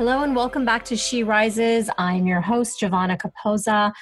Hello 0.00 0.22
and 0.22 0.34
welcome 0.34 0.64
back 0.64 0.86
to 0.86 0.96
She 0.96 1.22
Rises. 1.22 1.90
I'm 1.98 2.26
your 2.26 2.40
host, 2.40 2.80
Giovanna 2.80 3.18
Capozza. 3.18 3.92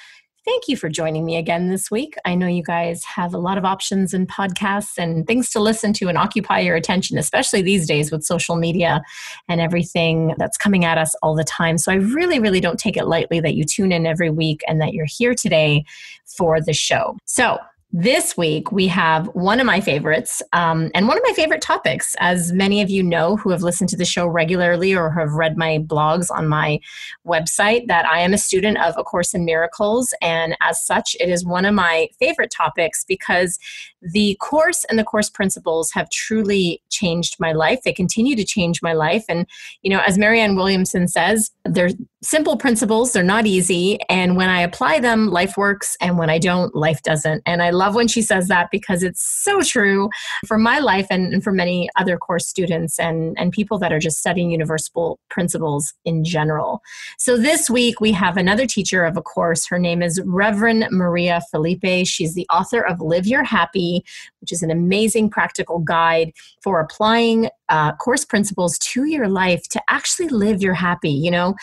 Thank 0.45 0.69
you 0.69 0.77
for 0.77 0.87
joining 0.87 1.25
me 1.25 1.35
again 1.35 1.67
this 1.67 1.91
week. 1.91 2.15
I 2.23 2.35
know 2.35 2.47
you 2.47 2.63
guys 2.63 3.03
have 3.03 3.33
a 3.33 3.37
lot 3.37 3.57
of 3.57 3.65
options 3.65 4.13
and 4.13 4.25
podcasts 4.25 4.97
and 4.97 5.27
things 5.27 5.49
to 5.49 5.59
listen 5.59 5.91
to 5.95 6.07
and 6.07 6.17
occupy 6.17 6.59
your 6.61 6.77
attention, 6.77 7.17
especially 7.17 7.61
these 7.61 7.85
days 7.85 8.13
with 8.13 8.23
social 8.23 8.55
media 8.55 9.01
and 9.49 9.59
everything 9.59 10.35
that's 10.37 10.55
coming 10.55 10.85
at 10.85 10.97
us 10.97 11.13
all 11.15 11.35
the 11.35 11.43
time. 11.43 11.77
So 11.77 11.91
I 11.91 11.95
really, 11.95 12.39
really 12.39 12.61
don't 12.61 12.79
take 12.79 12.95
it 12.95 13.03
lightly 13.03 13.41
that 13.41 13.55
you 13.55 13.65
tune 13.65 13.91
in 13.91 14.05
every 14.05 14.29
week 14.29 14.61
and 14.69 14.79
that 14.79 14.93
you're 14.93 15.05
here 15.05 15.35
today 15.35 15.83
for 16.25 16.61
the 16.61 16.71
show. 16.71 17.17
So 17.25 17.57
this 17.91 18.37
week, 18.37 18.71
we 18.71 18.87
have 18.87 19.27
one 19.33 19.59
of 19.59 19.65
my 19.65 19.81
favorites 19.81 20.43
um, 20.53 20.91
and 20.93 21.07
one 21.07 21.17
of 21.17 21.23
my 21.25 21.33
favorite 21.33 21.61
topics. 21.61 22.15
As 22.19 22.53
many 22.53 22.81
of 22.81 22.89
you 22.91 23.01
know 23.01 23.35
who 23.35 23.49
have 23.49 23.63
listened 23.63 23.89
to 23.89 23.97
the 23.97 24.05
show 24.05 24.27
regularly 24.27 24.95
or 24.95 25.09
have 25.09 25.33
read 25.33 25.57
my 25.57 25.79
blogs 25.79 26.27
on 26.29 26.47
my 26.47 26.79
website, 27.25 27.87
that 27.87 28.05
I 28.05 28.19
am 28.19 28.31
a 28.31 28.37
student 28.37 28.77
of 28.77 28.93
A 28.95 29.03
Course 29.03 29.33
in 29.33 29.43
Miracles. 29.43 30.13
And 30.21 30.55
as 30.61 30.85
such, 30.85 31.15
it 31.19 31.29
is 31.29 31.43
one 31.43 31.65
of 31.65 31.73
my 31.73 32.09
favorite 32.19 32.51
topics 32.51 33.03
because 33.03 33.57
the 34.01 34.37
course 34.39 34.85
and 34.85 34.99
the 34.99 35.03
course 35.03 35.29
principles 35.29 35.91
have 35.91 36.11
truly 36.11 36.83
changed 36.89 37.37
my 37.39 37.53
life. 37.53 37.81
They 37.83 37.91
continue 37.91 38.35
to 38.35 38.45
change 38.45 38.83
my 38.83 38.93
life. 38.93 39.25
And, 39.27 39.47
you 39.81 39.89
know, 39.89 40.01
as 40.05 40.17
Marianne 40.17 40.55
Williamson 40.55 41.07
says, 41.07 41.51
they're 41.65 41.89
simple 42.21 42.57
principles, 42.57 43.13
they're 43.13 43.23
not 43.23 43.47
easy. 43.47 43.99
And 44.09 44.35
when 44.35 44.49
I 44.49 44.61
apply 44.61 44.99
them, 44.99 45.29
life 45.29 45.57
works. 45.57 45.97
And 46.01 46.17
when 46.17 46.29
I 46.29 46.37
don't, 46.37 46.75
life 46.75 47.01
doesn't. 47.01 47.41
And 47.45 47.63
I 47.63 47.71
love 47.79 47.95
when 47.95 48.07
she 48.07 48.21
says 48.21 48.47
that 48.49 48.69
because 48.71 49.01
it's 49.01 49.23
so 49.23 49.61
true 49.61 50.09
for 50.45 50.57
my 50.57 50.79
life 50.79 51.07
and, 51.09 51.33
and 51.33 51.43
for 51.43 51.51
many 51.51 51.89
other 51.95 52.17
course 52.17 52.47
students 52.47 52.99
and, 52.99 53.35
and 53.39 53.51
people 53.51 53.79
that 53.79 53.91
are 53.91 53.99
just 53.99 54.19
studying 54.19 54.51
universal 54.51 55.19
principles 55.29 55.93
in 56.05 56.23
general. 56.23 56.81
So 57.17 57.37
this 57.37 57.69
week 57.69 57.99
we 57.99 58.11
have 58.11 58.37
another 58.37 58.67
teacher 58.67 59.03
of 59.03 59.17
a 59.17 59.21
course. 59.21 59.67
Her 59.67 59.79
name 59.79 60.01
is 60.01 60.21
Reverend 60.25 60.87
Maria 60.91 61.41
Felipe. 61.49 62.05
She's 62.05 62.35
the 62.35 62.47
author 62.49 62.81
of 62.85 63.01
Live 63.01 63.25
Your 63.25 63.43
Happy, 63.43 64.03
which 64.41 64.51
is 64.51 64.61
an 64.61 64.71
amazing 64.71 65.29
practical 65.29 65.79
guide 65.79 66.33
for 66.61 66.79
applying 66.79 67.49
uh, 67.69 67.95
course 67.95 68.25
principles 68.25 68.77
to 68.79 69.05
your 69.05 69.27
life 69.27 69.67
to 69.69 69.81
actually 69.89 70.27
live 70.27 70.61
your 70.61 70.73
happy. 70.73 71.11
You 71.11 71.31
know, 71.31 71.55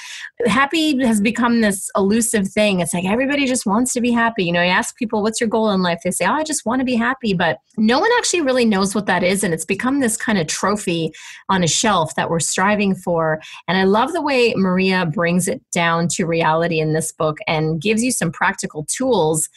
happy 0.46 1.04
has 1.04 1.20
become 1.20 1.60
this 1.60 1.90
elusive 1.96 2.48
thing. 2.48 2.80
It's 2.80 2.94
like 2.94 3.04
everybody 3.04 3.46
just 3.46 3.66
wants 3.66 3.92
to 3.94 4.00
be 4.00 4.12
happy. 4.12 4.44
You 4.44 4.52
know, 4.52 4.62
you 4.62 4.70
ask 4.70 4.96
people, 4.96 5.22
what's 5.22 5.40
your 5.40 5.48
goal 5.48 5.70
in 5.70 5.82
life? 5.82 6.00
They 6.06 6.12
say, 6.12 6.24
oh, 6.24 6.32
I 6.32 6.44
just 6.44 6.64
want 6.64 6.78
to 6.80 6.84
be 6.84 6.94
happy. 6.94 7.34
But 7.34 7.58
no 7.76 7.98
one 7.98 8.10
actually 8.16 8.42
really 8.42 8.64
knows 8.64 8.94
what 8.94 9.06
that 9.06 9.24
is. 9.24 9.42
And 9.42 9.52
it's 9.52 9.64
become 9.64 9.98
this 10.00 10.16
kind 10.16 10.38
of 10.38 10.46
trophy 10.46 11.12
on 11.48 11.64
a 11.64 11.68
shelf 11.68 12.14
that 12.14 12.30
we're 12.30 12.40
striving 12.40 12.94
for. 12.94 13.40
And 13.66 13.76
I 13.76 13.84
love 13.84 14.12
the 14.12 14.22
way 14.22 14.54
Maria 14.56 15.04
brings 15.04 15.48
it 15.48 15.60
down 15.72 16.06
to 16.12 16.26
reality 16.26 16.78
in 16.78 16.92
this 16.92 17.10
book 17.10 17.38
and 17.48 17.82
gives 17.82 18.04
you 18.04 18.12
some 18.12 18.30
practical 18.30 18.86
tools 18.88 19.48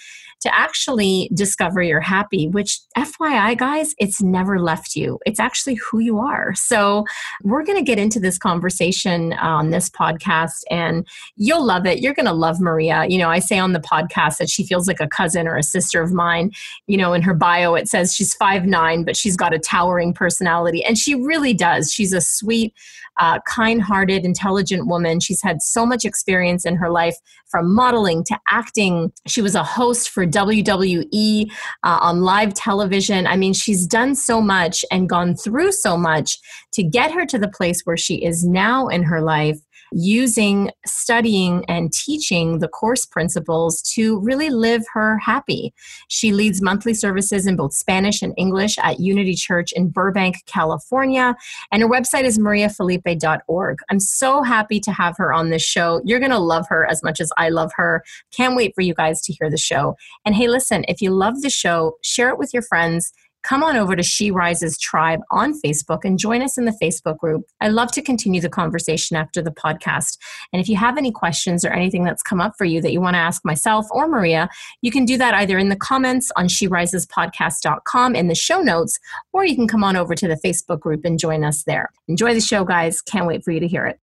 to 0.41 0.55
actually 0.55 1.29
discover 1.33 1.81
you're 1.81 1.99
happy, 1.99 2.47
which, 2.47 2.79
FYI, 2.97 3.57
guys, 3.57 3.93
it's 3.97 4.21
never 4.21 4.59
left 4.59 4.95
you. 4.95 5.19
It's 5.25 5.39
actually 5.39 5.75
who 5.75 5.99
you 5.99 6.19
are. 6.19 6.53
So, 6.55 7.05
we're 7.43 7.63
going 7.63 7.77
to 7.77 7.83
get 7.83 7.99
into 7.99 8.19
this 8.19 8.37
conversation 8.37 9.33
on 9.33 9.69
this 9.69 9.89
podcast, 9.89 10.61
and 10.69 11.07
you'll 11.35 11.65
love 11.65 11.85
it. 11.85 11.99
You're 11.99 12.13
going 12.13 12.25
to 12.25 12.33
love 12.33 12.59
Maria. 12.59 13.05
You 13.07 13.17
know, 13.17 13.29
I 13.29 13.39
say 13.39 13.59
on 13.59 13.73
the 13.73 13.79
podcast 13.79 14.37
that 14.37 14.49
she 14.49 14.65
feels 14.65 14.87
like 14.87 14.99
a 14.99 15.07
cousin 15.07 15.47
or 15.47 15.57
a 15.57 15.63
sister 15.63 16.01
of 16.01 16.11
mine. 16.11 16.51
You 16.87 16.97
know, 16.97 17.13
in 17.13 17.21
her 17.21 17.33
bio, 17.33 17.75
it 17.75 17.87
says 17.87 18.13
she's 18.13 18.33
five 18.33 18.65
nine, 18.65 19.03
but 19.03 19.17
she's 19.17 19.35
got 19.35 19.53
a 19.53 19.59
towering 19.59 20.13
personality. 20.13 20.83
And 20.83 20.97
she 20.97 21.15
really 21.15 21.53
does. 21.53 21.91
She's 21.91 22.13
a 22.13 22.21
sweet, 22.21 22.73
uh, 23.19 23.39
kind 23.47 23.81
hearted, 23.81 24.25
intelligent 24.25 24.87
woman. 24.87 25.19
She's 25.19 25.41
had 25.41 25.61
so 25.61 25.85
much 25.85 26.05
experience 26.05 26.65
in 26.65 26.75
her 26.77 26.89
life 26.89 27.15
from 27.49 27.73
modeling 27.73 28.23
to 28.25 28.39
acting. 28.49 29.11
She 29.27 29.41
was 29.41 29.55
a 29.55 29.63
host 29.63 30.09
for 30.09 30.25
WWE 30.25 31.51
uh, 31.83 31.99
on 32.01 32.21
live 32.21 32.53
television. 32.53 33.27
I 33.27 33.35
mean, 33.35 33.53
she's 33.53 33.85
done 33.85 34.15
so 34.15 34.41
much 34.41 34.85
and 34.91 35.09
gone 35.09 35.35
through 35.35 35.73
so 35.73 35.97
much 35.97 36.37
to 36.73 36.83
get 36.83 37.11
her 37.11 37.25
to 37.25 37.37
the 37.37 37.49
place 37.49 37.81
where 37.83 37.97
she 37.97 38.23
is 38.23 38.45
now 38.45 38.87
in 38.87 39.03
her 39.03 39.21
life 39.21 39.59
using 39.91 40.71
studying 40.85 41.65
and 41.67 41.91
teaching 41.91 42.59
the 42.59 42.67
course 42.67 43.05
principles 43.05 43.81
to 43.81 44.19
really 44.19 44.49
live 44.49 44.83
her 44.93 45.17
happy. 45.17 45.73
She 46.07 46.31
leads 46.31 46.61
monthly 46.61 46.93
services 46.93 47.47
in 47.47 47.55
both 47.55 47.73
Spanish 47.73 48.21
and 48.21 48.33
English 48.37 48.77
at 48.79 48.99
Unity 48.99 49.35
Church 49.35 49.71
in 49.73 49.89
Burbank, 49.89 50.37
California, 50.45 51.35
and 51.71 51.81
her 51.81 51.89
website 51.89 52.23
is 52.23 52.37
mariafelipe.org. 52.37 53.77
I'm 53.89 53.99
so 53.99 54.43
happy 54.43 54.79
to 54.81 54.91
have 54.91 55.17
her 55.17 55.33
on 55.33 55.49
this 55.49 55.63
show. 55.63 56.01
You're 56.03 56.19
going 56.19 56.31
to 56.31 56.39
love 56.39 56.65
her 56.69 56.85
as 56.85 57.03
much 57.03 57.19
as 57.19 57.31
I 57.37 57.49
love 57.49 57.71
her. 57.75 58.03
Can't 58.31 58.55
wait 58.55 58.73
for 58.75 58.81
you 58.81 58.93
guys 58.93 59.21
to 59.23 59.33
hear 59.33 59.49
the 59.49 59.57
show. 59.57 59.95
And 60.25 60.35
hey, 60.35 60.47
listen, 60.47 60.85
if 60.87 61.01
you 61.01 61.11
love 61.11 61.41
the 61.41 61.49
show, 61.49 61.97
share 62.01 62.29
it 62.29 62.37
with 62.37 62.53
your 62.53 62.63
friends 62.63 63.11
come 63.43 63.63
on 63.63 63.77
over 63.77 63.95
to 63.95 64.03
She 64.03 64.31
Rises 64.31 64.77
Tribe 64.77 65.21
on 65.31 65.59
Facebook 65.61 65.99
and 66.03 66.19
join 66.19 66.41
us 66.41 66.57
in 66.57 66.65
the 66.65 66.77
Facebook 66.81 67.17
group. 67.17 67.45
I 67.61 67.69
love 67.69 67.91
to 67.93 68.01
continue 68.01 68.41
the 68.41 68.49
conversation 68.49 69.15
after 69.15 69.41
the 69.41 69.51
podcast. 69.51 70.17
And 70.51 70.61
if 70.61 70.67
you 70.67 70.75
have 70.77 70.97
any 70.97 71.11
questions 71.11 71.63
or 71.63 71.69
anything 71.69 72.03
that's 72.03 72.23
come 72.23 72.41
up 72.41 72.53
for 72.57 72.65
you 72.65 72.81
that 72.81 72.91
you 72.91 73.01
want 73.01 73.15
to 73.15 73.19
ask 73.19 73.45
myself 73.45 73.85
or 73.91 74.07
Maria, 74.07 74.49
you 74.81 74.91
can 74.91 75.05
do 75.05 75.17
that 75.17 75.33
either 75.33 75.57
in 75.57 75.69
the 75.69 75.75
comments 75.75 76.31
on 76.35 76.47
SheRisesPodcast.com 76.47 78.15
in 78.15 78.27
the 78.27 78.35
show 78.35 78.61
notes, 78.61 78.99
or 79.33 79.45
you 79.45 79.55
can 79.55 79.67
come 79.67 79.83
on 79.83 79.95
over 79.95 80.15
to 80.15 80.27
the 80.27 80.35
Facebook 80.35 80.79
group 80.79 81.05
and 81.05 81.19
join 81.19 81.43
us 81.43 81.63
there. 81.63 81.91
Enjoy 82.07 82.33
the 82.33 82.41
show, 82.41 82.63
guys. 82.63 83.01
Can't 83.01 83.27
wait 83.27 83.43
for 83.43 83.51
you 83.51 83.59
to 83.59 83.67
hear 83.67 83.85
it. 83.85 83.99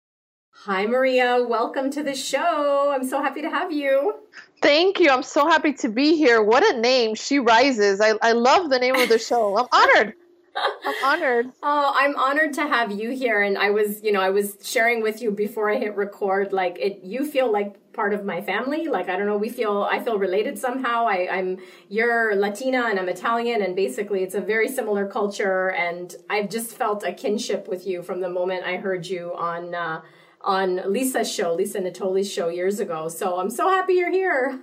Hi, 0.64 0.87
Maria. 0.87 1.43
Welcome 1.43 1.91
to 1.91 2.04
the 2.04 2.14
show. 2.14 2.93
I'm 2.94 3.04
so 3.04 3.20
happy 3.20 3.43
to 3.43 3.50
have 3.50 3.72
you. 3.72 4.14
Thank 4.62 5.00
you. 5.00 5.11
I'm 5.11 5.25
so 5.25 5.47
happy 5.49 5.73
to 5.75 5.89
be 5.89 6.17
here. 6.17 6.41
What 6.41 6.65
a 6.65 6.78
name. 6.78 7.17
She 7.17 7.41
Rises. 7.41 8.00
I, 8.00 8.15
I 8.23 8.33
love 8.33 8.71
the 8.71 8.78
name 8.78 8.95
of 8.95 9.09
the 9.09 9.19
show. 9.19 9.59
I'm 9.59 9.67
honored. 9.73 10.15
I'm 10.56 10.95
honored. 11.05 11.47
Oh, 11.65 11.93
I'm 11.97 12.15
honored 12.17 12.53
to 12.55 12.62
have 12.62 12.93
you 12.93 13.11
here. 13.11 13.41
And 13.41 13.56
I 13.59 13.71
was, 13.71 14.03
you 14.03 14.12
know, 14.12 14.21
I 14.21 14.31
was 14.31 14.59
sharing 14.62 15.03
with 15.03 15.23
you 15.23 15.31
before 15.31 15.71
I 15.71 15.77
hit 15.78 15.97
record, 15.97 16.53
like 16.53 16.78
it, 16.78 17.00
you 17.03 17.25
feel 17.25 17.50
like 17.50 17.93
part 17.93 18.12
of 18.12 18.25
my 18.25 18.41
family. 18.41 18.89
Like, 18.89 19.09
I 19.09 19.17
don't 19.17 19.27
know, 19.27 19.37
we 19.37 19.49
feel, 19.49 19.89
I 19.91 20.00
feel 20.00 20.19
related 20.19 20.59
somehow. 20.59 21.06
I, 21.06 21.29
I'm, 21.31 21.59
you're 21.89 22.34
Latina 22.37 22.87
and 22.89 22.99
I'm 22.99 23.09
Italian. 23.09 23.62
And 23.62 23.75
basically 23.75 24.23
it's 24.23 24.34
a 24.34 24.41
very 24.41 24.69
similar 24.69 25.06
culture. 25.06 25.71
And 25.71 26.15
I've 26.31 26.50
just 26.50 26.77
felt 26.77 27.03
a 27.05 27.12
kinship 27.12 27.69
with 27.69 27.87
you 27.87 28.03
from 28.03 28.20
the 28.20 28.29
moment 28.29 28.65
I 28.65 28.76
heard 28.76 29.06
you 29.06 29.35
on, 29.35 29.75
uh, 29.75 30.03
on 30.44 30.81
Lisa's 30.87 31.33
show, 31.33 31.55
Lisa 31.55 31.81
Natoli's 31.81 32.31
show 32.31 32.49
years 32.49 32.81
ago. 32.81 33.09
So 33.09 33.39
I'm 33.39 33.50
so 33.50 33.69
happy 33.69 33.94
you're 33.94 34.11
here. 34.11 34.61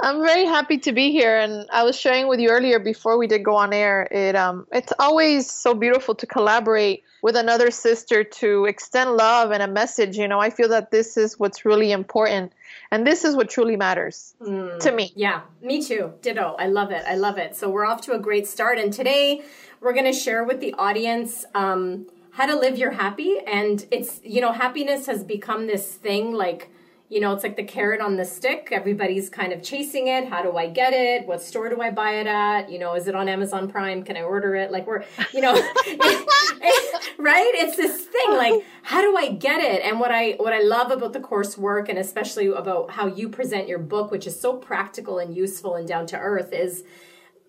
I'm 0.00 0.22
very 0.22 0.46
happy 0.46 0.78
to 0.78 0.92
be 0.92 1.12
here, 1.12 1.36
and 1.36 1.68
I 1.70 1.82
was 1.82 1.98
sharing 1.98 2.26
with 2.26 2.40
you 2.40 2.48
earlier 2.48 2.78
before 2.78 3.18
we 3.18 3.26
did 3.26 3.44
go 3.44 3.54
on 3.54 3.72
air. 3.72 4.08
It 4.10 4.34
um, 4.34 4.66
it's 4.72 4.92
always 4.98 5.50
so 5.50 5.74
beautiful 5.74 6.14
to 6.14 6.26
collaborate 6.26 7.04
with 7.22 7.36
another 7.36 7.70
sister 7.70 8.24
to 8.24 8.64
extend 8.64 9.10
love 9.12 9.50
and 9.50 9.62
a 9.62 9.68
message. 9.68 10.16
You 10.16 10.26
know, 10.26 10.40
I 10.40 10.50
feel 10.50 10.68
that 10.70 10.90
this 10.90 11.16
is 11.16 11.38
what's 11.38 11.64
really 11.64 11.92
important, 11.92 12.52
and 12.90 13.06
this 13.06 13.24
is 13.24 13.36
what 13.36 13.50
truly 13.50 13.76
matters 13.76 14.34
mm, 14.40 14.78
to 14.80 14.92
me. 14.92 15.12
Yeah, 15.14 15.42
me 15.60 15.82
too. 15.82 16.14
Ditto. 16.22 16.56
I 16.58 16.68
love 16.68 16.90
it. 16.90 17.04
I 17.06 17.16
love 17.16 17.36
it. 17.36 17.54
So 17.54 17.68
we're 17.68 17.84
off 17.84 18.00
to 18.02 18.12
a 18.12 18.18
great 18.18 18.46
start, 18.46 18.78
and 18.78 18.92
today 18.92 19.42
we're 19.80 19.92
going 19.92 20.10
to 20.10 20.18
share 20.18 20.44
with 20.44 20.60
the 20.60 20.72
audience. 20.74 21.44
Um, 21.54 22.06
how 22.32 22.46
to 22.46 22.56
live 22.56 22.78
your 22.78 22.92
happy 22.92 23.38
and 23.46 23.86
it's 23.90 24.20
you 24.24 24.40
know 24.40 24.52
happiness 24.52 25.06
has 25.06 25.22
become 25.22 25.66
this 25.66 25.94
thing 25.94 26.32
like 26.32 26.70
you 27.10 27.20
know 27.20 27.34
it's 27.34 27.42
like 27.42 27.56
the 27.56 27.64
carrot 27.64 28.00
on 28.00 28.16
the 28.16 28.24
stick. 28.24 28.70
Everybody's 28.72 29.28
kind 29.28 29.52
of 29.52 29.62
chasing 29.62 30.08
it. 30.08 30.28
How 30.28 30.42
do 30.42 30.56
i 30.56 30.66
get 30.66 30.94
it? 30.94 31.26
What 31.26 31.42
store 31.42 31.68
do 31.68 31.82
i 31.82 31.90
buy 31.90 32.12
it 32.12 32.26
at? 32.26 32.70
You 32.70 32.78
know 32.78 32.94
is 32.94 33.06
it 33.06 33.14
on 33.14 33.28
amazon 33.28 33.68
prime? 33.68 34.02
Can 34.02 34.16
i 34.16 34.22
order 34.22 34.56
it? 34.56 34.72
Like 34.72 34.86
we're 34.86 35.04
you 35.34 35.42
know 35.42 35.52
right? 37.18 37.52
It's 37.54 37.76
this 37.76 38.06
thing 38.06 38.30
like 38.30 38.64
how 38.82 39.02
do 39.02 39.14
i 39.14 39.30
get 39.32 39.60
it? 39.60 39.82
And 39.82 40.00
what 40.00 40.10
i 40.10 40.32
what 40.38 40.54
i 40.54 40.62
love 40.62 40.90
about 40.90 41.12
the 41.12 41.20
coursework 41.20 41.90
and 41.90 41.98
especially 41.98 42.46
about 42.46 42.92
how 42.92 43.06
you 43.06 43.28
present 43.28 43.68
your 43.68 43.78
book 43.78 44.10
which 44.10 44.26
is 44.26 44.40
so 44.40 44.56
practical 44.56 45.18
and 45.18 45.36
useful 45.36 45.74
and 45.74 45.86
down 45.86 46.06
to 46.06 46.18
earth 46.18 46.50
is 46.50 46.82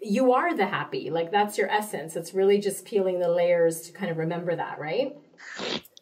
you 0.04 0.34
are 0.34 0.56
the 0.56 0.66
happy. 0.66 1.10
Like 1.10 1.32
that's 1.32 1.58
your 1.58 1.70
essence. 1.70 2.16
It's 2.16 2.34
really 2.34 2.60
just 2.60 2.86
peeling 2.86 3.20
the 3.20 3.30
layers 3.30 3.82
to 3.82 3.92
kind 3.92 4.12
of 4.12 4.18
remember 4.18 4.56
that, 4.56 4.80
right? 4.80 5.16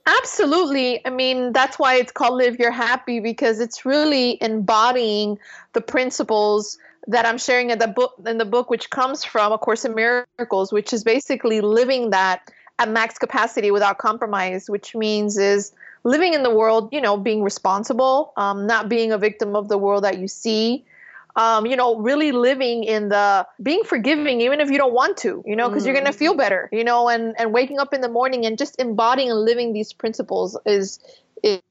Absolutely. 0.05 1.05
I 1.05 1.09
mean, 1.09 1.53
that's 1.53 1.77
why 1.77 1.95
it's 1.95 2.11
called 2.11 2.37
Live 2.37 2.59
Your 2.59 2.71
Happy 2.71 3.19
because 3.19 3.59
it's 3.59 3.85
really 3.85 4.41
embodying 4.41 5.37
the 5.73 5.81
principles 5.81 6.77
that 7.07 7.25
I'm 7.25 7.37
sharing 7.37 7.69
in 7.69 7.79
the 7.79 7.87
book 7.87 8.13
in 8.25 8.37
the 8.37 8.45
book 8.45 8.69
which 8.69 8.89
comes 8.89 9.23
from 9.23 9.51
A 9.51 9.57
Course 9.57 9.85
in 9.85 9.95
Miracles, 9.95 10.71
which 10.71 10.93
is 10.93 11.03
basically 11.03 11.61
living 11.61 12.09
that 12.11 12.51
at 12.79 12.89
max 12.89 13.17
capacity 13.17 13.69
without 13.71 13.99
compromise, 13.99 14.69
which 14.69 14.95
means 14.95 15.37
is 15.37 15.71
living 16.03 16.33
in 16.33 16.41
the 16.41 16.53
world, 16.53 16.89
you 16.91 16.99
know, 16.99 17.15
being 17.15 17.43
responsible, 17.43 18.33
um, 18.37 18.65
not 18.65 18.89
being 18.89 19.11
a 19.11 19.17
victim 19.17 19.55
of 19.55 19.67
the 19.67 19.77
world 19.77 20.03
that 20.03 20.17
you 20.17 20.27
see, 20.27 20.83
um, 21.35 21.65
you 21.65 21.75
know, 21.75 21.97
really 21.97 22.31
living 22.31 22.83
in 22.83 23.09
the 23.09 23.47
being 23.61 23.83
forgiving, 23.83 24.41
even 24.41 24.59
if 24.59 24.69
you 24.69 24.77
don't 24.77 24.93
want 24.93 25.17
to, 25.17 25.43
you 25.45 25.55
know, 25.55 25.69
because 25.69 25.83
mm. 25.83 25.87
you're 25.87 25.95
gonna 25.95 26.13
feel 26.13 26.35
better, 26.35 26.69
you 26.71 26.83
know, 26.83 27.07
and 27.09 27.35
and 27.39 27.53
waking 27.53 27.79
up 27.79 27.93
in 27.93 28.01
the 28.01 28.09
morning 28.09 28.45
and 28.45 28.57
just 28.57 28.79
embodying 28.79 29.29
and 29.31 29.39
living 29.39 29.73
these 29.73 29.93
principles 29.93 30.57
is 30.65 30.99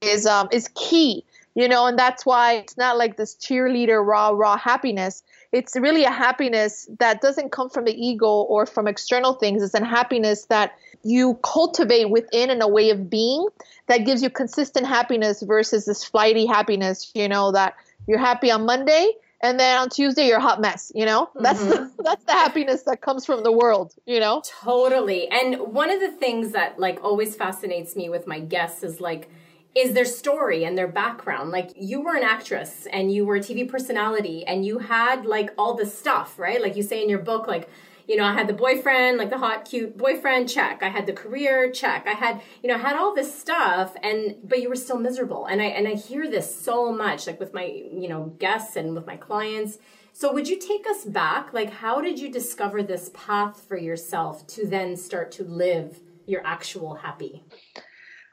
is 0.01 0.25
um 0.25 0.49
is 0.51 0.69
key, 0.75 1.23
you 1.55 1.67
know, 1.67 1.85
and 1.85 1.97
that's 1.97 2.25
why 2.25 2.53
it's 2.53 2.77
not 2.77 2.97
like 2.97 3.17
this 3.17 3.35
cheerleader 3.35 4.05
raw 4.05 4.29
raw 4.29 4.57
happiness. 4.57 5.23
It's 5.51 5.75
really 5.75 6.05
a 6.05 6.11
happiness 6.11 6.89
that 6.99 7.21
doesn't 7.21 7.51
come 7.51 7.69
from 7.69 7.85
the 7.85 7.93
ego 7.93 8.27
or 8.27 8.65
from 8.65 8.87
external 8.87 9.33
things. 9.33 9.61
It's 9.61 9.73
a 9.73 9.83
happiness 9.83 10.45
that 10.45 10.73
you 11.03 11.37
cultivate 11.43 12.09
within 12.09 12.49
in 12.49 12.61
a 12.61 12.67
way 12.67 12.89
of 12.89 13.09
being 13.09 13.47
that 13.87 14.05
gives 14.05 14.23
you 14.23 14.29
consistent 14.29 14.87
happiness 14.87 15.41
versus 15.41 15.85
this 15.85 16.05
flighty 16.05 16.45
happiness, 16.45 17.11
you 17.13 17.27
know, 17.27 17.51
that 17.51 17.75
you're 18.07 18.19
happy 18.19 18.49
on 18.49 18.65
Monday 18.65 19.11
and 19.41 19.59
then 19.59 19.77
on 19.77 19.89
Tuesday 19.89 20.27
you're 20.27 20.37
a 20.37 20.41
hot 20.41 20.61
mess, 20.61 20.91
you 20.95 21.05
know? 21.05 21.29
That's 21.39 21.61
mm-hmm. 21.61 21.69
the, 21.69 21.91
that's 22.03 22.23
the 22.25 22.31
happiness 22.31 22.83
that 22.83 23.01
comes 23.01 23.25
from 23.25 23.43
the 23.43 23.51
world, 23.51 23.93
you 24.05 24.19
know? 24.19 24.41
Totally. 24.61 25.27
And 25.29 25.59
one 25.59 25.89
of 25.89 25.99
the 25.99 26.11
things 26.11 26.51
that 26.51 26.79
like 26.79 27.03
always 27.03 27.35
fascinates 27.35 27.95
me 27.95 28.09
with 28.09 28.27
my 28.27 28.39
guests 28.39 28.83
is 28.83 29.01
like 29.01 29.29
is 29.73 29.93
their 29.93 30.05
story 30.05 30.65
and 30.65 30.77
their 30.77 30.87
background. 30.87 31.49
Like 31.51 31.71
you 31.75 32.01
were 32.01 32.15
an 32.15 32.23
actress 32.23 32.87
and 32.91 33.11
you 33.11 33.25
were 33.25 33.37
a 33.37 33.39
TV 33.39 33.67
personality 33.67 34.45
and 34.45 34.65
you 34.65 34.79
had 34.79 35.25
like 35.25 35.51
all 35.57 35.75
the 35.75 35.85
stuff, 35.85 36.37
right? 36.37 36.61
Like 36.61 36.75
you 36.75 36.83
say 36.83 37.01
in 37.01 37.09
your 37.09 37.19
book 37.19 37.47
like 37.47 37.69
you 38.07 38.15
know, 38.15 38.23
I 38.23 38.33
had 38.33 38.47
the 38.47 38.53
boyfriend, 38.53 39.17
like 39.17 39.29
the 39.29 39.37
hot, 39.37 39.65
cute 39.65 39.97
boyfriend, 39.97 40.49
check. 40.49 40.83
I 40.83 40.89
had 40.89 41.05
the 41.05 41.13
career, 41.13 41.71
check. 41.71 42.05
I 42.07 42.13
had, 42.13 42.41
you 42.61 42.69
know, 42.69 42.75
I 42.75 42.79
had 42.79 42.95
all 42.95 43.15
this 43.15 43.33
stuff, 43.37 43.95
and 44.01 44.35
but 44.43 44.61
you 44.61 44.69
were 44.69 44.75
still 44.75 44.99
miserable. 44.99 45.45
And 45.45 45.61
I 45.61 45.65
and 45.65 45.87
I 45.87 45.93
hear 45.93 46.29
this 46.29 46.53
so 46.53 46.91
much, 46.91 47.27
like 47.27 47.39
with 47.39 47.53
my, 47.53 47.65
you 47.65 48.07
know, 48.07 48.35
guests 48.39 48.75
and 48.75 48.95
with 48.95 49.05
my 49.05 49.17
clients. 49.17 49.77
So 50.13 50.33
would 50.33 50.47
you 50.47 50.59
take 50.59 50.85
us 50.89 51.05
back? 51.05 51.53
Like, 51.53 51.71
how 51.71 52.01
did 52.01 52.19
you 52.19 52.29
discover 52.31 52.83
this 52.83 53.11
path 53.13 53.63
for 53.67 53.77
yourself 53.77 54.45
to 54.47 54.67
then 54.67 54.97
start 54.97 55.31
to 55.33 55.43
live 55.43 55.99
your 56.25 56.45
actual 56.45 56.95
happy? 56.95 57.43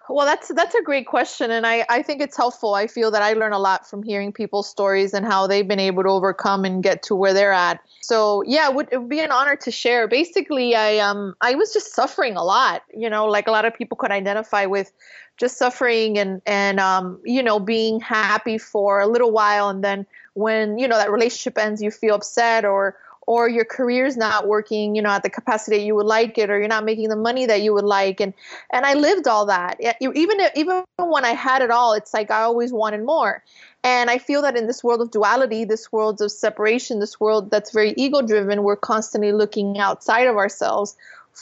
Well, 0.08 0.24
that's 0.24 0.48
that's 0.48 0.74
a 0.74 0.82
great 0.82 1.06
question, 1.06 1.50
and 1.50 1.66
I, 1.66 1.84
I 1.88 2.02
think 2.02 2.22
it's 2.22 2.36
helpful. 2.36 2.74
I 2.74 2.86
feel 2.86 3.10
that 3.10 3.22
I 3.22 3.34
learn 3.34 3.52
a 3.52 3.58
lot 3.58 3.88
from 3.88 4.02
hearing 4.02 4.32
people's 4.32 4.68
stories 4.68 5.12
and 5.12 5.26
how 5.26 5.46
they've 5.46 5.68
been 5.68 5.78
able 5.78 6.02
to 6.02 6.08
overcome 6.08 6.64
and 6.64 6.82
get 6.82 7.02
to 7.04 7.14
where 7.14 7.34
they're 7.34 7.52
at. 7.52 7.80
So 8.00 8.42
yeah, 8.46 8.68
it 8.68 8.74
would, 8.74 8.88
it 8.92 8.98
would 8.98 9.08
be 9.08 9.20
an 9.20 9.30
honor 9.30 9.56
to 9.56 9.70
share. 9.70 10.08
Basically, 10.08 10.74
I 10.74 10.98
um 10.98 11.34
I 11.40 11.54
was 11.54 11.72
just 11.72 11.94
suffering 11.94 12.36
a 12.36 12.44
lot. 12.44 12.82
You 12.94 13.10
know, 13.10 13.26
like 13.26 13.46
a 13.48 13.50
lot 13.50 13.64
of 13.64 13.74
people 13.74 13.96
could 13.96 14.10
identify 14.10 14.66
with 14.66 14.92
just 15.36 15.56
suffering 15.56 16.18
and 16.18 16.42
and 16.46 16.80
um 16.80 17.20
you 17.24 17.42
know 17.42 17.60
being 17.60 18.00
happy 18.00 18.58
for 18.58 19.00
a 19.00 19.06
little 19.06 19.32
while, 19.32 19.68
and 19.68 19.82
then 19.82 20.06
when 20.34 20.78
you 20.78 20.86
know 20.86 20.96
that 20.96 21.10
relationship 21.10 21.58
ends, 21.58 21.82
you 21.82 21.90
feel 21.90 22.14
upset 22.14 22.64
or 22.64 22.96
or 23.28 23.46
your 23.46 23.66
career's 23.66 24.16
not 24.16 24.48
working, 24.48 24.96
you 24.96 25.02
know, 25.02 25.10
at 25.10 25.22
the 25.22 25.28
capacity 25.28 25.76
you 25.82 25.94
would 25.94 26.06
like 26.06 26.38
it, 26.38 26.48
or 26.48 26.58
you're 26.58 26.66
not 26.66 26.86
making 26.86 27.10
the 27.10 27.16
money 27.16 27.44
that 27.44 27.60
you 27.60 27.74
would 27.74 27.84
like. 27.84 28.20
And 28.20 28.32
and 28.70 28.86
I 28.86 28.94
lived 28.94 29.28
all 29.28 29.44
that. 29.44 29.78
Even 30.00 30.40
even 30.56 30.82
when 30.96 31.26
I 31.26 31.34
had 31.34 31.60
it 31.60 31.70
all, 31.70 31.92
it's 31.92 32.14
like 32.14 32.30
I 32.30 32.40
always 32.40 32.72
wanted 32.72 33.04
more. 33.04 33.44
And 33.84 34.08
I 34.08 34.16
feel 34.16 34.40
that 34.42 34.56
in 34.56 34.66
this 34.66 34.82
world 34.82 35.02
of 35.02 35.10
duality, 35.10 35.64
this 35.64 35.92
world 35.92 36.22
of 36.22 36.32
separation, 36.32 37.00
this 37.00 37.20
world 37.20 37.50
that's 37.50 37.70
very 37.70 37.92
ego 37.98 38.22
driven, 38.22 38.62
we're 38.62 38.76
constantly 38.76 39.32
looking 39.32 39.78
outside 39.78 40.26
of 40.26 40.36
ourselves 40.36 40.96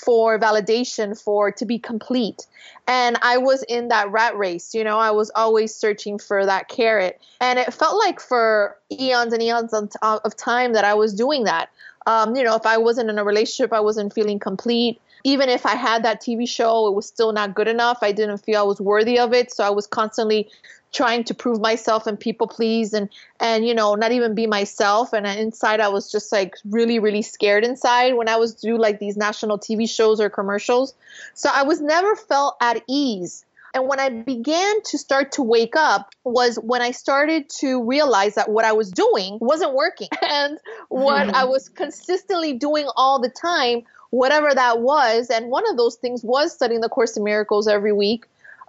for 0.05 0.39
validation 0.39 1.21
for 1.21 1.51
to 1.51 1.65
be 1.65 1.79
complete. 1.79 2.47
And 2.87 3.19
i 3.23 3.39
was 3.39 3.63
in 3.65 3.89
that 3.89 4.11
rat 4.11 4.37
race 4.37 4.75
you 4.75 4.85
know 4.85 4.99
i 4.99 5.11
was 5.11 5.31
always 5.35 5.75
searching 5.75 6.19
for 6.19 6.45
that 6.45 6.69
carrot. 6.69 7.21
And 7.41 7.59
it 7.59 7.73
felt 7.73 7.99
like 7.99 8.21
for 8.21 8.77
eons 8.93 9.33
and 9.33 9.43
eons 9.43 9.73
of 9.73 10.37
time 10.37 10.73
that 10.75 10.85
i 10.85 10.95
was 10.95 11.15
doing 11.15 11.45
that. 11.45 11.71
Um, 12.07 12.37
you 12.37 12.45
know 12.45 12.55
if 12.55 12.67
i 12.67 12.77
wasn't 12.77 13.11
in 13.11 13.19
a 13.19 13.25
relationship 13.25 13.73
i 13.73 13.81
wasn't 13.81 14.13
feeling 14.13 14.39
complete 14.39 15.01
even 15.27 15.49
if 15.49 15.67
i 15.67 15.75
had 15.75 16.05
that 16.05 16.21
tv 16.21 16.49
show 16.49 16.87
it 16.87 16.95
was 16.95 17.05
still 17.05 17.33
not 17.33 17.55
good 17.55 17.67
enough. 17.67 17.99
I 18.01 18.13
didn't 18.13 18.39
feel 18.39 18.61
i 18.61 18.63
was 18.63 18.81
worthy 18.81 19.19
of 19.19 19.33
it. 19.33 19.53
So 19.53 19.65
i 19.65 19.71
was 19.71 19.87
constantly 19.87 20.49
trying 20.93 21.25
to 21.25 21.35
prove 21.35 21.61
myself 21.61 22.07
and 22.07 22.19
people 22.19 22.47
please 22.47 22.95
and 22.95 23.09
and 23.41 23.67
you 23.67 23.75
know 23.75 23.97
not 23.97 24.13
even 24.13 24.37
be 24.37 24.47
myself. 24.47 25.13
And 25.13 25.27
inside 25.27 25.81
i 25.81 25.89
was 25.89 26.11
just 26.13 26.31
like 26.31 26.55
really 26.65 27.01
really 27.01 27.23
scared 27.23 27.65
inside 27.65 28.15
when 28.15 28.29
i 28.29 28.37
was 28.37 28.55
do 28.55 28.79
like 28.79 29.01
these 29.01 29.17
national 29.17 29.59
tv 29.59 29.91
shows 29.91 30.21
or 30.21 30.31
commercials. 30.31 30.95
So 31.35 31.51
i 31.53 31.65
was 31.65 31.81
never 31.81 32.15
felt 32.15 32.57
at 32.61 32.83
ease. 32.87 33.45
And 33.75 33.89
when 33.89 33.99
i 33.99 34.09
began 34.09 34.81
to 34.91 34.97
start 34.97 35.33
to 35.33 35.43
wake 35.43 35.75
up 35.75 36.15
was 36.23 36.57
when 36.57 36.83
i 36.83 36.93
started 36.93 37.51
to 37.63 37.83
realize 37.83 38.37
that 38.37 38.49
what 38.49 38.65
i 38.65 38.73
was 38.73 38.93
doing 38.93 39.39
wasn't 39.41 39.75
working. 39.75 40.09
And 40.23 40.59
what 40.89 41.27
hmm. 41.27 41.35
i 41.35 41.45
was 41.45 41.69
consistently 41.69 42.53
doing 42.53 42.89
all 42.97 43.21
the 43.21 43.29
time 43.29 43.83
whatever 44.11 44.55
that 44.55 44.81
was 44.81 45.31
and 45.31 45.51
one 45.51 45.69
of 45.69 45.77
those 45.77 45.97
things 45.97 46.23
was 46.23 46.53
studying 46.53 46.81
the 46.81 46.89
course 46.89 47.17
in 47.17 47.25
miracles 47.25 47.67
every 47.69 47.93
week 47.93 48.27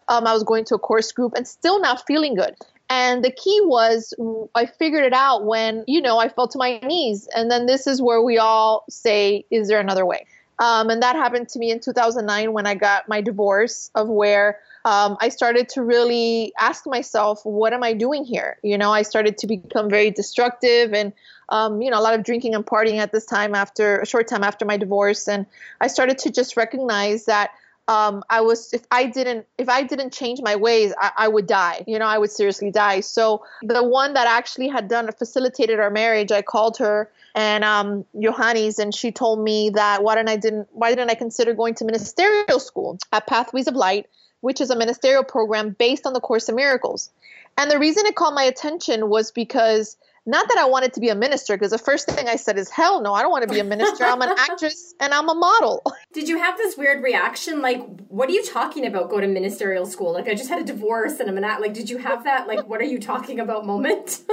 um, 0.07 0.25
I 0.25 0.34
was 0.34 0.44
going 0.44 0.66
to 0.66 0.75
a 0.75 0.80
course 0.80 1.12
group 1.12 1.34
and 1.36 1.48
still 1.48 1.80
not 1.80 2.06
feeling 2.07 2.36
good. 2.36 2.56
And 2.89 3.24
the 3.24 3.31
key 3.31 3.60
was 3.63 4.13
I 4.56 4.66
figured 4.66 5.04
it 5.04 5.13
out 5.13 5.45
when, 5.45 5.84
you 5.88 6.01
know, 6.01 6.18
I 6.19 6.30
fell 6.30 6.48
to 6.48 6.57
my 6.57 6.80
knees. 6.80 7.28
And 7.36 7.51
then 7.51 7.66
this 7.66 7.86
is 7.86 8.01
where 8.01 8.22
we 8.22 8.38
all 8.38 8.86
say, 8.89 9.45
is 9.51 9.68
there 9.68 9.80
another 9.80 10.06
way? 10.06 10.25
Um, 10.60 10.89
and 10.89 11.04
that 11.04 11.16
happened 11.16 11.50
to 11.50 11.60
me 11.60 11.69
in 11.69 11.80
2009 11.81 12.54
when 12.54 12.66
I 12.66 12.75
got 12.75 13.07
my 13.07 13.22
divorce, 13.22 13.92
of 13.94 14.07
where 14.07 14.60
um, 14.85 15.18
I 15.19 15.30
started 15.30 15.69
to 15.69 15.83
really 15.83 16.54
ask 16.57 16.88
myself, 16.88 17.42
what 17.44 17.73
am 17.73 17.83
I 17.83 17.94
doing 17.94 18.23
here? 18.23 18.57
You 18.64 18.78
know, 18.78 18.92
I 18.92 19.02
started 19.04 19.38
to 19.40 19.47
become 19.47 19.90
very 19.90 20.09
destructive 20.09 20.94
and, 20.94 21.14
um, 21.49 21.81
you 21.81 21.89
know, 21.89 21.99
a 21.99 22.01
lot 22.01 22.13
of 22.13 22.23
drinking 22.23 22.56
and 22.56 22.66
partying 22.66 22.97
at 22.97 23.11
this 23.11 23.25
time 23.25 23.56
after 23.56 23.99
a 23.99 24.06
short 24.06 24.27
time 24.27 24.44
after 24.44 24.66
my 24.66 24.77
divorce. 24.77 25.27
And 25.27 25.45
I 25.80 25.87
started 25.87 26.18
to 26.19 26.31
just 26.31 26.57
recognize 26.57 27.25
that 27.25 27.51
um, 27.87 28.23
I 28.30 28.42
was 28.42 28.73
if 28.73 28.85
I 28.92 29.06
didn't 29.06 29.45
if 29.57 29.69
I 29.69 29.83
didn't 29.83 30.11
change 30.11 30.42
my 30.42 30.57
ways, 30.57 30.94
I, 30.99 31.11
I, 31.16 31.27
would 31.30 31.47
die. 31.47 31.85
You 31.87 31.99
know, 31.99 32.06
I 32.06 32.18
would 32.18 32.31
seriously 32.31 32.69
die. 32.69 32.99
So 32.99 33.45
the 33.61 33.81
one 33.81 34.13
that 34.16 34.27
actually 34.27 34.68
had 34.68 34.89
done 34.89 35.09
facilitated 35.13 35.80
our 35.80 35.89
marriage, 35.89 36.33
I 36.33 36.42
called 36.42 36.77
her 36.80 37.09
and 37.33 37.63
um, 37.63 38.04
Johannes, 38.19 38.80
and 38.80 38.94
she 38.94 39.11
told 39.11 39.39
me 39.39 39.69
that 39.69 40.04
why 40.04 40.16
didn't 40.16 40.30
I 40.30 40.35
didn't 40.35 40.68
why 40.73 40.89
didn't 40.89 41.09
I 41.09 41.16
consider 41.16 41.54
going 41.54 41.75
to 41.75 41.85
ministerial 41.85 42.59
school 42.59 42.97
at 43.13 43.25
Pathways 43.25 43.68
of 43.68 43.75
Light, 43.75 44.07
which 44.42 44.59
is 44.59 44.69
a 44.69 44.75
ministerial 44.75 45.23
program 45.23 45.69
based 45.69 46.06
on 46.06 46.11
the 46.11 46.19
Course 46.19 46.49
of 46.49 46.56
Miracles. 46.56 47.09
And 47.57 47.71
the 47.71 47.80
reason 47.80 48.06
it 48.06 48.16
caught 48.16 48.33
my 48.33 48.44
attention 48.44 49.09
was 49.09 49.31
because 49.31 49.95
not 50.28 50.48
that 50.50 50.57
I 50.57 50.66
wanted 50.66 50.94
to 50.94 51.00
be 51.00 51.07
a 51.07 51.16
minister, 51.16 51.56
because 51.56 51.72
the 51.72 51.78
first 51.78 52.07
thing 52.10 52.28
I 52.28 52.36
said 52.36 52.57
is, 52.57 52.69
hell 52.69 53.02
no, 53.02 53.14
I 53.14 53.22
don't 53.22 53.31
want 53.31 53.48
to 53.48 53.54
be 53.54 53.62
a 53.62 53.64
minister. 53.64 54.04
I'm 54.04 54.22
an 54.22 54.30
actress 54.38 54.94
and 55.00 55.14
I'm 55.14 55.30
a 55.30 55.36
model. 55.36 55.81
Did 56.14 56.28
you 56.28 56.38
have 56.38 56.57
this 56.57 56.76
weird 56.78 57.02
reaction? 57.02 57.62
Like, 57.62 57.81
what 58.10 58.28
are 58.28 58.34
you 58.34 58.44
talking 58.44 58.86
about? 58.86 59.10
Go 59.10 59.22
to 59.22 59.28
ministerial 59.28 59.86
school? 59.86 60.12
Like, 60.14 60.28
I 60.28 60.36
just 60.36 60.50
had 60.50 60.60
a 60.60 60.66
divorce 60.66 61.22
and 61.22 61.30
I'm 61.30 61.38
an 61.38 61.46
act. 61.46 61.62
Like, 61.62 61.74
did 61.74 61.90
you 61.90 61.98
have 61.98 62.26
that, 62.26 62.48
like, 62.48 62.68
what 62.68 62.81
are 62.81 62.86
you 62.86 63.00
talking 63.00 63.40
about 63.40 63.66
moment? 63.66 64.22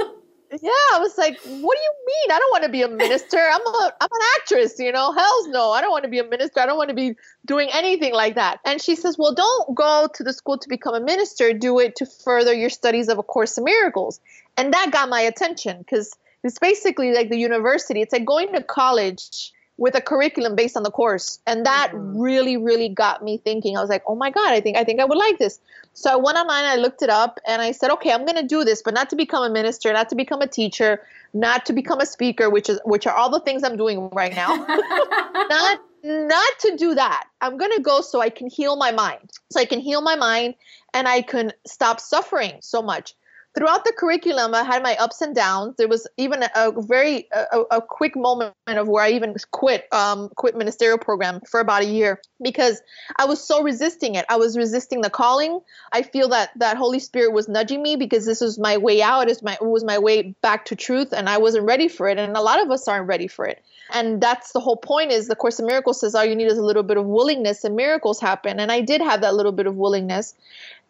yeah, 0.61 0.69
I 0.93 0.99
was 0.99 1.17
like, 1.17 1.39
what 1.39 1.77
do 1.77 1.81
you 1.81 1.93
mean? 2.07 2.35
I 2.35 2.39
don't 2.39 2.51
want 2.51 2.63
to 2.63 2.69
be 2.69 2.81
a 2.81 2.87
minister. 2.87 3.37
I'm 3.37 3.61
a 3.61 3.93
I'm 3.99 4.09
an 4.11 4.27
actress, 4.37 4.75
you 4.79 4.91
know. 4.91 5.11
Hell's 5.11 5.47
no. 5.47 5.71
I 5.71 5.81
don't 5.81 5.91
want 5.91 6.03
to 6.03 6.09
be 6.09 6.19
a 6.19 6.23
minister. 6.23 6.59
I 6.59 6.65
don't 6.65 6.77
want 6.77 6.89
to 6.89 6.95
be 6.95 7.15
doing 7.45 7.69
anything 7.73 8.13
like 8.13 8.35
that. 8.35 8.59
And 8.65 8.81
she 8.81 8.95
says, 8.95 9.17
Well, 9.17 9.33
don't 9.33 9.75
go 9.75 10.07
to 10.13 10.23
the 10.23 10.33
school 10.33 10.57
to 10.57 10.69
become 10.69 10.93
a 10.93 10.99
minister. 10.99 11.53
Do 11.53 11.79
it 11.79 11.95
to 11.97 12.05
further 12.05 12.53
your 12.53 12.69
studies 12.69 13.07
of 13.07 13.17
A 13.17 13.23
Course 13.23 13.57
in 13.57 13.63
Miracles. 13.63 14.19
And 14.57 14.73
that 14.73 14.91
got 14.91 15.09
my 15.09 15.21
attention 15.21 15.79
because 15.79 16.15
it's 16.43 16.59
basically 16.59 17.11
like 17.11 17.29
the 17.29 17.37
university. 17.37 18.01
It's 18.01 18.13
like 18.13 18.25
going 18.25 18.53
to 18.53 18.63
college 18.63 19.51
with 19.77 19.95
a 19.95 20.01
curriculum 20.01 20.55
based 20.55 20.77
on 20.77 20.83
the 20.83 20.91
course 20.91 21.39
and 21.45 21.65
that 21.65 21.91
mm-hmm. 21.91 22.19
really 22.19 22.57
really 22.57 22.87
got 22.87 23.23
me 23.23 23.37
thinking 23.37 23.75
i 23.75 23.81
was 23.81 23.89
like 23.89 24.03
oh 24.07 24.15
my 24.15 24.29
god 24.31 24.53
i 24.53 24.61
think 24.61 24.77
i 24.77 24.83
think 24.83 24.99
i 24.99 25.05
would 25.05 25.17
like 25.17 25.37
this 25.37 25.59
so 25.93 26.11
i 26.11 26.15
went 26.15 26.37
online 26.37 26.63
i 26.63 26.75
looked 26.75 27.01
it 27.01 27.09
up 27.09 27.39
and 27.45 27.61
i 27.61 27.71
said 27.71 27.91
okay 27.91 28.11
i'm 28.11 28.25
going 28.25 28.37
to 28.37 28.47
do 28.47 28.63
this 28.63 28.81
but 28.81 28.93
not 28.93 29.09
to 29.09 29.15
become 29.15 29.43
a 29.43 29.49
minister 29.49 29.91
not 29.91 30.07
to 30.09 30.15
become 30.15 30.41
a 30.41 30.47
teacher 30.47 31.01
not 31.33 31.65
to 31.65 31.73
become 31.73 31.99
a 31.99 32.05
speaker 32.05 32.49
which 32.49 32.69
is 32.69 32.79
which 32.85 33.05
are 33.05 33.15
all 33.15 33.29
the 33.29 33.39
things 33.41 33.63
i'm 33.63 33.75
doing 33.75 34.09
right 34.09 34.35
now 34.35 34.55
not 34.55 35.81
not 36.03 36.59
to 36.59 36.75
do 36.77 36.95
that 36.95 37.25
i'm 37.41 37.57
going 37.57 37.71
to 37.71 37.81
go 37.81 37.99
so 37.99 38.21
i 38.21 38.29
can 38.29 38.47
heal 38.47 38.77
my 38.77 38.91
mind 38.91 39.31
so 39.51 39.59
i 39.59 39.65
can 39.65 39.79
heal 39.79 40.01
my 40.01 40.15
mind 40.15 40.55
and 40.93 41.07
i 41.07 41.21
can 41.21 41.51
stop 41.67 41.99
suffering 41.99 42.53
so 42.61 42.81
much 42.81 43.13
throughout 43.55 43.85
the 43.85 43.93
curriculum, 43.97 44.53
I 44.53 44.63
had 44.63 44.83
my 44.83 44.95
ups 44.97 45.21
and 45.21 45.33
downs. 45.33 45.75
There 45.77 45.87
was 45.87 46.07
even 46.17 46.43
a, 46.43 46.71
very 46.81 47.27
a, 47.31 47.61
a, 47.71 47.81
quick 47.81 48.15
moment 48.15 48.53
of 48.67 48.87
where 48.87 49.03
I 49.03 49.11
even 49.11 49.35
quit 49.51 49.87
um, 49.91 50.29
quit 50.35 50.55
ministerial 50.55 50.97
program 50.97 51.41
for 51.49 51.59
about 51.59 51.83
a 51.83 51.85
year 51.85 52.21
because 52.41 52.81
I 53.17 53.25
was 53.25 53.41
so 53.41 53.63
resisting 53.63 54.15
it. 54.15 54.25
I 54.29 54.35
was 54.35 54.57
resisting 54.57 55.01
the 55.01 55.09
calling. 55.09 55.61
I 55.91 56.01
feel 56.01 56.29
that 56.29 56.51
that 56.57 56.77
Holy 56.77 56.99
Spirit 56.99 57.31
was 57.31 57.47
nudging 57.47 57.81
me 57.81 57.95
because 57.95 58.25
this 58.25 58.41
was 58.41 58.59
my 58.59 58.77
way 58.77 59.01
out. 59.01 59.29
Is 59.29 59.41
my 59.41 59.57
was 59.61 59.83
my 59.83 59.99
way 59.99 60.35
back 60.41 60.65
to 60.65 60.75
truth, 60.75 61.13
and 61.13 61.29
I 61.29 61.37
wasn't 61.37 61.65
ready 61.65 61.87
for 61.87 62.09
it. 62.09 62.17
And 62.17 62.35
a 62.35 62.41
lot 62.41 62.61
of 62.61 62.69
us 62.69 62.87
aren't 62.87 63.07
ready 63.07 63.27
for 63.27 63.45
it. 63.45 63.63
And 63.93 64.21
that's 64.21 64.51
the 64.51 64.59
whole 64.59 64.77
point. 64.77 65.11
Is 65.11 65.27
the 65.27 65.35
Course 65.35 65.59
of 65.59 65.65
Miracles 65.65 65.99
says 65.99 66.15
all 66.15 66.25
you 66.25 66.35
need 66.35 66.47
is 66.47 66.57
a 66.57 66.63
little 66.63 66.83
bit 66.83 66.97
of 66.97 67.05
willingness, 67.05 67.63
and 67.63 67.75
miracles 67.75 68.19
happen. 68.19 68.59
And 68.59 68.71
I 68.71 68.81
did 68.81 69.01
have 69.01 69.21
that 69.21 69.35
little 69.35 69.51
bit 69.51 69.67
of 69.67 69.75
willingness 69.75 70.33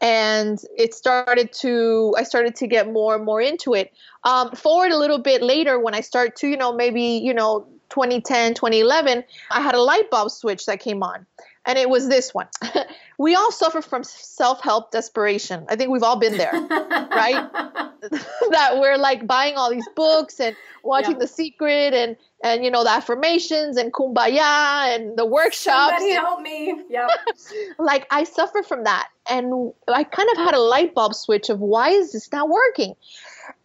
and 0.02 0.62
it 0.78 0.94
started 0.94 1.52
to 1.54 2.14
i 2.18 2.24
started 2.24 2.56
to 2.56 2.68
get 2.68 2.92
more 2.92 3.16
and 3.16 3.24
more 3.24 3.42
into 3.42 3.74
it 3.74 3.94
um, 4.24 4.52
forward 4.52 4.92
a 4.92 4.98
little 4.98 5.18
bit 5.18 5.42
later 5.42 5.80
when 5.80 5.94
i 5.94 6.02
start 6.02 6.36
to 6.36 6.48
you 6.48 6.58
know 6.58 6.74
maybe 6.74 7.02
you 7.02 7.34
know 7.34 7.66
2010 7.90 8.54
2011 8.56 9.24
i 9.52 9.62
had 9.62 9.76
a 9.76 9.82
light 9.82 10.10
bulb 10.10 10.30
switch 10.30 10.66
that 10.66 10.80
came 10.80 11.02
on 11.02 11.26
and 11.66 11.78
it 11.78 11.90
was 11.90 12.08
this 12.08 12.34
one. 12.34 12.48
We 13.18 13.34
all 13.34 13.50
suffer 13.50 13.82
from 13.82 14.04
self-help 14.04 14.92
desperation. 14.92 15.66
I 15.70 15.78
think 15.78 15.90
we've 15.90 16.04
all 16.04 16.20
been 16.20 16.38
there 16.38 16.52
right? 16.72 17.50
That 18.52 18.78
we're 18.78 18.98
like 18.98 19.26
buying 19.26 19.56
all 19.56 19.72
these 19.72 19.88
books 19.96 20.42
and 20.42 20.54
watching 20.84 21.14
yeah. 21.14 21.20
the 21.20 21.28
secret 21.28 21.94
and 21.94 22.18
and 22.44 22.64
you 22.64 22.70
know 22.70 22.84
the 22.84 22.92
affirmations 22.92 23.78
and 23.78 23.92
kumbaya 23.92 24.94
and 24.94 25.18
the 25.18 25.26
workshops. 25.26 25.94
Somebody 25.94 26.12
help 26.12 26.42
me. 26.42 26.76
Yeah 26.90 27.08
like 27.80 28.06
i 28.12 28.24
suffer 28.24 28.64
from 28.64 28.84
that. 28.84 29.10
And 29.30 29.74
i 29.88 30.04
kind 30.04 30.30
of 30.34 30.38
had 30.38 30.54
a 30.54 30.60
light 30.60 30.94
bulb 30.94 31.14
switch 31.16 31.50
of 31.50 31.60
why 31.60 31.90
is 31.90 32.12
this 32.12 32.32
not 32.32 32.50
working 32.50 32.96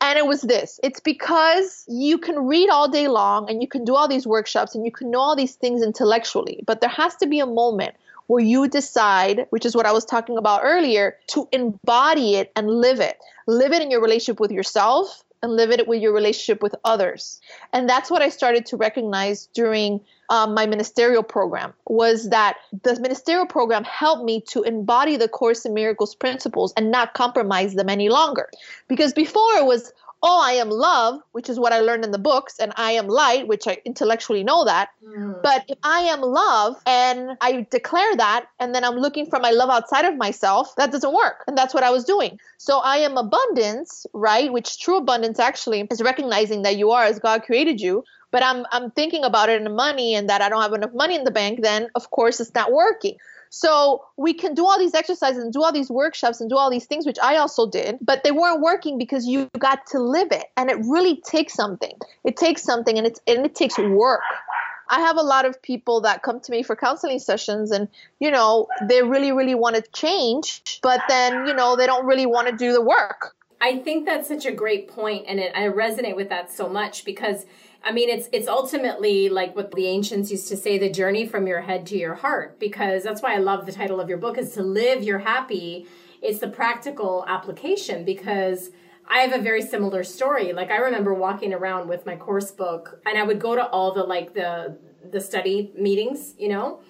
and 0.00 0.19
it 0.19 0.26
was 0.26 0.42
this 0.42 0.80
it's 0.83 1.00
because 1.00 1.85
you 1.88 2.19
can 2.19 2.47
read 2.47 2.69
all 2.71 2.88
day 2.88 3.09
long 3.09 3.49
and 3.49 3.62
you 3.62 3.69
can 3.69 3.85
do 3.85 3.95
all 3.95 4.09
these 4.09 4.26
workshops 4.26 4.75
and 4.75 4.85
you 4.85 4.92
can 4.92 5.11
know 5.11 5.21
all 5.21 5.37
these 5.37 5.54
things 5.54 5.83
intellectually 5.83 6.62
but 6.66 6.80
there 6.80 6.90
has 6.90 7.16
to 7.16 7.26
be 7.26 7.40
a 7.40 7.47
moment 7.47 7.95
where 8.30 8.45
you 8.45 8.69
decide, 8.69 9.47
which 9.50 9.66
is 9.66 9.75
what 9.75 9.87
I 9.87 9.92
was 9.92 10.04
talking 10.04 10.38
about 10.38 10.61
earlier, 10.62 11.16
to 11.30 11.49
embody 11.50 12.37
it 12.37 12.52
and 12.54 12.71
live 12.71 13.00
it. 13.00 13.19
Live 13.49 13.73
it 13.73 13.83
in 13.83 13.90
your 13.90 14.00
relationship 14.00 14.38
with 14.38 14.52
yourself 14.52 15.25
and 15.42 15.56
live 15.56 15.70
it 15.70 15.88
with 15.88 16.02
your 16.02 16.12
relationship 16.12 16.62
with 16.62 16.75
others. 16.85 17.40
And 17.73 17.88
that's 17.88 18.11
what 18.11 18.23
I 18.23 18.28
started 18.28 18.66
to 18.66 18.76
recognize 18.76 19.47
during 19.54 20.00
um, 20.28 20.54
my 20.54 20.66
ministerial 20.66 21.23
program 21.23 21.73
was 21.87 22.28
that 22.30 22.59
the 22.82 22.99
ministerial 23.00 23.47
program 23.47 23.85
helped 23.85 24.25
me 24.25 24.42
to 24.49 24.62
embody 24.62 25.16
the 25.16 25.28
Course 25.28 25.64
in 25.64 25.75
Miracles 25.75 26.14
principles 26.14 26.73
and 26.76 26.90
not 26.90 27.14
compromise 27.14 27.75
them 27.75 27.88
any 27.88 28.09
longer. 28.09 28.49
Because 28.88 29.12
before 29.12 29.54
it 29.54 29.64
was, 29.64 29.92
oh, 30.22 30.40
I 30.42 30.52
am 30.52 30.68
love, 30.68 31.20
which 31.32 31.48
is 31.48 31.58
what 31.58 31.72
I 31.72 31.80
learned 31.80 32.04
in 32.04 32.10
the 32.10 32.18
books, 32.18 32.58
and 32.58 32.72
I 32.76 32.92
am 32.92 33.08
light, 33.08 33.48
which 33.48 33.66
I 33.66 33.78
intellectually 33.84 34.44
know 34.44 34.64
that. 34.64 34.90
Mm. 35.04 35.42
But 35.42 35.64
if 35.68 35.78
I 35.82 36.00
am 36.00 36.20
love 36.20 36.76
and 36.84 37.38
I 37.40 37.66
declare 37.70 38.16
that, 38.16 38.46
and 38.58 38.74
then 38.74 38.84
I'm 38.84 38.96
looking 38.96 39.26
for 39.26 39.38
my 39.38 39.50
love 39.50 39.70
outside 39.70 40.04
of 40.04 40.16
myself, 40.16 40.74
that 40.76 40.92
doesn't 40.92 41.14
work. 41.14 41.44
And 41.46 41.56
that's 41.56 41.72
what 41.72 41.84
I 41.84 41.90
was 41.90 42.04
doing. 42.04 42.38
So 42.58 42.80
I 42.80 42.98
am 42.98 43.16
abundance, 43.16 44.06
right? 44.12 44.52
Which 44.52 44.78
true 44.78 44.98
abundance 44.98 45.38
actually 45.38 45.86
is 45.90 46.02
recognizing 46.02 46.62
that 46.62 46.76
you 46.76 46.90
are 46.90 47.04
as 47.04 47.18
God 47.18 47.42
created 47.42 47.80
you. 47.80 48.04
But 48.30 48.44
I'm 48.44 48.64
I'm 48.70 48.92
thinking 48.92 49.24
about 49.24 49.48
it 49.48 49.60
in 49.60 49.74
money 49.74 50.14
and 50.14 50.28
that 50.28 50.40
I 50.40 50.48
don't 50.48 50.62
have 50.62 50.72
enough 50.72 50.94
money 50.94 51.16
in 51.16 51.24
the 51.24 51.32
bank, 51.32 51.62
then 51.62 51.88
of 51.96 52.10
course 52.10 52.38
it's 52.38 52.54
not 52.54 52.70
working. 52.70 53.16
So 53.50 54.04
we 54.16 54.33
can 54.33 54.54
do 54.54 54.64
all 54.64 54.78
these 54.78 54.95
exercises 54.95 55.42
and 55.42 55.52
do 55.52 55.62
all 55.62 55.73
these 55.73 55.90
workshops 55.90 56.40
and 56.40 56.49
do 56.49 56.57
all 56.57 56.71
these 56.71 56.87
things, 56.87 57.04
which 57.04 57.19
I 57.23 57.37
also 57.37 57.69
did, 57.69 57.99
but 58.00 58.23
they 58.23 58.30
weren't 58.30 58.61
working 58.61 58.97
because 58.97 59.26
you 59.26 59.50
got 59.59 59.87
to 59.88 59.99
live 59.99 60.28
it. 60.30 60.47
And 60.57 60.71
it 60.71 60.78
really 60.87 61.21
takes 61.21 61.54
something. 61.54 61.92
It 62.25 62.37
takes 62.37 62.62
something 62.62 62.97
and 62.97 63.07
it's 63.07 63.21
and 63.26 63.45
it 63.45 63.57
takes 63.57 63.76
work. 63.76 64.23
I 64.88 65.00
have 65.00 65.16
a 65.16 65.23
lot 65.23 65.45
of 65.45 65.61
people 65.62 66.00
that 66.02 66.23
come 66.23 66.40
to 66.40 66.50
me 66.50 66.62
for 66.62 66.75
counseling 66.75 67.19
sessions 67.21 67.71
and, 67.71 67.88
you 68.19 68.30
know, 68.30 68.66
they 68.88 69.02
really, 69.02 69.30
really 69.30 69.54
want 69.54 69.76
to 69.76 69.83
change, 69.92 70.80
but 70.83 71.00
then, 71.09 71.47
you 71.47 71.54
know, 71.54 71.76
they 71.76 71.87
don't 71.87 72.07
really 72.07 72.26
want 72.26 72.49
to 72.49 72.57
do 72.57 72.73
the 72.73 72.83
work. 72.83 73.37
I 73.61 73.78
think 73.78 74.07
that's 74.07 74.26
such 74.26 74.47
a 74.47 74.52
great 74.52 74.88
point, 74.88 75.26
and 75.28 75.38
it, 75.38 75.52
I 75.54 75.69
resonate 75.69 76.16
with 76.16 76.30
that 76.30 76.50
so 76.50 76.69
much 76.69 77.04
because 77.04 77.45
I 77.82 77.92
mean, 77.92 78.10
it's 78.10 78.28
it's 78.32 78.49
ultimately 78.49 79.28
like 79.28 79.56
what 79.56 79.70
the 79.72 79.87
ancients 79.87 80.30
used 80.30 80.49
to 80.49 80.56
say, 80.56 80.78
the 80.78 80.90
journey 80.90 81.26
from 81.26 81.46
your 81.46 81.62
head 81.62 81.87
to 81.87 81.96
your 81.96 82.14
heart, 82.14 82.58
because 82.58 83.02
that's 83.02 83.22
why 83.22 83.34
I 83.34 83.38
love 83.38 83.66
the 83.66 83.72
title 83.72 84.00
of 84.00 84.08
your 84.08 84.18
book 84.18 84.37
is 84.37 84.52
to 84.54 84.62
live 84.62 85.02
your 85.02 85.20
happy. 85.20 85.87
It's 86.20 86.40
the 86.40 86.49
practical 86.49 87.25
application 87.26 88.04
because 88.04 88.70
I 89.08 89.20
have 89.20 89.32
a 89.32 89.42
very 89.42 89.62
similar 89.62 90.04
story. 90.04 90.52
Like 90.52 90.70
I 90.70 90.76
remember 90.76 91.14
walking 91.14 91.54
around 91.54 91.88
with 91.88 92.04
my 92.04 92.16
course 92.16 92.50
book 92.50 93.00
and 93.06 93.18
I 93.18 93.22
would 93.22 93.40
go 93.40 93.54
to 93.54 93.66
all 93.66 93.92
the 93.92 94.04
like 94.04 94.34
the 94.34 94.78
the 95.10 95.20
study 95.20 95.72
meetings, 95.75 96.34
you 96.38 96.49
know, 96.49 96.82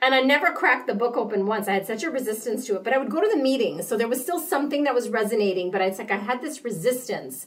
and 0.00 0.14
I 0.14 0.20
never 0.20 0.52
cracked 0.52 0.86
the 0.86 0.94
book 0.94 1.18
open 1.18 1.46
once. 1.46 1.68
I 1.68 1.74
had 1.74 1.86
such 1.86 2.02
a 2.02 2.10
resistance 2.10 2.66
to 2.66 2.76
it, 2.76 2.84
but 2.84 2.94
I 2.94 2.98
would 2.98 3.10
go 3.10 3.20
to 3.20 3.28
the 3.28 3.42
meetings. 3.42 3.86
So 3.86 3.98
there 3.98 4.08
was 4.08 4.22
still 4.22 4.40
something 4.40 4.84
that 4.84 4.94
was 4.94 5.10
resonating, 5.10 5.70
but 5.70 5.82
it's 5.82 5.98
like 5.98 6.10
I 6.10 6.16
had 6.16 6.40
this 6.40 6.64
resistance 6.64 7.46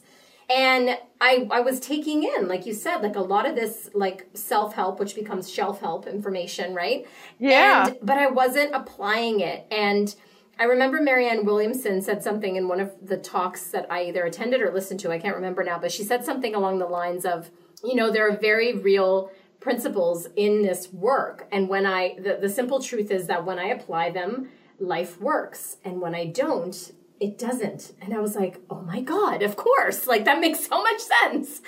and 0.50 0.98
I, 1.20 1.48
I 1.50 1.60
was 1.60 1.80
taking 1.80 2.22
in 2.24 2.48
like 2.48 2.66
you 2.66 2.74
said 2.74 2.98
like 2.98 3.16
a 3.16 3.20
lot 3.20 3.48
of 3.48 3.54
this 3.54 3.90
like 3.94 4.28
self-help 4.34 4.98
which 4.98 5.14
becomes 5.14 5.50
shelf-help 5.50 6.06
information 6.06 6.74
right? 6.74 7.06
Yeah. 7.38 7.88
And, 7.88 7.98
but 8.02 8.18
i 8.18 8.26
wasn't 8.26 8.74
applying 8.74 9.40
it. 9.40 9.66
And 9.70 10.14
i 10.58 10.64
remember 10.64 11.00
marianne 11.02 11.44
williamson 11.44 12.00
said 12.00 12.22
something 12.22 12.56
in 12.56 12.68
one 12.68 12.80
of 12.80 12.92
the 13.02 13.16
talks 13.16 13.68
that 13.72 13.90
i 13.90 14.04
either 14.04 14.24
attended 14.24 14.60
or 14.60 14.70
listened 14.72 15.00
to 15.00 15.10
i 15.10 15.18
can't 15.18 15.34
remember 15.34 15.64
now 15.64 15.78
but 15.78 15.90
she 15.90 16.04
said 16.04 16.24
something 16.24 16.54
along 16.54 16.78
the 16.78 16.86
lines 16.86 17.24
of 17.24 17.50
you 17.82 17.96
know 17.96 18.10
there 18.10 18.28
are 18.28 18.36
very 18.36 18.72
real 18.72 19.30
principles 19.64 20.28
in 20.36 20.62
this 20.62 20.92
work. 20.92 21.48
And 21.50 21.68
when 21.68 21.86
i 21.86 22.16
the, 22.18 22.38
the 22.40 22.50
simple 22.50 22.80
truth 22.80 23.10
is 23.10 23.26
that 23.26 23.44
when 23.44 23.58
i 23.58 23.68
apply 23.68 24.10
them 24.10 24.50
life 24.78 25.20
works. 25.20 25.78
And 25.84 26.00
when 26.00 26.14
i 26.14 26.26
don't 26.26 26.92
it 27.20 27.38
doesn't. 27.38 27.92
And 28.02 28.12
I 28.12 28.20
was 28.20 28.34
like, 28.34 28.60
oh 28.68 28.82
my 28.82 29.00
God, 29.00 29.42
of 29.42 29.56
course. 29.56 30.06
Like 30.14 30.26
that 30.26 30.40
makes 30.40 30.66
so 30.66 30.82
much 30.82 31.00
sense. 31.00 31.60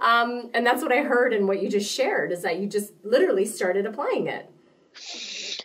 Um, 0.00 0.50
and 0.52 0.66
that's 0.66 0.82
what 0.82 0.92
I 0.92 1.02
heard 1.02 1.32
and 1.32 1.48
what 1.48 1.62
you 1.62 1.70
just 1.70 1.90
shared 1.90 2.32
is 2.32 2.42
that 2.42 2.58
you 2.58 2.66
just 2.66 2.92
literally 3.02 3.46
started 3.46 3.86
applying 3.86 4.26
it. 4.26 4.50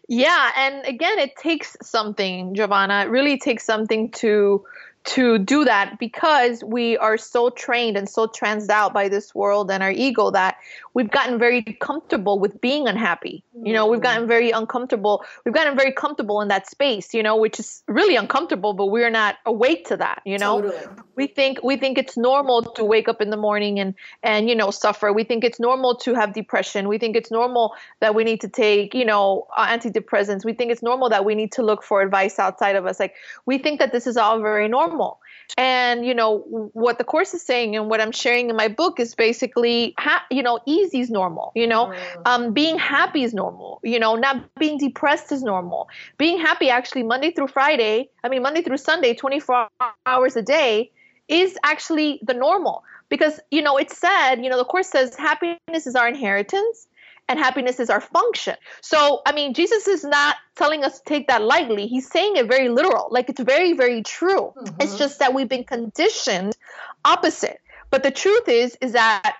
Yeah. 0.07 0.51
And 0.55 0.85
again, 0.85 1.19
it 1.19 1.35
takes 1.35 1.75
something, 1.81 2.55
Giovanna. 2.55 3.01
It 3.01 3.09
really 3.09 3.37
takes 3.37 3.65
something 3.65 4.11
to 4.11 4.63
to 5.05 5.37
do 5.39 5.63
that 5.63 5.97
because 5.97 6.63
we 6.63 6.97
are 6.97 7.17
so 7.17 7.49
trained 7.49 7.97
and 7.97 8.07
so 8.07 8.27
transed 8.27 8.69
out 8.69 8.93
by 8.93 9.07
this 9.07 9.33
world 9.33 9.71
and 9.71 9.81
our 9.81 9.91
ego 9.91 10.29
that 10.29 10.57
we've 10.93 11.09
gotten 11.09 11.37
very 11.39 11.61
comfortable 11.61 12.39
with 12.39 12.59
being 12.61 12.87
unhappy. 12.87 13.43
You 13.61 13.73
know, 13.73 13.87
we've 13.87 14.01
gotten 14.01 14.27
very 14.27 14.51
uncomfortable. 14.51 15.23
We've 15.45 15.53
gotten 15.53 15.75
very 15.75 15.91
comfortable 15.91 16.41
in 16.41 16.47
that 16.47 16.69
space, 16.69 17.13
you 17.13 17.21
know, 17.21 17.35
which 17.35 17.59
is 17.59 17.83
really 17.87 18.15
uncomfortable, 18.15 18.73
but 18.73 18.87
we're 18.87 19.09
not 19.09 19.35
awake 19.45 19.85
to 19.87 19.97
that, 19.97 20.21
you 20.25 20.37
know. 20.37 20.61
Totally. 20.61 20.87
We 21.15 21.27
think 21.27 21.61
we 21.63 21.75
think 21.75 21.97
it's 21.97 22.15
normal 22.15 22.63
to 22.63 22.85
wake 22.85 23.09
up 23.09 23.21
in 23.21 23.29
the 23.29 23.37
morning 23.37 23.79
and 23.79 23.93
and 24.23 24.49
you 24.49 24.55
know, 24.55 24.71
suffer. 24.71 25.11
We 25.11 25.23
think 25.23 25.43
it's 25.43 25.59
normal 25.59 25.95
to 25.97 26.13
have 26.13 26.33
depression. 26.33 26.87
We 26.87 26.97
think 26.97 27.15
it's 27.15 27.31
normal 27.31 27.75
that 27.99 28.15
we 28.15 28.23
need 28.23 28.41
to 28.41 28.47
take, 28.47 28.93
you 28.93 29.05
know, 29.05 29.47
uh, 29.57 29.67
antidepressants. 29.67 30.45
We 30.45 30.53
think 30.53 30.71
it's 30.71 30.81
normal 30.81 31.09
that 31.09 31.25
we 31.25 31.35
need 31.35 31.51
to 31.53 31.63
look 31.63 31.83
for 31.83 32.01
advice 32.01 32.39
outside 32.39 32.75
of 32.75 32.85
us. 32.85 32.99
Like 32.99 33.15
we 33.45 33.57
think 33.57 33.79
that 33.79 33.91
this 33.91 34.07
is 34.07 34.15
all 34.15 34.39
very 34.41 34.67
normal. 34.67 35.19
And 35.57 36.05
you 36.05 36.13
know 36.13 36.39
what 36.73 36.97
the 36.99 37.03
course 37.03 37.33
is 37.33 37.41
saying, 37.41 37.75
and 37.75 37.89
what 37.89 37.99
I'm 37.99 38.11
sharing 38.11 38.49
in 38.49 38.55
my 38.55 38.67
book 38.67 38.99
is 38.99 39.15
basically, 39.15 39.95
ha- 39.97 40.23
you 40.29 40.43
know, 40.43 40.59
is 40.81 41.09
normal. 41.09 41.51
You 41.55 41.67
know, 41.67 41.87
mm. 41.87 42.21
um, 42.25 42.53
being 42.53 42.77
happy 42.77 43.23
is 43.23 43.33
normal. 43.33 43.79
You 43.83 43.99
know, 43.99 44.15
not 44.15 44.53
being 44.55 44.77
depressed 44.77 45.31
is 45.31 45.43
normal. 45.43 45.89
Being 46.17 46.39
happy, 46.39 46.69
actually, 46.69 47.03
Monday 47.03 47.31
through 47.31 47.47
Friday. 47.47 48.09
I 48.23 48.29
mean, 48.29 48.41
Monday 48.41 48.61
through 48.61 48.77
Sunday, 48.77 49.13
24 49.13 49.67
hours 50.05 50.35
a 50.35 50.41
day, 50.41 50.91
is 51.27 51.57
actually 51.63 52.19
the 52.23 52.33
normal 52.33 52.83
because 53.07 53.39
you 53.51 53.61
know 53.61 53.77
it's 53.77 53.97
said. 53.97 54.35
You 54.35 54.49
know, 54.49 54.57
the 54.57 54.65
course 54.65 54.89
says 54.89 55.15
happiness 55.15 55.87
is 55.87 55.95
our 55.95 56.07
inheritance 56.07 56.87
and 57.29 57.37
happiness 57.37 57.79
is 57.79 57.89
our 57.89 58.01
function. 58.01 58.55
So, 58.81 59.21
I 59.25 59.31
mean, 59.31 59.53
Jesus 59.53 59.87
is 59.87 60.03
not 60.03 60.35
telling 60.55 60.83
us 60.83 60.99
to 60.99 61.05
take 61.05 61.27
that 61.27 61.43
lightly. 61.43 61.85
He's 61.85 62.09
saying 62.09 62.35
it 62.35 62.47
very 62.47 62.69
literal. 62.69 63.07
Like 63.11 63.29
it's 63.29 63.39
very, 63.39 63.73
very 63.73 64.01
true. 64.01 64.51
Mm-hmm. 64.57 64.81
It's 64.81 64.97
just 64.97 65.19
that 65.19 65.33
we've 65.33 65.47
been 65.47 65.63
conditioned 65.63 66.57
opposite. 67.05 67.61
But 67.91 68.03
the 68.03 68.11
truth 68.11 68.47
is, 68.47 68.77
is 68.81 68.91
that 68.93 69.37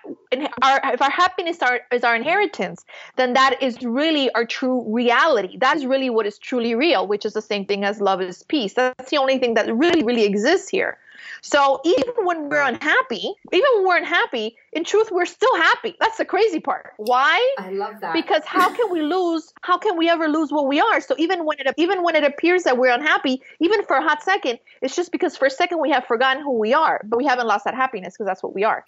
our, 0.62 0.80
if 0.92 1.00
our 1.00 1.10
happiness 1.10 1.58
are, 1.62 1.80
is 1.92 2.04
our 2.04 2.16
inheritance, 2.16 2.84
then 3.16 3.32
that 3.34 3.62
is 3.62 3.82
really 3.82 4.30
our 4.32 4.44
true 4.44 4.84
reality. 4.92 5.56
That 5.58 5.76
is 5.76 5.86
really 5.86 6.10
what 6.10 6.26
is 6.26 6.38
truly 6.38 6.74
real, 6.74 7.06
which 7.06 7.24
is 7.24 7.32
the 7.32 7.42
same 7.42 7.64
thing 7.64 7.84
as 7.84 8.00
love 8.00 8.20
is 8.20 8.42
peace. 8.42 8.74
That's 8.74 9.10
the 9.10 9.18
only 9.18 9.38
thing 9.38 9.54
that 9.54 9.74
really, 9.74 10.02
really 10.02 10.24
exists 10.24 10.68
here. 10.68 10.98
So 11.42 11.80
even 11.84 12.14
when 12.24 12.48
we're 12.48 12.62
unhappy, 12.62 13.32
even 13.52 13.68
when 13.76 13.86
we're 13.86 13.96
unhappy, 13.98 14.56
in 14.72 14.84
truth, 14.84 15.10
we're 15.10 15.26
still 15.26 15.54
happy. 15.56 15.96
That's 16.00 16.18
the 16.18 16.24
crazy 16.24 16.60
part. 16.60 16.92
Why? 16.96 17.54
I 17.58 17.70
love 17.70 18.00
that. 18.00 18.12
Because 18.12 18.44
how 18.44 18.72
can 18.74 18.90
we 18.90 19.02
lose? 19.02 19.52
How 19.62 19.78
can 19.78 19.96
we 19.96 20.08
ever 20.08 20.28
lose 20.28 20.52
what 20.52 20.66
we 20.66 20.80
are? 20.80 21.00
So 21.00 21.14
even 21.18 21.44
when 21.44 21.58
it 21.58 21.74
even 21.76 22.02
when 22.02 22.14
it 22.14 22.24
appears 22.24 22.64
that 22.64 22.78
we're 22.78 22.92
unhappy, 22.92 23.42
even 23.60 23.84
for 23.84 23.96
a 23.96 24.02
hot 24.02 24.22
second, 24.22 24.58
it's 24.82 24.94
just 24.94 25.12
because 25.12 25.36
for 25.36 25.46
a 25.46 25.50
second 25.50 25.80
we 25.80 25.90
have 25.90 26.04
forgotten 26.04 26.42
who 26.42 26.58
we 26.58 26.74
are, 26.74 27.00
but 27.04 27.16
we 27.16 27.26
haven't 27.26 27.46
lost 27.46 27.64
that 27.64 27.74
happiness 27.74 28.14
because 28.14 28.26
that's 28.26 28.42
what 28.42 28.54
we 28.54 28.64
are. 28.64 28.84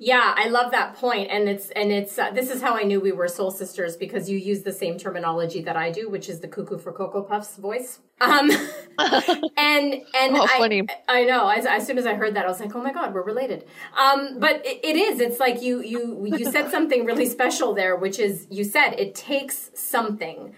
Yeah, 0.00 0.32
I 0.36 0.48
love 0.48 0.70
that 0.70 0.94
point, 0.94 1.28
and 1.28 1.48
it's 1.48 1.70
and 1.70 1.90
it's 1.90 2.16
uh, 2.18 2.30
this 2.30 2.50
is 2.50 2.62
how 2.62 2.76
I 2.76 2.84
knew 2.84 3.00
we 3.00 3.10
were 3.10 3.26
soul 3.26 3.50
sisters 3.50 3.96
because 3.96 4.30
you 4.30 4.38
use 4.38 4.62
the 4.62 4.72
same 4.72 4.96
terminology 4.96 5.60
that 5.62 5.76
I 5.76 5.90
do, 5.90 6.08
which 6.08 6.28
is 6.28 6.38
the 6.38 6.46
cuckoo 6.46 6.78
for 6.78 6.92
cocoa 6.92 7.22
puffs 7.22 7.56
voice. 7.56 7.98
Um, 8.20 8.48
and 8.98 9.94
and 10.14 10.36
Oh, 10.36 10.46
I. 10.48 10.82
I 11.08 11.24
know. 11.24 11.48
As, 11.48 11.66
as 11.66 11.84
soon 11.84 11.98
as 11.98 12.06
I 12.06 12.14
heard 12.14 12.34
that, 12.34 12.44
I 12.44 12.48
was 12.48 12.60
like, 12.60 12.76
oh 12.76 12.82
my 12.82 12.92
god, 12.92 13.12
we're 13.12 13.24
related. 13.24 13.64
Um, 13.98 14.38
but 14.38 14.64
it, 14.64 14.84
it 14.84 14.96
is. 14.96 15.18
It's 15.18 15.40
like 15.40 15.62
you 15.62 15.82
you 15.82 16.26
you 16.36 16.44
said 16.44 16.70
something 16.76 17.04
really 17.04 17.26
special 17.26 17.74
there, 17.74 17.96
which 17.96 18.20
is 18.20 18.46
you 18.50 18.62
said 18.62 18.92
it 18.92 19.16
takes 19.16 19.72
something. 19.74 20.54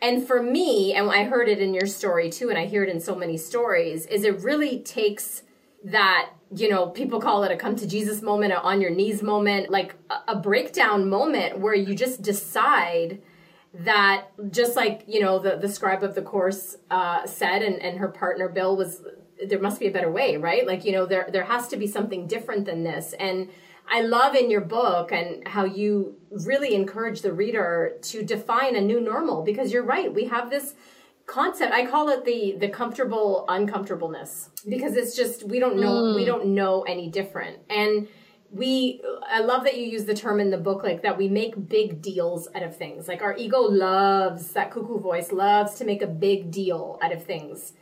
And 0.00 0.24
for 0.26 0.42
me, 0.42 0.92
and 0.92 1.10
I 1.10 1.24
heard 1.24 1.48
it 1.48 1.60
in 1.60 1.72
your 1.72 1.86
story 1.86 2.30
too, 2.30 2.48
and 2.50 2.58
I 2.58 2.66
hear 2.66 2.84
it 2.84 2.90
in 2.90 3.00
so 3.00 3.14
many 3.14 3.38
stories, 3.38 4.06
is 4.06 4.22
it 4.22 4.40
really 4.40 4.80
takes 4.80 5.43
that 5.84 6.30
you 6.54 6.68
know 6.68 6.88
people 6.88 7.20
call 7.20 7.44
it 7.44 7.52
a 7.52 7.56
come 7.56 7.76
to 7.76 7.86
jesus 7.86 8.22
moment 8.22 8.52
a 8.52 8.60
on 8.60 8.80
your 8.80 8.90
knees 8.90 9.22
moment 9.22 9.70
like 9.70 9.94
a, 10.10 10.32
a 10.32 10.36
breakdown 10.36 11.08
moment 11.08 11.58
where 11.58 11.74
you 11.74 11.94
just 11.94 12.22
decide 12.22 13.20
that 13.74 14.26
just 14.50 14.76
like 14.76 15.02
you 15.06 15.20
know 15.20 15.38
the, 15.38 15.56
the 15.56 15.68
scribe 15.68 16.02
of 16.02 16.14
the 16.14 16.22
course 16.22 16.76
uh, 16.90 17.26
said 17.26 17.62
and, 17.62 17.82
and 17.82 17.98
her 17.98 18.08
partner 18.08 18.48
bill 18.48 18.76
was 18.76 19.02
there 19.46 19.60
must 19.60 19.80
be 19.80 19.86
a 19.86 19.90
better 19.90 20.10
way 20.10 20.36
right? 20.36 20.66
Like 20.66 20.84
you 20.84 20.92
know 20.92 21.06
there 21.06 21.28
there 21.30 21.44
has 21.44 21.68
to 21.68 21.76
be 21.76 21.86
something 21.86 22.26
different 22.26 22.64
than 22.66 22.84
this. 22.84 23.14
And 23.14 23.48
i 23.86 24.00
love 24.00 24.34
in 24.34 24.50
your 24.50 24.62
book 24.62 25.12
and 25.12 25.46
how 25.46 25.64
you 25.64 26.16
really 26.30 26.74
encourage 26.74 27.20
the 27.20 27.32
reader 27.32 27.98
to 28.00 28.22
define 28.22 28.76
a 28.76 28.80
new 28.80 28.98
normal 28.98 29.42
because 29.42 29.72
you're 29.72 29.84
right. 29.84 30.12
We 30.12 30.24
have 30.24 30.48
this 30.48 30.74
concept 31.26 31.72
i 31.72 31.86
call 31.86 32.08
it 32.08 32.24
the 32.24 32.56
the 32.58 32.68
comfortable 32.68 33.44
uncomfortableness. 33.48 34.50
Because 34.68 34.96
it's 34.96 35.16
just 35.16 35.44
we 35.44 35.58
don't 35.58 35.78
know 35.78 36.14
we 36.14 36.22
hmm. 36.22 36.26
don't 36.26 36.46
know 36.46 36.82
any 36.82 37.08
different. 37.10 37.58
And 37.70 38.08
we 38.50 39.02
i 39.28 39.40
love 39.40 39.64
that 39.64 39.76
you 39.76 39.84
use 39.84 40.04
the 40.04 40.14
term 40.14 40.38
in 40.38 40.50
the 40.50 40.58
book 40.58 40.82
like 40.84 41.02
that 41.02 41.18
we 41.18 41.28
make 41.28 41.68
big 41.68 42.00
deals 42.02 42.48
out 42.54 42.62
of 42.62 42.76
things. 42.76 43.08
Like 43.08 43.22
our 43.22 43.36
ego 43.36 43.60
loves 43.60 44.52
that 44.52 44.70
cuckoo 44.70 44.98
voice 44.98 45.32
loves 45.32 45.74
to 45.76 45.84
make 45.84 46.02
a 46.02 46.06
big 46.06 46.50
deal 46.50 46.98
out 47.02 47.12
of 47.12 47.24
things. 47.24 47.72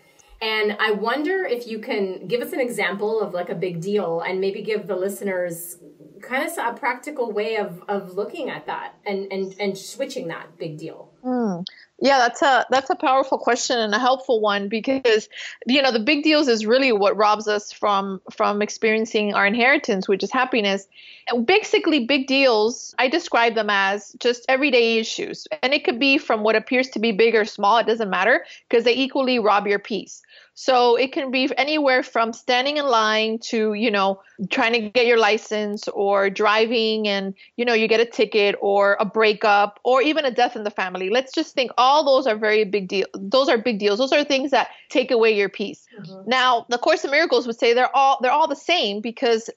And 0.40 0.76
i 0.80 0.92
wonder 0.92 1.44
if 1.44 1.66
you 1.66 1.78
can 1.78 2.26
give 2.26 2.40
us 2.40 2.52
an 2.52 2.60
example 2.60 3.20
of 3.20 3.34
like 3.34 3.50
a 3.50 3.54
big 3.54 3.80
deal 3.80 4.20
and 4.20 4.40
maybe 4.40 4.62
give 4.62 4.86
the 4.86 4.96
listeners 4.96 5.78
kind 6.22 6.48
of 6.48 6.56
a 6.56 6.78
practical 6.78 7.32
way 7.32 7.56
of 7.56 7.82
of 7.88 8.14
looking 8.14 8.48
at 8.48 8.66
that 8.66 8.94
and 9.04 9.30
and 9.32 9.54
and 9.60 9.76
switching 9.76 10.28
that 10.28 10.56
big 10.56 10.78
deal 10.78 11.11
Mm. 11.24 11.64
Yeah, 12.00 12.18
that's 12.18 12.42
a 12.42 12.66
that's 12.68 12.90
a 12.90 12.96
powerful 12.96 13.38
question 13.38 13.78
and 13.78 13.94
a 13.94 13.98
helpful 13.98 14.40
one 14.40 14.68
because 14.68 15.28
you 15.66 15.80
know 15.80 15.92
the 15.92 16.00
big 16.00 16.24
deals 16.24 16.48
is 16.48 16.66
really 16.66 16.90
what 16.90 17.16
robs 17.16 17.46
us 17.46 17.72
from 17.72 18.20
from 18.32 18.60
experiencing 18.60 19.32
our 19.32 19.46
inheritance, 19.46 20.08
which 20.08 20.24
is 20.24 20.32
happiness. 20.32 20.88
And 21.28 21.46
basically, 21.46 22.04
big 22.06 22.26
deals 22.26 22.92
I 22.98 23.06
describe 23.06 23.54
them 23.54 23.70
as 23.70 24.16
just 24.18 24.44
everyday 24.48 24.98
issues, 24.98 25.46
and 25.62 25.72
it 25.72 25.84
could 25.84 26.00
be 26.00 26.18
from 26.18 26.42
what 26.42 26.56
appears 26.56 26.88
to 26.90 26.98
be 26.98 27.12
big 27.12 27.36
or 27.36 27.44
small. 27.44 27.78
It 27.78 27.86
doesn't 27.86 28.10
matter 28.10 28.44
because 28.68 28.82
they 28.82 28.96
equally 28.96 29.38
rob 29.38 29.68
your 29.68 29.78
peace. 29.78 30.22
So 30.54 30.96
it 30.96 31.12
can 31.12 31.30
be 31.30 31.50
anywhere 31.56 32.02
from 32.02 32.32
standing 32.32 32.76
in 32.76 32.86
line 32.86 33.38
to, 33.44 33.72
you 33.72 33.90
know, 33.90 34.20
trying 34.50 34.72
to 34.74 34.80
get 34.90 35.06
your 35.06 35.18
license 35.18 35.88
or 35.88 36.28
driving 36.28 37.08
and, 37.08 37.34
you 37.56 37.64
know, 37.64 37.72
you 37.72 37.88
get 37.88 38.00
a 38.00 38.04
ticket 38.04 38.56
or 38.60 38.96
a 39.00 39.04
breakup 39.04 39.80
or 39.82 40.02
even 40.02 40.24
a 40.26 40.30
death 40.30 40.54
in 40.54 40.64
the 40.64 40.70
family. 40.70 41.08
Let's 41.12 41.32
just 41.32 41.54
think 41.54 41.70
all 41.76 42.04
those 42.04 42.26
are 42.26 42.36
very 42.36 42.64
big 42.64 42.88
deal. 42.88 43.06
Those 43.14 43.48
are 43.48 43.58
big 43.58 43.78
deals. 43.78 43.98
Those 43.98 44.12
are 44.12 44.24
things 44.24 44.50
that 44.50 44.68
take 44.88 45.10
away 45.10 45.36
your 45.36 45.48
peace. 45.48 45.86
Now, 46.26 46.66
the 46.68 46.78
Course 46.78 47.04
of 47.04 47.10
Miracles 47.10 47.46
would 47.46 47.58
say 47.58 47.74
they're 47.74 47.94
all 47.94 48.18
they're 48.22 48.32
all 48.32 48.48
the 48.48 48.56
same 48.56 49.00
because 49.00 49.50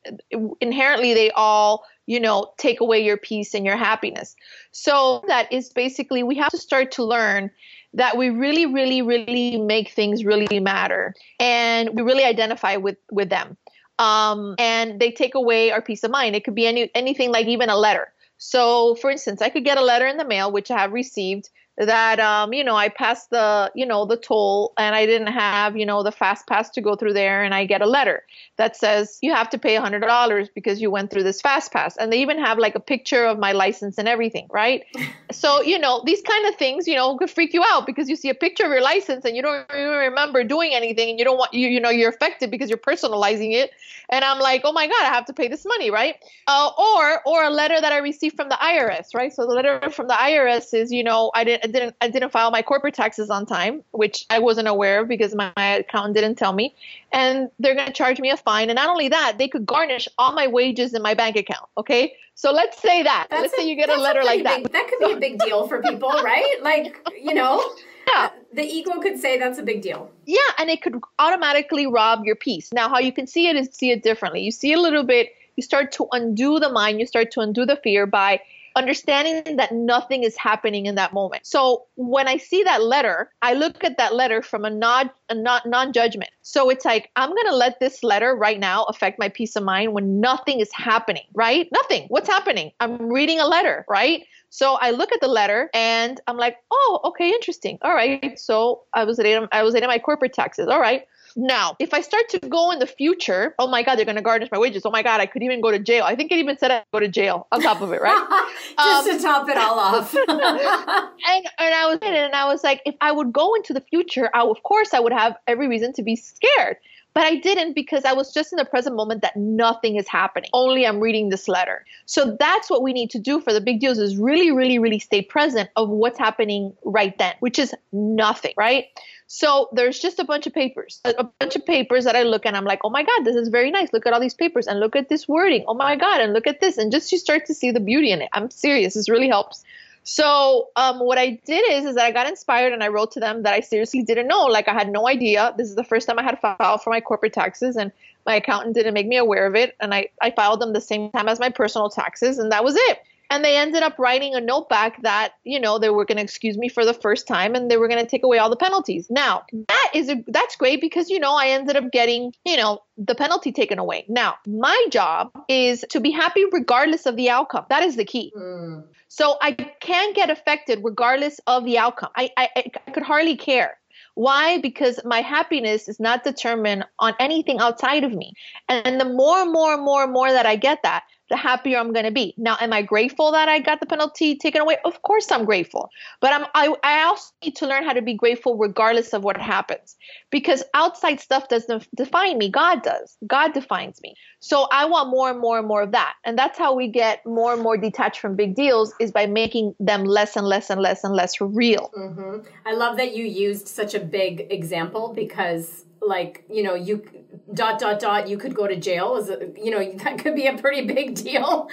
inherently 0.61 1.13
they 1.13 1.31
all 1.31 1.85
you 2.05 2.19
know 2.19 2.51
take 2.57 2.81
away 2.81 3.03
your 3.03 3.17
peace 3.17 3.53
and 3.53 3.65
your 3.65 3.77
happiness 3.77 4.35
so 4.71 5.23
that 5.27 5.51
is 5.51 5.69
basically 5.69 6.23
we 6.23 6.35
have 6.35 6.51
to 6.51 6.57
start 6.57 6.91
to 6.91 7.03
learn 7.03 7.49
that 7.93 8.17
we 8.17 8.29
really 8.29 8.65
really 8.65 9.01
really 9.01 9.57
make 9.57 9.89
things 9.89 10.23
really 10.23 10.59
matter 10.59 11.15
and 11.39 11.89
we 11.93 12.01
really 12.01 12.23
identify 12.23 12.75
with 12.75 12.97
with 13.11 13.29
them 13.29 13.57
um, 13.97 14.55
and 14.59 14.99
they 14.99 15.09
take 15.09 15.35
away 15.35 15.71
our 15.71 15.81
peace 15.81 16.03
of 16.03 16.11
mind 16.11 16.35
it 16.35 16.43
could 16.43 16.55
be 16.55 16.67
any 16.67 16.91
anything 16.93 17.31
like 17.31 17.47
even 17.47 17.69
a 17.69 17.77
letter 17.77 18.11
so 18.49 18.95
for 18.95 19.09
instance 19.09 19.41
i 19.41 19.49
could 19.49 19.63
get 19.65 19.77
a 19.77 19.83
letter 19.83 20.05
in 20.05 20.17
the 20.17 20.25
mail 20.25 20.51
which 20.51 20.69
i 20.69 20.79
have 20.79 20.93
received 20.93 21.49
that 21.77 22.19
um, 22.19 22.53
you 22.53 22.63
know 22.63 22.75
I 22.75 22.89
passed 22.89 23.29
the 23.31 23.71
you 23.75 23.85
know 23.85 24.05
the 24.05 24.15
toll 24.15 24.73
and 24.77 24.95
I 24.95 25.05
didn't 25.05 25.27
have 25.27 25.75
you 25.75 25.85
know 25.85 26.03
the 26.03 26.11
fast 26.11 26.47
pass 26.47 26.69
to 26.71 26.81
go 26.81 26.95
through 26.95 27.13
there 27.13 27.43
and 27.43 27.53
I 27.53 27.65
get 27.65 27.81
a 27.81 27.85
letter 27.85 28.23
that 28.57 28.77
says 28.77 29.17
you 29.21 29.33
have 29.33 29.49
to 29.49 29.57
pay 29.57 29.75
a 29.75 29.81
hundred 29.81 29.99
dollars 29.99 30.47
because 30.53 30.81
you 30.81 30.89
went 30.89 31.11
through 31.11 31.23
this 31.23 31.41
fast 31.41 31.73
pass. 31.73 31.97
And 31.97 32.13
they 32.13 32.19
even 32.21 32.39
have 32.39 32.57
like 32.57 32.75
a 32.75 32.79
picture 32.79 33.25
of 33.25 33.37
my 33.37 33.51
license 33.51 33.97
and 33.97 34.07
everything 34.07 34.47
right? 34.51 34.83
So 35.31 35.61
you 35.61 35.79
know 35.79 36.01
these 36.05 36.21
kind 36.21 36.45
of 36.45 36.55
things 36.55 36.87
you 36.87 36.95
know 36.95 37.17
could 37.17 37.29
freak 37.29 37.53
you 37.53 37.63
out 37.65 37.85
because 37.85 38.07
you 38.07 38.15
see 38.15 38.29
a 38.29 38.35
picture 38.35 38.63
of 38.63 38.71
your 38.71 38.81
license 38.81 39.25
and 39.25 39.35
you 39.35 39.41
don't 39.41 39.65
even 39.71 39.89
remember 39.89 40.43
doing 40.43 40.73
anything 40.73 41.09
and 41.09 41.19
you 41.19 41.25
don't 41.25 41.37
want 41.37 41.53
you 41.53 41.67
you 41.67 41.79
know 41.79 41.89
you're 41.89 42.09
affected 42.09 42.51
because 42.51 42.69
you're 42.69 42.77
personalizing 42.77 43.53
it. 43.53 43.71
And 44.09 44.23
I'm 44.23 44.39
like 44.39 44.61
oh 44.63 44.71
my 44.71 44.87
god 44.87 45.01
I 45.01 45.07
have 45.07 45.25
to 45.25 45.33
pay 45.33 45.47
this 45.47 45.65
money 45.65 45.91
right? 45.91 46.15
Uh, 46.47 46.69
or 46.77 47.21
or 47.25 47.43
a 47.43 47.49
letter 47.49 47.81
that 47.81 47.91
I 47.91 47.97
received 47.97 48.35
from 48.35 48.49
the 48.49 48.55
IRS 48.55 49.13
right? 49.13 49.33
So 49.33 49.45
the 49.45 49.53
letter 49.53 49.89
from 49.89 50.07
the 50.07 50.13
IRS 50.13 50.73
is 50.73 50.91
you 50.91 51.03
know 51.03 51.31
I 51.33 51.43
didn't 51.43 51.64
I 51.65 51.67
didn't 51.67 51.95
I 51.99 52.07
didn't 52.09 52.31
file 52.31 52.51
my 52.51 52.61
corporate 52.61 52.93
taxes 52.93 53.31
on 53.31 53.45
time, 53.47 53.83
which 53.91 54.23
I 54.29 54.37
wasn't 54.37 54.67
aware 54.67 55.01
of 55.01 55.07
because 55.07 55.33
my, 55.33 55.51
my 55.57 55.67
accountant 55.77 56.15
didn't 56.15 56.35
tell 56.35 56.53
me, 56.53 56.75
and 57.11 57.49
they're 57.57 57.73
going 57.73 57.87
to 57.87 57.93
charge 57.93 58.19
me 58.19 58.29
a 58.29 58.37
fine. 58.37 58.69
And 58.69 58.75
not 58.77 58.87
only 58.89 59.09
that, 59.09 59.37
they 59.39 59.47
could 59.47 59.65
garnish 59.65 60.07
all 60.19 60.33
my 60.33 60.45
wages 60.45 60.93
in 60.93 61.01
my 61.01 61.15
bank 61.15 61.35
account. 61.37 61.67
Okay, 61.75 62.13
so 62.35 62.51
let's 62.51 62.79
say 62.79 63.01
that. 63.01 63.27
That's 63.31 63.41
let's 63.41 63.53
a- 63.53 63.57
say 63.61 63.67
you 63.67 63.75
get 63.75 63.89
a 63.89 63.99
letter 63.99 64.23
like 64.23 64.43
pretty 64.43 64.63
that. 64.63 64.71
that 64.73 64.87
could 64.89 64.99
be 65.07 65.11
a 65.13 65.19
big 65.19 65.39
deal 65.45 65.67
for 65.67 65.81
people, 65.81 66.09
right? 66.23 66.57
Like, 66.61 67.01
you 67.19 67.33
know, 67.33 67.63
Yeah. 68.07 68.29
the 68.53 68.61
ego 68.63 68.99
could 69.01 69.19
say 69.19 69.39
that's 69.39 69.57
a 69.57 69.63
big 69.63 69.81
deal. 69.81 70.11
Yeah, 70.27 70.37
and 70.59 70.69
it 70.69 70.83
could 70.83 71.01
automatically 71.17 71.87
rob 71.87 72.23
your 72.25 72.35
peace. 72.35 72.71
Now, 72.71 72.87
how 72.89 72.99
you 72.99 73.11
can 73.11 73.25
see 73.25 73.47
it 73.47 73.55
is 73.55 73.69
see 73.71 73.89
it 73.89 74.03
differently. 74.03 74.41
You 74.41 74.51
see 74.51 74.73
a 74.73 74.79
little 74.79 75.03
bit, 75.03 75.29
you 75.55 75.63
start 75.63 75.91
to 75.93 76.07
undo 76.11 76.59
the 76.59 76.69
mind, 76.69 76.99
you 76.99 77.07
start 77.07 77.31
to 77.31 77.39
undo 77.39 77.65
the 77.65 77.77
fear 77.77 78.05
by 78.05 78.41
understanding 78.75 79.57
that 79.57 79.71
nothing 79.71 80.23
is 80.23 80.35
happening 80.37 80.85
in 80.85 80.95
that 80.95 81.13
moment. 81.13 81.45
So 81.45 81.85
when 81.95 82.27
I 82.27 82.37
see 82.37 82.63
that 82.63 82.83
letter, 82.83 83.31
I 83.41 83.53
look 83.53 83.83
at 83.83 83.97
that 83.97 84.13
letter 84.13 84.41
from 84.41 84.65
a 84.65 84.69
non 84.69 85.09
a 85.29 85.35
non 85.35 85.61
non-judgment. 85.65 86.31
So 86.41 86.69
it's 86.69 86.85
like 86.85 87.09
I'm 87.15 87.29
to 87.29 87.55
let 87.55 87.79
this 87.79 88.03
letter 88.03 88.35
right 88.35 88.59
now 88.59 88.83
affect 88.85 89.19
my 89.19 89.29
peace 89.29 89.55
of 89.55 89.63
mind 89.63 89.93
when 89.93 90.19
nothing 90.19 90.59
is 90.59 90.71
happening, 90.73 91.25
right? 91.33 91.67
Nothing. 91.71 92.05
What's 92.09 92.27
happening? 92.27 92.71
I'm 92.79 93.09
reading 93.11 93.39
a 93.39 93.47
letter, 93.47 93.85
right? 93.89 94.23
So 94.49 94.75
I 94.75 94.91
look 94.91 95.11
at 95.11 95.19
the 95.21 95.27
letter 95.27 95.69
and 95.73 96.21
I'm 96.27 96.37
like, 96.37 96.57
"Oh, 96.71 97.01
okay, 97.05 97.29
interesting. 97.29 97.77
All 97.81 97.93
right. 97.93 98.39
So 98.39 98.83
I 98.93 99.03
was 99.03 99.17
late 99.17 99.37
I 99.51 99.63
was 99.63 99.75
on 99.75 99.87
my 99.87 99.99
corporate 99.99 100.33
taxes. 100.33 100.67
All 100.67 100.79
right. 100.79 101.05
Now, 101.35 101.75
if 101.79 101.93
I 101.93 102.01
start 102.01 102.29
to 102.29 102.39
go 102.39 102.71
in 102.71 102.79
the 102.79 102.87
future, 102.87 103.55
oh 103.59 103.67
my 103.67 103.83
God, 103.83 103.95
they're 103.97 104.05
going 104.05 104.15
to 104.15 104.21
garnish 104.21 104.49
my 104.51 104.57
wages. 104.57 104.83
Oh 104.85 104.91
my 104.91 105.03
God, 105.03 105.19
I 105.19 105.25
could 105.25 105.43
even 105.43 105.59
go 105.59 105.69
to 105.69 105.79
jail. 105.79 106.05
I 106.05 106.15
think 106.15 106.31
it 106.31 106.39
even 106.39 106.57
said 106.57 106.71
I'd 106.71 106.83
go 106.93 106.99
to 106.99 107.09
jail 107.09 107.47
on 107.51 107.61
top 107.61 107.81
of 107.81 107.91
it, 107.91 108.01
right? 108.01 108.25
Just 108.77 109.09
Um, 109.09 109.17
to 109.17 109.23
top 109.23 109.49
it 109.49 109.57
all 109.57 109.77
off. 109.77 110.15
and 110.27 110.29
and 110.29 111.73
I 111.75 111.85
was 111.87 111.99
and 112.01 112.33
I 112.33 112.45
was 112.45 112.63
like, 112.63 112.81
if 112.85 112.95
I 113.01 113.11
would 113.11 113.33
go 113.33 113.53
into 113.55 113.73
the 113.73 113.81
future, 113.81 114.29
I 114.33 114.41
of 114.41 114.63
course 114.63 114.93
I 114.93 114.99
would 114.99 115.13
have 115.13 115.35
every 115.47 115.67
reason 115.67 115.91
to 115.93 116.03
be 116.03 116.15
scared. 116.15 116.77
But 117.13 117.23
I 117.23 117.35
didn't 117.35 117.75
because 117.75 118.03
I 118.03 118.11
was 118.11 118.33
just 118.33 118.51
in 118.51 118.57
the 118.57 118.65
present 118.65 118.93
moment 118.97 119.21
that 119.21 119.37
nothing 119.37 119.95
is 119.95 120.05
happening. 120.05 120.49
Only 120.51 120.85
I'm 120.85 120.99
reading 120.99 121.29
this 121.29 121.47
letter. 121.47 121.85
So 122.05 122.35
that's 122.37 122.69
what 122.69 122.83
we 122.83 122.91
need 122.91 123.09
to 123.11 123.19
do 123.19 123.39
for 123.39 123.53
the 123.53 123.61
big 123.61 123.79
deals 123.79 123.99
is 123.99 124.17
really, 124.17 124.51
really, 124.51 124.79
really 124.79 124.99
stay 124.99 125.21
present 125.21 125.69
of 125.77 125.87
what's 125.87 126.19
happening 126.19 126.73
right 126.83 127.17
then, 127.17 127.33
which 127.39 127.57
is 127.57 127.73
nothing, 127.93 128.53
right? 128.57 128.87
So 129.27 129.69
there's 129.71 129.99
just 129.99 130.19
a 130.19 130.23
bunch 130.23 130.45
of 130.45 130.53
papers, 130.53 131.01
a, 131.03 131.23
bunch 131.23 131.55
of 131.55 131.65
papers 131.65 132.05
that 132.05 132.15
I 132.15 132.23
look 132.23 132.45
at, 132.45 132.49
and 132.49 132.57
I'm 132.57 132.65
like, 132.65 132.81
oh 132.83 132.91
my 132.91 133.03
God, 133.03 133.25
this 133.25 133.35
is 133.35 133.49
very 133.49 133.71
nice. 133.71 133.91
Look 133.91 134.05
at 134.05 134.13
all 134.13 134.19
these 134.19 134.35
papers 134.35 134.67
and 134.67 134.79
look 134.79 134.95
at 134.95 135.09
this 135.09 135.27
wording. 135.27 135.65
Oh 135.67 135.73
my 135.73 135.95
God, 135.95 136.21
and 136.21 136.31
look 136.31 136.45
at 136.45 136.61
this. 136.61 136.77
And 136.77 136.91
just 136.91 137.11
you 137.11 137.17
start 137.17 137.47
to 137.47 137.53
see 137.53 137.71
the 137.71 137.79
beauty 137.79 138.11
in 138.11 138.21
it. 138.21 138.29
I'm 138.33 138.51
serious. 138.51 138.93
This 138.93 139.09
really 139.09 139.27
helps. 139.27 139.63
So 140.03 140.69
um, 140.75 140.99
what 140.99 141.17
I 141.17 141.41
did 141.45 141.63
is, 141.71 141.85
is 141.85 141.95
that 141.95 142.05
I 142.05 142.11
got 142.11 142.27
inspired 142.27 142.73
and 142.73 142.83
I 142.83 142.89
wrote 142.89 143.13
to 143.13 143.19
them 143.19 143.41
that 143.41 143.53
I 143.55 143.61
seriously 143.61 144.03
didn't 144.03 144.27
know. 144.27 144.45
Like 144.45 144.67
I 144.67 144.73
had 144.73 144.89
no 144.89 145.07
idea. 145.07 145.55
This 145.57 145.69
is 145.69 145.75
the 145.75 145.83
first 145.83 146.07
time 146.07 146.19
I 146.19 146.23
had 146.23 146.39
filed 146.39 146.83
for 146.83 146.91
my 146.91 147.01
corporate 147.01 147.33
taxes, 147.33 147.75
and 147.75 147.91
my 148.27 148.35
accountant 148.35 148.75
didn't 148.75 148.93
make 148.93 149.07
me 149.07 149.17
aware 149.17 149.47
of 149.47 149.55
it. 149.55 149.75
And 149.79 149.93
I, 149.95 150.09
I 150.21 150.29
filed 150.29 150.61
them 150.61 150.73
the 150.73 150.81
same 150.81 151.09
time 151.09 151.27
as 151.27 151.39
my 151.39 151.49
personal 151.49 151.89
taxes, 151.89 152.37
and 152.37 152.51
that 152.51 152.63
was 152.63 152.75
it. 152.77 152.99
And 153.29 153.43
they 153.43 153.57
ended 153.57 153.83
up 153.83 153.97
writing 153.99 154.35
a 154.35 154.41
note 154.41 154.69
back 154.69 155.01
that 155.01 155.33
you 155.43 155.59
know 155.59 155.79
they 155.79 155.89
were 155.89 156.05
going 156.05 156.17
to 156.17 156.23
excuse 156.23 156.57
me 156.57 156.69
for 156.69 156.85
the 156.85 156.93
first 156.93 157.27
time 157.27 157.55
and 157.55 157.69
they 157.69 157.77
were 157.77 157.87
going 157.87 158.03
to 158.03 158.09
take 158.09 158.23
away 158.23 158.37
all 158.37 158.49
the 158.49 158.55
penalties 158.55 159.07
now 159.09 159.43
that 159.67 159.91
is 159.93 160.09
a 160.09 160.23
that's 160.27 160.55
great 160.55 160.81
because 160.81 161.09
you 161.09 161.19
know 161.19 161.35
i 161.35 161.47
ended 161.47 161.75
up 161.75 161.91
getting 161.91 162.33
you 162.45 162.57
know 162.57 162.79
the 162.97 163.15
penalty 163.15 163.51
taken 163.51 163.79
away 163.79 164.05
now 164.07 164.35
my 164.47 164.85
job 164.89 165.31
is 165.47 165.83
to 165.89 165.99
be 165.99 166.11
happy 166.11 166.43
regardless 166.51 167.05
of 167.05 167.15
the 167.15 167.29
outcome 167.29 167.65
that 167.69 167.83
is 167.83 167.95
the 167.95 168.05
key 168.05 168.31
mm. 168.37 168.83
so 169.07 169.37
i 169.41 169.51
can 169.51 170.13
get 170.13 170.29
affected 170.29 170.79
regardless 170.83 171.39
of 171.47 171.65
the 171.65 171.77
outcome 171.77 172.09
I, 172.15 172.31
I 172.37 172.49
i 172.55 172.91
could 172.91 173.03
hardly 173.03 173.37
care 173.37 173.77
why? 174.15 174.59
Because 174.59 174.99
my 175.03 175.19
happiness 175.19 175.89
is 175.89 175.99
not 175.99 176.23
determined 176.23 176.85
on 176.99 177.13
anything 177.19 177.59
outside 177.59 178.05
of 178.05 178.13
me. 178.13 178.33
And 178.69 178.99
the 178.99 179.05
more 179.05 179.39
and 179.39 179.51
more 179.51 179.73
and 179.73 179.83
more 179.83 180.03
and 180.03 180.13
more 180.13 180.31
that 180.31 180.45
I 180.45 180.55
get 180.55 180.83
that, 180.83 181.03
the 181.29 181.37
happier 181.37 181.77
I'm 181.77 181.93
going 181.93 182.05
to 182.05 182.11
be. 182.11 182.33
Now, 182.37 182.57
am 182.59 182.73
I 182.73 182.81
grateful 182.81 183.31
that 183.31 183.49
I 183.49 183.59
got 183.59 183.79
the 183.79 183.85
penalty 183.85 184.35
taken 184.35 184.61
away? 184.61 184.77
Of 184.85 185.01
course, 185.01 185.31
I'm 185.31 185.45
grateful. 185.45 185.89
But 186.21 186.33
I'm, 186.33 186.45
I, 186.53 186.75
I 186.83 187.03
also 187.03 187.31
need 187.43 187.55
to 187.57 187.67
learn 187.67 187.83
how 187.83 187.93
to 187.93 188.01
be 188.01 188.13
grateful 188.13 188.57
regardless 188.57 189.13
of 189.13 189.23
what 189.23 189.37
happens 189.37 189.95
because 190.31 190.63
outside 190.73 191.19
stuff 191.19 191.47
doesn't 191.47 191.87
define 191.95 192.37
me. 192.37 192.49
God 192.49 192.83
does. 192.83 193.17
God 193.25 193.53
defines 193.53 193.99
me. 194.01 194.15
So 194.39 194.67
I 194.71 194.85
want 194.85 195.09
more 195.09 195.29
and 195.29 195.39
more 195.39 195.57
and 195.57 195.67
more 195.67 195.81
of 195.81 195.91
that. 195.91 196.13
And 196.23 196.37
that's 196.37 196.57
how 196.57 196.75
we 196.75 196.87
get 196.87 197.25
more 197.25 197.53
and 197.53 197.63
more 197.63 197.77
detached 197.77 198.19
from 198.19 198.35
big 198.35 198.55
deals 198.55 198.93
is 198.99 199.11
by 199.11 199.25
making 199.25 199.75
them 199.79 200.03
less 200.03 200.35
and 200.35 200.45
less 200.45 200.69
and 200.69 200.81
less 200.81 201.03
and 201.03 201.15
less 201.15 201.41
real. 201.41 201.91
Mm-hmm. 201.97 202.47
I 202.65 202.73
love 202.73 202.97
that 202.97 203.15
you 203.15 203.25
used 203.25 203.67
such 203.67 203.95
a 203.95 203.99
big 203.99 204.47
example 204.51 205.13
because 205.13 205.85
like 206.07 206.45
you 206.49 206.63
know 206.63 206.75
you 206.75 207.05
dot 207.53 207.79
dot 207.79 207.99
dot 207.99 208.27
you 208.27 208.37
could 208.37 208.55
go 208.55 208.67
to 208.67 208.75
jail 208.75 209.15
a, 209.17 209.59
you 209.59 209.71
know 209.71 209.91
that 210.03 210.19
could 210.19 210.35
be 210.35 210.47
a 210.47 210.57
pretty 210.57 210.85
big 210.85 211.15
deal. 211.15 211.69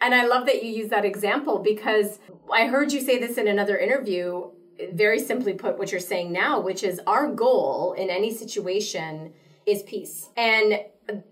And 0.00 0.14
i 0.14 0.26
love 0.26 0.46
that 0.46 0.62
you 0.62 0.70
use 0.70 0.90
that 0.90 1.04
example 1.04 1.58
because 1.58 2.18
i 2.52 2.66
heard 2.66 2.92
you 2.92 3.00
say 3.00 3.18
this 3.18 3.38
in 3.38 3.48
another 3.48 3.76
interview 3.76 4.50
very 4.92 5.18
simply 5.18 5.54
put 5.54 5.78
what 5.78 5.90
you're 5.90 6.00
saying 6.00 6.32
now 6.32 6.60
which 6.60 6.82
is 6.82 7.00
our 7.06 7.32
goal 7.32 7.94
in 7.94 8.10
any 8.10 8.34
situation 8.34 9.32
is 9.64 9.82
peace. 9.82 10.28
And 10.36 10.80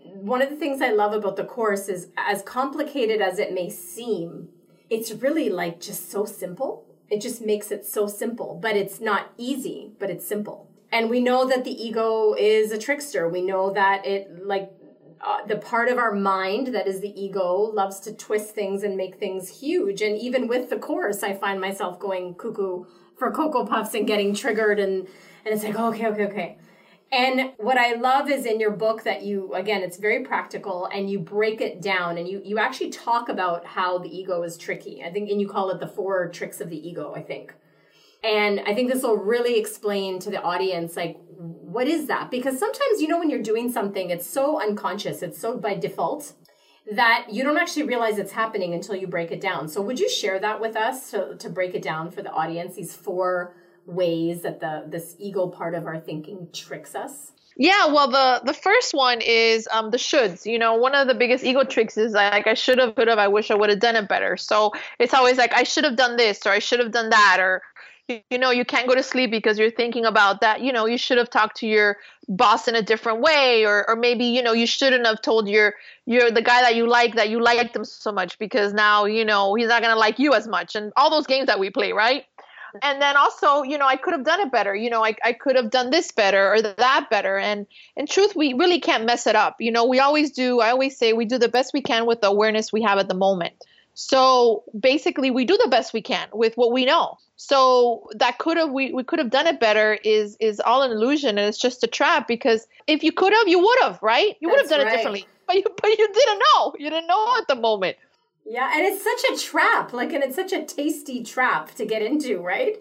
one 0.03 0.43
of 0.43 0.51
the 0.51 0.57
things 0.57 0.81
i 0.81 0.91
love 0.91 1.13
about 1.13 1.37
the 1.37 1.45
course 1.45 1.89
is 1.89 2.09
as 2.17 2.43
complicated 2.43 3.21
as 3.21 3.39
it 3.39 3.53
may 3.53 3.71
seem 3.71 4.49
it's 4.91 5.11
really 5.13 5.49
like 5.49 5.81
just 5.81 6.11
so 6.11 6.27
simple. 6.27 6.85
It 7.09 7.21
just 7.21 7.41
makes 7.41 7.71
it 7.71 7.85
so 7.85 8.07
simple 8.07 8.59
but 8.61 8.77
it's 8.77 9.01
not 9.01 9.33
easy 9.37 9.93
but 9.99 10.11
it's 10.11 10.27
simple 10.27 10.71
and 10.95 11.11
we 11.11 11.19
know 11.21 11.45
that 11.49 11.65
the 11.65 11.73
ego 11.73 12.35
is 12.39 12.71
a 12.71 12.79
trickster. 12.79 13.29
We 13.29 13.43
know 13.43 13.73
that 13.73 14.07
it 14.07 14.47
like 14.47 14.71
uh, 15.21 15.45
the 15.45 15.57
part 15.57 15.89
of 15.89 15.99
our 15.99 16.13
mind 16.15 16.69
that 16.69 16.87
is 16.87 17.01
the 17.01 17.21
ego 17.21 17.53
loves 17.75 17.99
to 18.01 18.15
twist 18.15 18.55
things 18.55 18.85
and 18.85 18.97
make 18.97 19.17
things 19.17 19.61
huge. 19.61 20.03
And 20.03 20.17
even 20.17 20.47
with 20.47 20.71
the 20.71 20.79
course 20.79 21.25
i 21.25 21.35
find 21.35 21.61
myself 21.61 21.99
going 21.99 22.35
cuckoo 22.35 22.85
for 23.19 23.33
cocoa 23.33 23.67
puffs 23.67 23.95
and 23.95 24.07
getting 24.07 24.35
triggered 24.35 24.79
and 24.79 25.09
and 25.45 25.55
it's 25.55 25.65
like 25.65 25.77
okay 25.77 26.07
okay 26.07 26.27
okay. 26.27 26.59
And 27.11 27.53
what 27.57 27.77
i 27.77 27.95
love 27.95 28.31
is 28.31 28.47
in 28.47 28.61
your 28.61 28.71
book 28.71 29.03
that 29.03 29.23
you 29.25 29.53
again 29.53 29.83
it's 29.83 29.97
very 29.97 30.23
practical 30.23 30.89
and 30.95 31.11
you 31.11 31.19
break 31.19 31.61
it 31.61 31.83
down 31.83 32.19
and 32.19 32.29
you 32.29 32.41
you 32.45 32.61
actually 32.61 32.91
talk 32.91 33.29
about 33.29 33.67
how 33.67 33.99
the 33.99 34.17
ego 34.17 34.45
is 34.45 34.57
tricky. 34.57 35.03
I 35.03 35.11
think 35.11 35.29
and 35.29 35.41
you 35.41 35.49
call 35.49 35.71
it 35.71 35.81
the 35.81 35.89
four 35.89 36.29
tricks 36.29 36.61
of 36.61 36.71
the 36.71 36.89
ego 36.89 37.13
i 37.17 37.23
think 37.23 37.53
and 38.25 38.61
I 38.67 38.75
think 38.75 38.91
this 38.91 39.03
will 39.03 39.19
really 39.19 39.59
explain 39.59 40.19
to 40.21 40.31
the 40.31 40.41
audience, 40.41 40.97
like, 40.97 41.19
what 41.29 41.87
is 41.87 42.07
that? 42.07 42.31
Because 42.31 42.59
sometimes, 42.59 43.01
you 43.01 43.09
know, 43.09 43.19
when 43.19 43.29
you're 43.29 43.43
doing 43.43 43.71
something, 43.71 44.11
it's 44.11 44.27
so 44.27 44.61
unconscious, 44.63 45.23
it's 45.23 45.39
so 45.39 45.59
by 45.59 45.75
default 45.75 46.33
that 46.93 47.27
you 47.31 47.43
don't 47.43 47.59
actually 47.59 47.83
realize 47.83 48.19
it's 48.19 48.33
happening 48.33 48.75
until 48.75 48.95
you 48.95 49.07
break 49.07 49.31
it 49.31 49.41
down. 49.41 49.69
So, 49.69 49.83
would 49.83 49.99
you 49.99 50.09
share 50.09 50.39
that 50.39 50.61
with 50.61 50.77
us 50.77 51.11
to, 51.11 51.37
to 51.39 51.51
break 51.51 51.75
it 51.75 51.83
down 51.83 52.11
for 52.11 52.23
the 52.23 52.31
audience, 52.31 52.77
these 52.77 52.95
four 52.95 53.57
ways 53.87 54.43
that 54.43 54.61
the 54.61 54.85
this 54.89 55.17
ego 55.19 55.49
part 55.49 55.75
of 55.75 55.87
our 55.87 55.99
thinking 55.99 56.49
tricks 56.53 56.95
us? 56.95 57.33
Yeah, 57.57 57.87
well, 57.87 58.09
the 58.09 58.41
the 58.45 58.55
first 58.55 58.95
one 58.95 59.21
is 59.21 59.69
um, 59.71 59.91
the 59.91 59.97
shoulds. 59.97 60.45
You 60.45 60.59
know, 60.59 60.75
one 60.75 60.95
of 60.95 61.07
the 61.07 61.15
biggest 61.15 61.45
ego 61.45 61.65
tricks 61.65 61.97
is 61.97 62.13
like 62.13 62.47
I 62.47 62.55
should 62.55 62.79
have, 62.79 62.95
could 62.95 63.09
have, 63.09 63.19
I 63.19 63.29
wish 63.29 63.51
I 63.51 63.55
would 63.55 63.71
have 63.71 63.81
done 63.81 63.97
it 63.97 64.09
better. 64.09 64.37
So 64.37 64.73
it's 64.99 65.15
always 65.15 65.39
like 65.39 65.53
I 65.55 65.63
should 65.63 65.85
have 65.85 65.97
done 65.97 66.17
this 66.17 66.47
or 66.47 66.51
I 66.51 66.59
should 66.59 66.81
have 66.81 66.91
done 66.91 67.11
that 67.11 67.39
or 67.41 67.63
you 68.09 68.39
know 68.39 68.51
you 68.51 68.65
can't 68.65 68.87
go 68.87 68.95
to 68.95 69.03
sleep 69.03 69.31
because 69.31 69.59
you're 69.59 69.71
thinking 69.71 70.05
about 70.05 70.43
that. 70.43 70.61
You 70.61 70.73
know 70.73 70.87
you 70.87 70.99
should 70.99 71.17
have 71.19 71.31
talked 71.31 71.57
to 71.59 71.67
your 71.67 71.97
boss 72.29 72.69
in 72.69 72.75
a 72.75 72.83
different 72.83 73.21
way 73.21 73.65
or 73.65 73.89
or 73.89 73.97
maybe 73.97 74.27
you 74.27 74.43
know 74.43 74.53
you 74.53 74.67
shouldn't 74.67 75.07
have 75.07 75.23
told 75.23 75.49
your 75.49 75.75
your 76.05 76.31
the 76.31 76.43
guy 76.43 76.61
that 76.61 76.75
you 76.75 76.87
like 76.87 77.15
that 77.15 77.31
you 77.31 77.41
like 77.43 77.73
them 77.73 77.85
so 77.85 78.13
much 78.13 78.39
because 78.39 78.75
now 78.75 79.07
you 79.07 79.25
know 79.25 79.55
he's 79.55 79.69
not 79.69 79.83
going 79.83 79.95
to 79.95 79.99
like 79.99 80.19
you 80.19 80.35
as 80.35 80.47
much. 80.47 80.75
And 80.75 80.93
all 80.97 81.11
those 81.11 81.27
games 81.27 81.47
that 81.47 81.59
we 81.59 81.71
play 81.71 81.93
right? 81.93 82.25
And 82.83 83.01
then 83.01 83.17
also 83.17 83.63
you 83.63 83.79
know 83.79 83.87
i 83.87 83.97
could 83.97 84.13
have 84.13 84.25
done 84.25 84.41
it 84.41 84.53
better. 84.53 84.75
You 84.75 84.91
know 84.91 85.03
I, 85.03 85.15
I 85.25 85.33
could 85.33 85.57
have 85.57 85.71
done 85.71 85.89
this 85.89 86.13
better 86.13 86.53
or 86.53 86.61
that 86.61 87.07
better. 87.11 87.39
And 87.39 87.67
in 87.97 88.07
truth 88.07 88.37
we 88.37 88.53
really 88.53 88.81
can't 88.81 89.07
mess 89.07 89.27
it 89.27 89.37
up. 89.37 89.57
You 89.61 89.71
know 89.71 89.87
we 89.87 89.99
always 89.99 90.31
do 90.31 90.61
i 90.61 90.71
always 90.71 90.99
say 90.99 91.15
we 91.15 91.25
do 91.25 91.39
the 91.39 91.49
best 91.49 91.73
we 91.73 91.81
can 91.81 92.05
with 92.05 92.21
the 92.21 92.29
awareness 92.29 92.71
we 92.71 92.83
have 92.83 92.99
at 92.99 93.09
the 93.09 93.15
moment 93.15 93.55
so 93.95 94.65
basically, 94.79 95.31
we 95.31 95.45
do 95.45 95.57
the 95.57 95.69
best 95.69 95.93
we 95.93 96.03
can 96.03 96.29
with 96.33 96.57
what 96.57 96.73
we 96.73 96.85
know. 96.85 97.17
So 97.37 98.09
that 98.17 98.39
could 98.39 98.57
have 98.57 98.71
we, 98.71 98.93
we 98.93 99.05
could 99.05 99.19
have 99.19 99.31
done 99.31 99.47
it 99.47 99.61
better 99.61 99.99
is 100.05 100.37
is 100.41 100.61
all 100.61 100.83
an 100.83 100.91
illusion 100.91 101.31
and 101.39 101.49
it's 101.49 101.59
just 101.59 101.83
a 101.83 101.87
trap 101.87 102.29
because 102.29 102.67
if 102.87 103.03
you 103.03 103.13
could 103.13 103.33
have, 103.33 103.49
you 103.49 103.59
would 103.59 103.79
have, 103.83 104.01
right? 104.03 104.37
You 104.41 104.51
would 104.51 104.61
have 104.61 104.69
done 104.69 104.81
right. 104.81 104.93
it 104.93 104.97
differently. 104.97 105.27
But 105.47 105.57
you 105.57 105.65
but 105.81 105.91
you 105.91 106.09
didn't 106.13 106.43
know. 106.55 106.75
You 106.79 106.91
didn't 106.91 107.07
know 107.07 107.35
at 107.39 107.49
the 107.49 107.55
moment. 107.55 107.97
Yeah, 108.47 108.71
and 108.75 108.85
it's 108.85 109.03
such 109.03 109.33
a 109.33 109.51
trap. 109.51 109.93
Like 109.93 110.13
and 110.13 110.25
it's 110.25 110.37
such 110.37 110.53
a 110.53 110.65
tasty 110.65 111.23
trap 111.23 111.75
to 111.77 111.87
get 111.87 112.03
into, 112.03 112.41
right? 112.41 112.79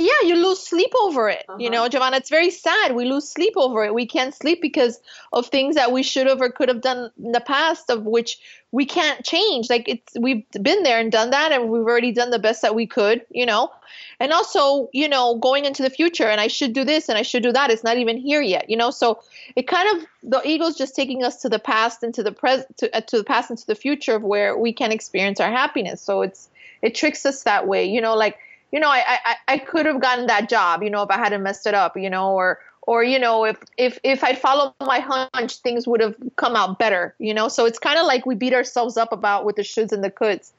Yeah 0.00 0.26
you 0.26 0.34
lose 0.34 0.60
sleep 0.60 0.92
over 1.02 1.28
it 1.28 1.44
uh-huh. 1.48 1.58
you 1.58 1.68
know 1.68 1.88
giovanna 1.88 2.16
it's 2.16 2.30
very 2.30 2.50
sad 2.50 2.94
we 2.94 3.04
lose 3.04 3.28
sleep 3.28 3.52
over 3.56 3.84
it 3.84 3.94
we 3.94 4.06
can't 4.06 4.34
sleep 4.34 4.60
because 4.62 4.98
of 5.32 5.46
things 5.46 5.74
that 5.74 5.92
we 5.92 6.02
should 6.02 6.26
have 6.26 6.40
or 6.40 6.50
could 6.50 6.68
have 6.68 6.80
done 6.80 7.10
in 7.22 7.32
the 7.32 7.40
past 7.40 7.90
of 7.90 8.04
which 8.04 8.38
we 8.72 8.86
can't 8.86 9.24
change 9.24 9.68
like 9.68 9.88
it's 9.88 10.12
we've 10.18 10.44
been 10.62 10.82
there 10.82 10.98
and 10.98 11.12
done 11.12 11.30
that 11.30 11.52
and 11.52 11.68
we've 11.68 11.82
already 11.82 12.12
done 12.12 12.30
the 12.30 12.38
best 12.38 12.62
that 12.62 12.74
we 12.74 12.86
could 12.86 13.24
you 13.30 13.44
know 13.44 13.70
and 14.18 14.32
also 14.32 14.88
you 14.92 15.08
know 15.08 15.36
going 15.36 15.66
into 15.66 15.82
the 15.82 15.90
future 15.90 16.28
and 16.28 16.40
i 16.40 16.46
should 16.46 16.72
do 16.72 16.84
this 16.84 17.08
and 17.08 17.18
i 17.18 17.22
should 17.22 17.42
do 17.42 17.52
that 17.52 17.70
it's 17.70 17.84
not 17.84 17.98
even 17.98 18.16
here 18.16 18.40
yet 18.40 18.70
you 18.70 18.76
know 18.76 18.90
so 18.90 19.20
it 19.54 19.68
kind 19.68 19.98
of 19.98 20.06
the 20.22 20.48
ego's 20.48 20.76
just 20.76 20.96
taking 20.96 21.22
us 21.22 21.42
to 21.42 21.48
the 21.48 21.58
past 21.58 22.02
and 22.02 22.14
to 22.14 22.22
the 22.22 22.32
present 22.32 22.74
to, 22.78 22.96
uh, 22.96 23.00
to 23.02 23.18
the 23.18 23.24
past 23.24 23.50
and 23.50 23.58
to 23.58 23.66
the 23.66 23.74
future 23.74 24.14
of 24.14 24.22
where 24.22 24.56
we 24.56 24.72
can 24.72 24.92
experience 24.92 25.40
our 25.40 25.50
happiness 25.50 26.00
so 26.00 26.22
it's 26.22 26.48
it 26.80 26.94
tricks 26.94 27.26
us 27.26 27.42
that 27.42 27.66
way 27.66 27.84
you 27.84 28.00
know 28.00 28.16
like 28.16 28.38
you 28.72 28.80
know, 28.80 28.88
I, 28.88 29.04
I, 29.06 29.36
I 29.48 29.58
could 29.58 29.86
have 29.86 30.00
gotten 30.00 30.26
that 30.26 30.48
job, 30.48 30.82
you 30.82 30.90
know, 30.90 31.02
if 31.02 31.10
I 31.10 31.18
hadn't 31.18 31.42
messed 31.42 31.66
it 31.66 31.74
up, 31.74 31.96
you 31.96 32.10
know, 32.10 32.32
or, 32.32 32.60
or, 32.82 33.02
you 33.02 33.18
know, 33.18 33.44
if, 33.44 33.56
if, 33.76 33.98
if 34.04 34.24
I'd 34.24 34.38
followed 34.38 34.74
my 34.80 35.00
hunch, 35.00 35.56
things 35.56 35.86
would 35.86 36.00
have 36.00 36.14
come 36.36 36.56
out 36.56 36.78
better, 36.78 37.14
you 37.18 37.34
know? 37.34 37.48
So 37.48 37.66
it's 37.66 37.78
kind 37.78 37.98
of 37.98 38.06
like 38.06 38.26
we 38.26 38.34
beat 38.34 38.54
ourselves 38.54 38.96
up 38.96 39.12
about 39.12 39.44
with 39.44 39.56
the 39.56 39.62
shoulds 39.62 39.92
and 39.92 40.02
the 40.02 40.10
coulds. 40.10 40.52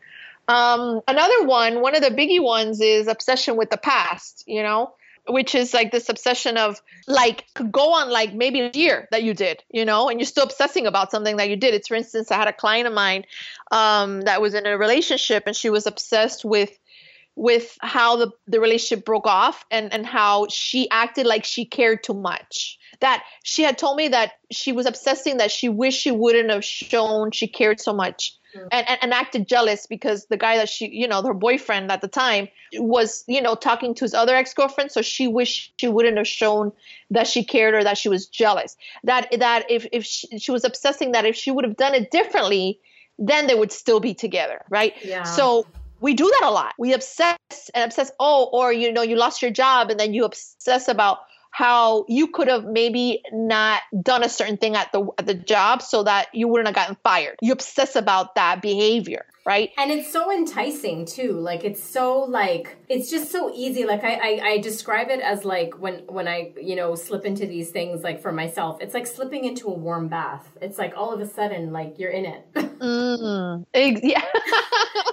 Um, 0.47 1.02
another 1.08 1.45
one, 1.45 1.82
one 1.82 1.95
of 1.95 2.02
the 2.02 2.10
biggie 2.10 2.41
ones 2.41 2.82
is 2.82 3.08
obsession 3.08 3.56
with 3.56 3.69
the 3.69 3.78
past, 3.78 4.43
you 4.47 4.63
know, 4.63 4.93
which 5.28 5.56
is 5.56 5.74
like 5.74 5.91
this 5.91 6.10
obsession 6.10 6.58
of 6.58 6.82
like 7.08 7.45
go 7.71 7.93
on 7.93 8.10
like 8.10 8.34
maybe 8.34 8.62
a 8.62 8.71
year 8.74 9.08
that 9.12 9.24
you 9.24 9.34
did, 9.34 9.63
you 9.71 9.86
know, 9.86 10.10
and 10.10 10.19
you're 10.19 10.26
still 10.26 10.43
obsessing 10.43 10.88
about 10.88 11.12
something 11.12 11.38
that 11.38 11.50
you 11.50 11.56
did. 11.56 11.74
It's 11.74 11.88
for 11.88 11.95
instance, 11.95 12.32
I 12.32 12.38
had 12.38 12.47
a 12.47 12.54
client 12.54 12.88
of 12.88 12.93
mine 12.93 13.26
um, 13.71 14.21
that 14.21 14.41
was 14.41 14.54
in 14.54 14.65
a 14.65 14.78
relationship 14.78 15.43
and 15.45 15.56
she 15.56 15.69
was 15.69 15.86
obsessed 15.86 16.43
with 16.43 16.78
with 17.41 17.75
how 17.82 18.17
the, 18.17 18.32
the 18.45 18.60
relationship 18.60 19.04
broke 19.04 19.25
off 19.25 19.65
and, 19.71 19.91
and 19.91 20.06
how 20.06 20.45
she 20.51 20.88
acted 20.91 21.25
like 21.25 21.43
she 21.43 21.65
cared 21.65 22.04
too 22.04 22.13
much. 22.13 22.77
That 22.99 23.23
she 23.41 23.63
had 23.63 23.80
told 23.80 23.97
me 23.97 24.10
that 24.10 24.34
she 24.51 24.71
was 24.71 24.86
obsessing 24.86 25.38
that 25.38 25.49
she 25.49 25.67
wished 25.67 25.99
she 25.99 26.12
wouldn't 26.12 26.51
have 26.51 26.63
shown 26.63 27.32
she 27.32 27.47
cared 27.47 27.82
so 27.82 27.93
much. 27.93 28.38
Mm. 28.56 28.67
And, 28.71 28.89
and, 28.89 28.99
and 29.01 29.13
acted 29.13 29.47
jealous 29.47 29.88
because 29.88 30.27
the 30.27 30.38
guy 30.38 30.58
that 30.58 30.69
she, 30.69 30.88
you 30.89 31.08
know, 31.08 31.23
her 31.23 31.34
boyfriend 31.34 31.91
at 31.91 32.01
the 32.01 32.08
time 32.08 32.47
was, 32.75 33.23
you 33.27 33.41
know, 33.41 33.56
talking 33.56 33.95
to 33.95 34.06
his 34.06 34.13
other 34.13 34.36
ex 34.36 34.54
girlfriend. 34.54 34.91
So 34.91 35.01
she 35.01 35.27
wished 35.27 35.73
she 35.80 35.88
wouldn't 35.88 36.17
have 36.17 36.27
shown 36.27 36.71
that 37.10 37.25
she 37.25 37.43
cared 37.43 37.73
or 37.73 37.84
that 37.84 37.97
she 37.97 38.08
was 38.08 38.27
jealous. 38.27 38.77
That 39.04 39.34
that 39.39 39.65
if 39.71 39.88
if 39.91 40.06
she, 40.06 40.38
she 40.38 40.51
was 40.51 40.63
obsessing 40.63 41.13
that 41.13 41.25
if 41.25 41.36
she 41.36 41.49
would 41.49 41.63
have 41.63 41.77
done 41.77 41.95
it 41.95 42.12
differently, 42.12 42.80
then 43.17 43.47
they 43.47 43.56
would 43.56 43.71
still 43.71 43.99
be 43.99 44.13
together, 44.13 44.63
right? 44.69 44.93
Yeah. 45.04 45.23
So 45.23 45.65
we 46.02 46.16
do 46.16 46.26
that 46.26 46.48
a 46.48 46.52
lot. 46.52 46.74
We 46.78 46.94
obsess 46.94 47.38
and 47.74 47.86
obsess. 47.86 48.12
Oh, 48.20 48.50
or 48.52 48.74
you 48.74 48.92
know, 48.92 49.04
you 49.04 49.16
lost 49.16 49.42
your 49.42 49.52
job, 49.52 49.90
and 49.92 50.00
then 50.00 50.14
you 50.14 50.26
obsess 50.26 50.88
about 50.88 51.20
how 51.52 52.06
you 52.08 52.28
could 52.28 52.48
have 52.48 52.66
maybe 52.66 53.22
not 53.32 53.82
done 54.02 54.24
a 54.24 54.30
certain 54.30 54.58
thing 54.58 54.76
at 54.76 54.92
the 54.92 55.06
at 55.18 55.28
the 55.28 55.34
job 55.34 55.82
so 55.82 56.04
that 56.04 56.34
you 56.34 56.48
wouldn't 56.48 56.68
have 56.68 56.76
gotten 56.76 56.98
fired. 57.04 57.38
You 57.42 57.54
obsess 57.54 57.96
about 57.96 58.36
that 58.36 58.62
behavior. 58.62 59.26
Right? 59.45 59.71
And 59.77 59.91
it's 59.91 60.12
so 60.12 60.32
enticing 60.32 61.06
too. 61.06 61.34
Like 61.34 61.63
it's 61.63 61.84
so 61.84 62.19
like 62.19 62.77
it's 62.89 63.10
just 63.10 63.32
so 63.32 63.51
easy. 63.54 63.86
Like 63.86 64.04
I, 64.04 64.13
I, 64.13 64.41
I 64.49 64.58
describe 64.60 65.10
it 65.10 65.19
as 65.19 65.45
like 65.45 65.80
when 65.80 66.06
when 66.08 66.27
I 66.27 66.51
you 66.62 66.75
know 66.75 66.95
slip 66.95 67.25
into 67.25 67.45
these 67.45 67.71
things 67.71 68.04
like 68.04 68.21
for 68.21 68.32
myself, 68.32 68.82
it's 68.82 68.93
like 68.93 69.08
slipping 69.08 69.45
into 69.45 69.67
a 69.67 69.73
warm 69.73 70.08
bath. 70.08 70.49
It's 70.62 70.77
like 70.77 70.93
all 70.95 71.12
of 71.13 71.19
a 71.19 71.27
sudden 71.27 71.71
like 71.71 71.99
you're 71.99 72.12
in 72.12 72.25
it. 72.25 72.54
mm, 72.56 73.65
yeah, 73.73 74.25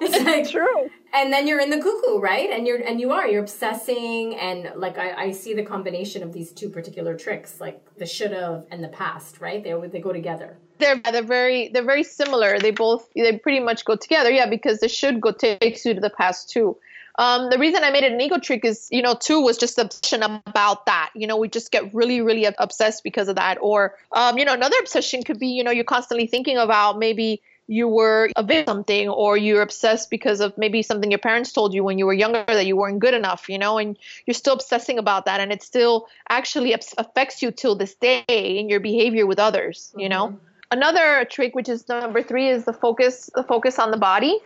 it's 0.01 0.25
like 0.25 0.51
true. 0.51 0.91
And 1.13 1.33
then 1.33 1.47
you're 1.47 1.61
in 1.61 1.71
the 1.71 1.79
cuckoo, 1.79 2.19
right? 2.19 2.51
And 2.51 2.67
you're 2.67 2.79
and 2.79 3.01
you 3.01 3.13
are 3.13 3.27
you're 3.27 3.43
obsessing 3.43 4.37
and 4.37 4.73
like 4.77 4.99
I, 4.99 5.25
I 5.25 5.31
see 5.33 5.55
the 5.55 5.63
combination 5.65 6.23
of 6.23 6.33
these 6.33 6.53
two 6.53 6.69
particular 6.69 7.17
tricks, 7.17 7.61
like 7.61 7.81
the 7.97 8.07
should 8.07 8.33
have 8.33 8.67
and 8.71 8.85
the 8.85 8.89
past, 8.89 9.41
right? 9.41 9.63
They 9.63 9.75
they 9.89 10.01
go 10.01 10.13
together 10.13 10.59
they're 10.79 11.01
they're 11.11 11.23
very 11.23 11.69
they're 11.69 11.85
very 11.85 12.05
similar. 12.05 12.59
They 12.59 12.71
both 12.71 13.09
they 13.15 13.37
pretty 13.39 13.61
much 13.61 13.85
go 13.85 13.97
together. 13.97 14.31
Yeah, 14.31 14.49
because 14.49 14.81
the 14.81 14.89
should 14.89 15.21
go 15.21 15.33
takes 15.33 15.85
you 15.85 15.95
to 15.95 16.01
the 16.01 16.11
past 16.11 16.51
too. 16.51 16.77
Um, 17.19 17.51
the 17.51 17.59
reason 17.59 17.83
I 17.83 17.91
made 17.91 18.05
it 18.05 18.13
an 18.13 18.21
ego 18.21 18.39
trick 18.39 18.65
is, 18.65 18.87
you 18.93 19.03
know, 19.03 19.17
two 19.19 19.41
was 19.41 19.59
just 19.59 19.75
the 19.75 19.83
obsession 19.83 20.23
about 20.23 20.87
that. 20.87 21.11
You 21.17 21.27
know, 21.27 21.37
we 21.37 21.49
just 21.49 21.73
get 21.73 21.93
really, 21.93 22.21
really 22.21 22.45
obsessed 22.45 23.03
because 23.03 23.27
of 23.27 23.35
that. 23.35 23.59
Or, 23.61 23.97
um, 24.13 24.39
you 24.39 24.45
know, 24.45 24.55
another 24.55 24.77
obsession 24.79 25.25
could 25.25 25.41
be, 25.41 25.49
you 25.49 25.65
know, 25.65 25.73
you're 25.73 25.83
constantly 25.83 26.29
thinking 26.29 26.59
about 26.59 26.97
maybe 26.97 27.43
you 27.69 27.87
were 27.87 28.31
a 28.35 28.43
bit 28.43 28.67
something 28.67 29.09
or 29.09 29.37
you're 29.37 29.63
obsessed 29.63 30.09
because 30.11 30.41
of 30.41 30.57
maybe 30.57 30.83
something 30.83 31.11
your 31.11 31.19
parents 31.19 31.53
told 31.53 31.75
you 31.75 31.85
when 31.85 31.99
you 31.99 32.07
were 32.07 32.15
younger 32.15 32.45
that 32.47 32.67
you 32.67 32.77
weren't 32.77 32.99
good 32.99 33.15
enough 33.15 33.49
you 33.49 33.59
know 33.59 33.79
and 33.79 33.97
you're 34.27 34.35
still 34.35 34.55
obsessing 34.55 34.99
about 34.99 35.27
that 35.27 35.41
and 35.41 35.53
it 35.53 35.63
still 35.63 36.09
actually 36.29 36.73
affects 36.73 37.43
you 37.43 37.51
till 37.51 37.77
this 37.77 37.95
day 37.95 38.25
in 38.29 38.69
your 38.69 38.81
behavior 38.81 39.27
with 39.27 39.39
others 39.39 39.93
you 39.97 40.09
know? 40.09 40.29
Mm-hmm. 40.29 40.45
Another 40.71 41.25
trick 41.31 41.55
which 41.55 41.69
is 41.69 41.89
number 41.89 42.23
three 42.23 42.49
is 42.49 42.65
the 42.65 42.73
focus 42.73 43.31
the 43.35 43.43
focus 43.43 43.79
on 43.79 43.91
the 43.91 43.97
body 43.97 44.39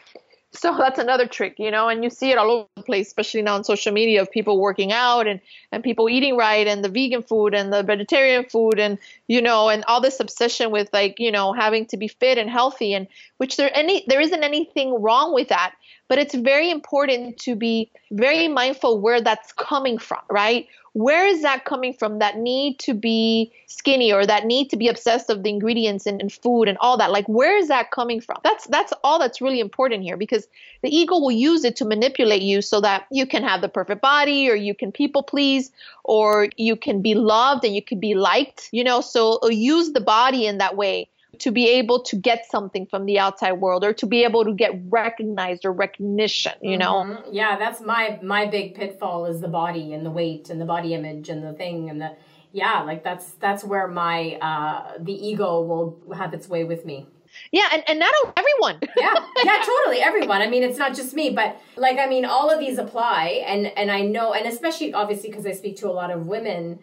so 0.54 0.76
that's 0.76 0.98
another 0.98 1.26
trick 1.26 1.54
you 1.58 1.70
know 1.70 1.88
and 1.88 2.04
you 2.04 2.10
see 2.10 2.30
it 2.30 2.38
all 2.38 2.50
over 2.50 2.68
the 2.76 2.82
place 2.82 3.06
especially 3.06 3.42
now 3.42 3.54
on 3.54 3.64
social 3.64 3.92
media 3.92 4.20
of 4.20 4.30
people 4.30 4.60
working 4.60 4.92
out 4.92 5.26
and 5.26 5.40
and 5.70 5.82
people 5.82 6.08
eating 6.08 6.36
right 6.36 6.66
and 6.66 6.84
the 6.84 6.88
vegan 6.88 7.22
food 7.22 7.54
and 7.54 7.72
the 7.72 7.82
vegetarian 7.82 8.44
food 8.44 8.78
and 8.78 8.98
you 9.28 9.40
know 9.40 9.68
and 9.68 9.84
all 9.88 10.00
this 10.00 10.20
obsession 10.20 10.70
with 10.70 10.88
like 10.92 11.18
you 11.18 11.32
know 11.32 11.52
having 11.52 11.86
to 11.86 11.96
be 11.96 12.08
fit 12.08 12.38
and 12.38 12.50
healthy 12.50 12.92
and 12.94 13.06
which 13.38 13.56
there 13.56 13.70
any 13.74 14.04
there 14.08 14.20
isn't 14.20 14.44
anything 14.44 15.00
wrong 15.00 15.32
with 15.32 15.48
that 15.48 15.74
but 16.08 16.18
it's 16.18 16.34
very 16.34 16.70
important 16.70 17.38
to 17.38 17.56
be 17.56 17.90
very 18.10 18.46
mindful 18.48 19.00
where 19.00 19.20
that's 19.22 19.52
coming 19.52 19.96
from 19.98 20.20
right 20.28 20.68
where 20.94 21.26
is 21.26 21.42
that 21.42 21.64
coming 21.64 21.94
from 21.94 22.18
that 22.18 22.36
need 22.36 22.78
to 22.78 22.92
be 22.92 23.52
skinny 23.66 24.12
or 24.12 24.26
that 24.26 24.44
need 24.44 24.68
to 24.68 24.76
be 24.76 24.88
obsessed 24.88 25.30
of 25.30 25.42
the 25.42 25.48
ingredients 25.48 26.06
and, 26.06 26.20
and, 26.20 26.32
food 26.32 26.68
and 26.68 26.76
all 26.80 26.98
that? 26.98 27.10
Like 27.10 27.26
where 27.28 27.56
is 27.56 27.68
that 27.68 27.90
coming 27.90 28.20
from? 28.20 28.38
That's 28.44 28.66
that's 28.66 28.92
all 29.02 29.18
that's 29.18 29.40
really 29.40 29.60
important 29.60 30.02
here 30.02 30.16
because 30.16 30.46
the 30.82 30.94
ego 30.94 31.18
will 31.18 31.32
use 31.32 31.64
it 31.64 31.76
to 31.76 31.84
manipulate 31.84 32.42
you 32.42 32.60
so 32.60 32.80
that 32.80 33.06
you 33.10 33.26
can 33.26 33.42
have 33.42 33.62
the 33.62 33.68
perfect 33.68 34.02
body 34.02 34.50
or 34.50 34.54
you 34.54 34.74
can 34.74 34.92
people 34.92 35.22
please 35.22 35.72
or 36.04 36.48
you 36.56 36.76
can 36.76 37.00
be 37.00 37.14
loved 37.14 37.64
and 37.64 37.74
you 37.74 37.82
can 37.82 37.98
be 37.98 38.14
liked 38.14 38.68
you 38.72 38.84
know? 38.84 39.00
So 39.00 39.38
uh, 39.42 39.48
use 39.48 39.92
the 39.92 40.00
body 40.00 40.46
in 40.46 40.58
that 40.58 40.76
way 40.76 41.08
to 41.38 41.50
be 41.50 41.68
able 41.68 42.00
to 42.02 42.16
get 42.16 42.44
something 42.50 42.86
from 42.86 43.06
the 43.06 43.18
outside 43.18 43.52
world 43.52 43.84
or 43.84 43.92
to 43.92 44.06
be 44.06 44.24
able 44.24 44.44
to 44.44 44.52
get 44.52 44.72
recognized 44.88 45.64
or 45.64 45.72
recognition 45.72 46.52
you 46.60 46.76
know 46.76 47.04
mm-hmm. 47.04 47.32
yeah 47.32 47.58
that's 47.58 47.80
my 47.80 48.18
my 48.22 48.46
big 48.46 48.74
pitfall 48.74 49.26
is 49.26 49.40
the 49.40 49.48
body 49.48 49.92
and 49.92 50.04
the 50.04 50.10
weight 50.10 50.50
and 50.50 50.60
the 50.60 50.64
body 50.64 50.94
image 50.94 51.28
and 51.28 51.42
the 51.42 51.52
thing 51.54 51.88
and 51.88 52.00
the 52.00 52.14
yeah 52.52 52.82
like 52.82 53.02
that's 53.02 53.32
that's 53.34 53.64
where 53.64 53.88
my 53.88 54.38
uh 54.42 54.92
the 54.98 55.12
ego 55.12 55.60
will 55.62 56.14
have 56.14 56.34
its 56.34 56.48
way 56.48 56.64
with 56.64 56.84
me 56.84 57.06
yeah, 57.50 57.68
and, 57.72 57.82
and 57.88 57.98
not 57.98 58.12
everyone. 58.36 58.78
yeah, 58.96 59.14
yeah, 59.42 59.62
totally. 59.64 60.00
Everyone. 60.00 60.42
I 60.42 60.48
mean, 60.48 60.62
it's 60.62 60.78
not 60.78 60.94
just 60.94 61.14
me, 61.14 61.30
but 61.30 61.58
like, 61.76 61.98
I 61.98 62.06
mean, 62.06 62.24
all 62.24 62.50
of 62.50 62.58
these 62.60 62.78
apply, 62.78 63.42
and 63.46 63.66
and 63.68 63.90
I 63.90 64.02
know, 64.02 64.34
and 64.34 64.46
especially 64.46 64.92
obviously 64.92 65.30
because 65.30 65.46
I 65.46 65.52
speak 65.52 65.76
to 65.78 65.88
a 65.88 65.92
lot 65.92 66.10
of 66.10 66.26
women 66.26 66.78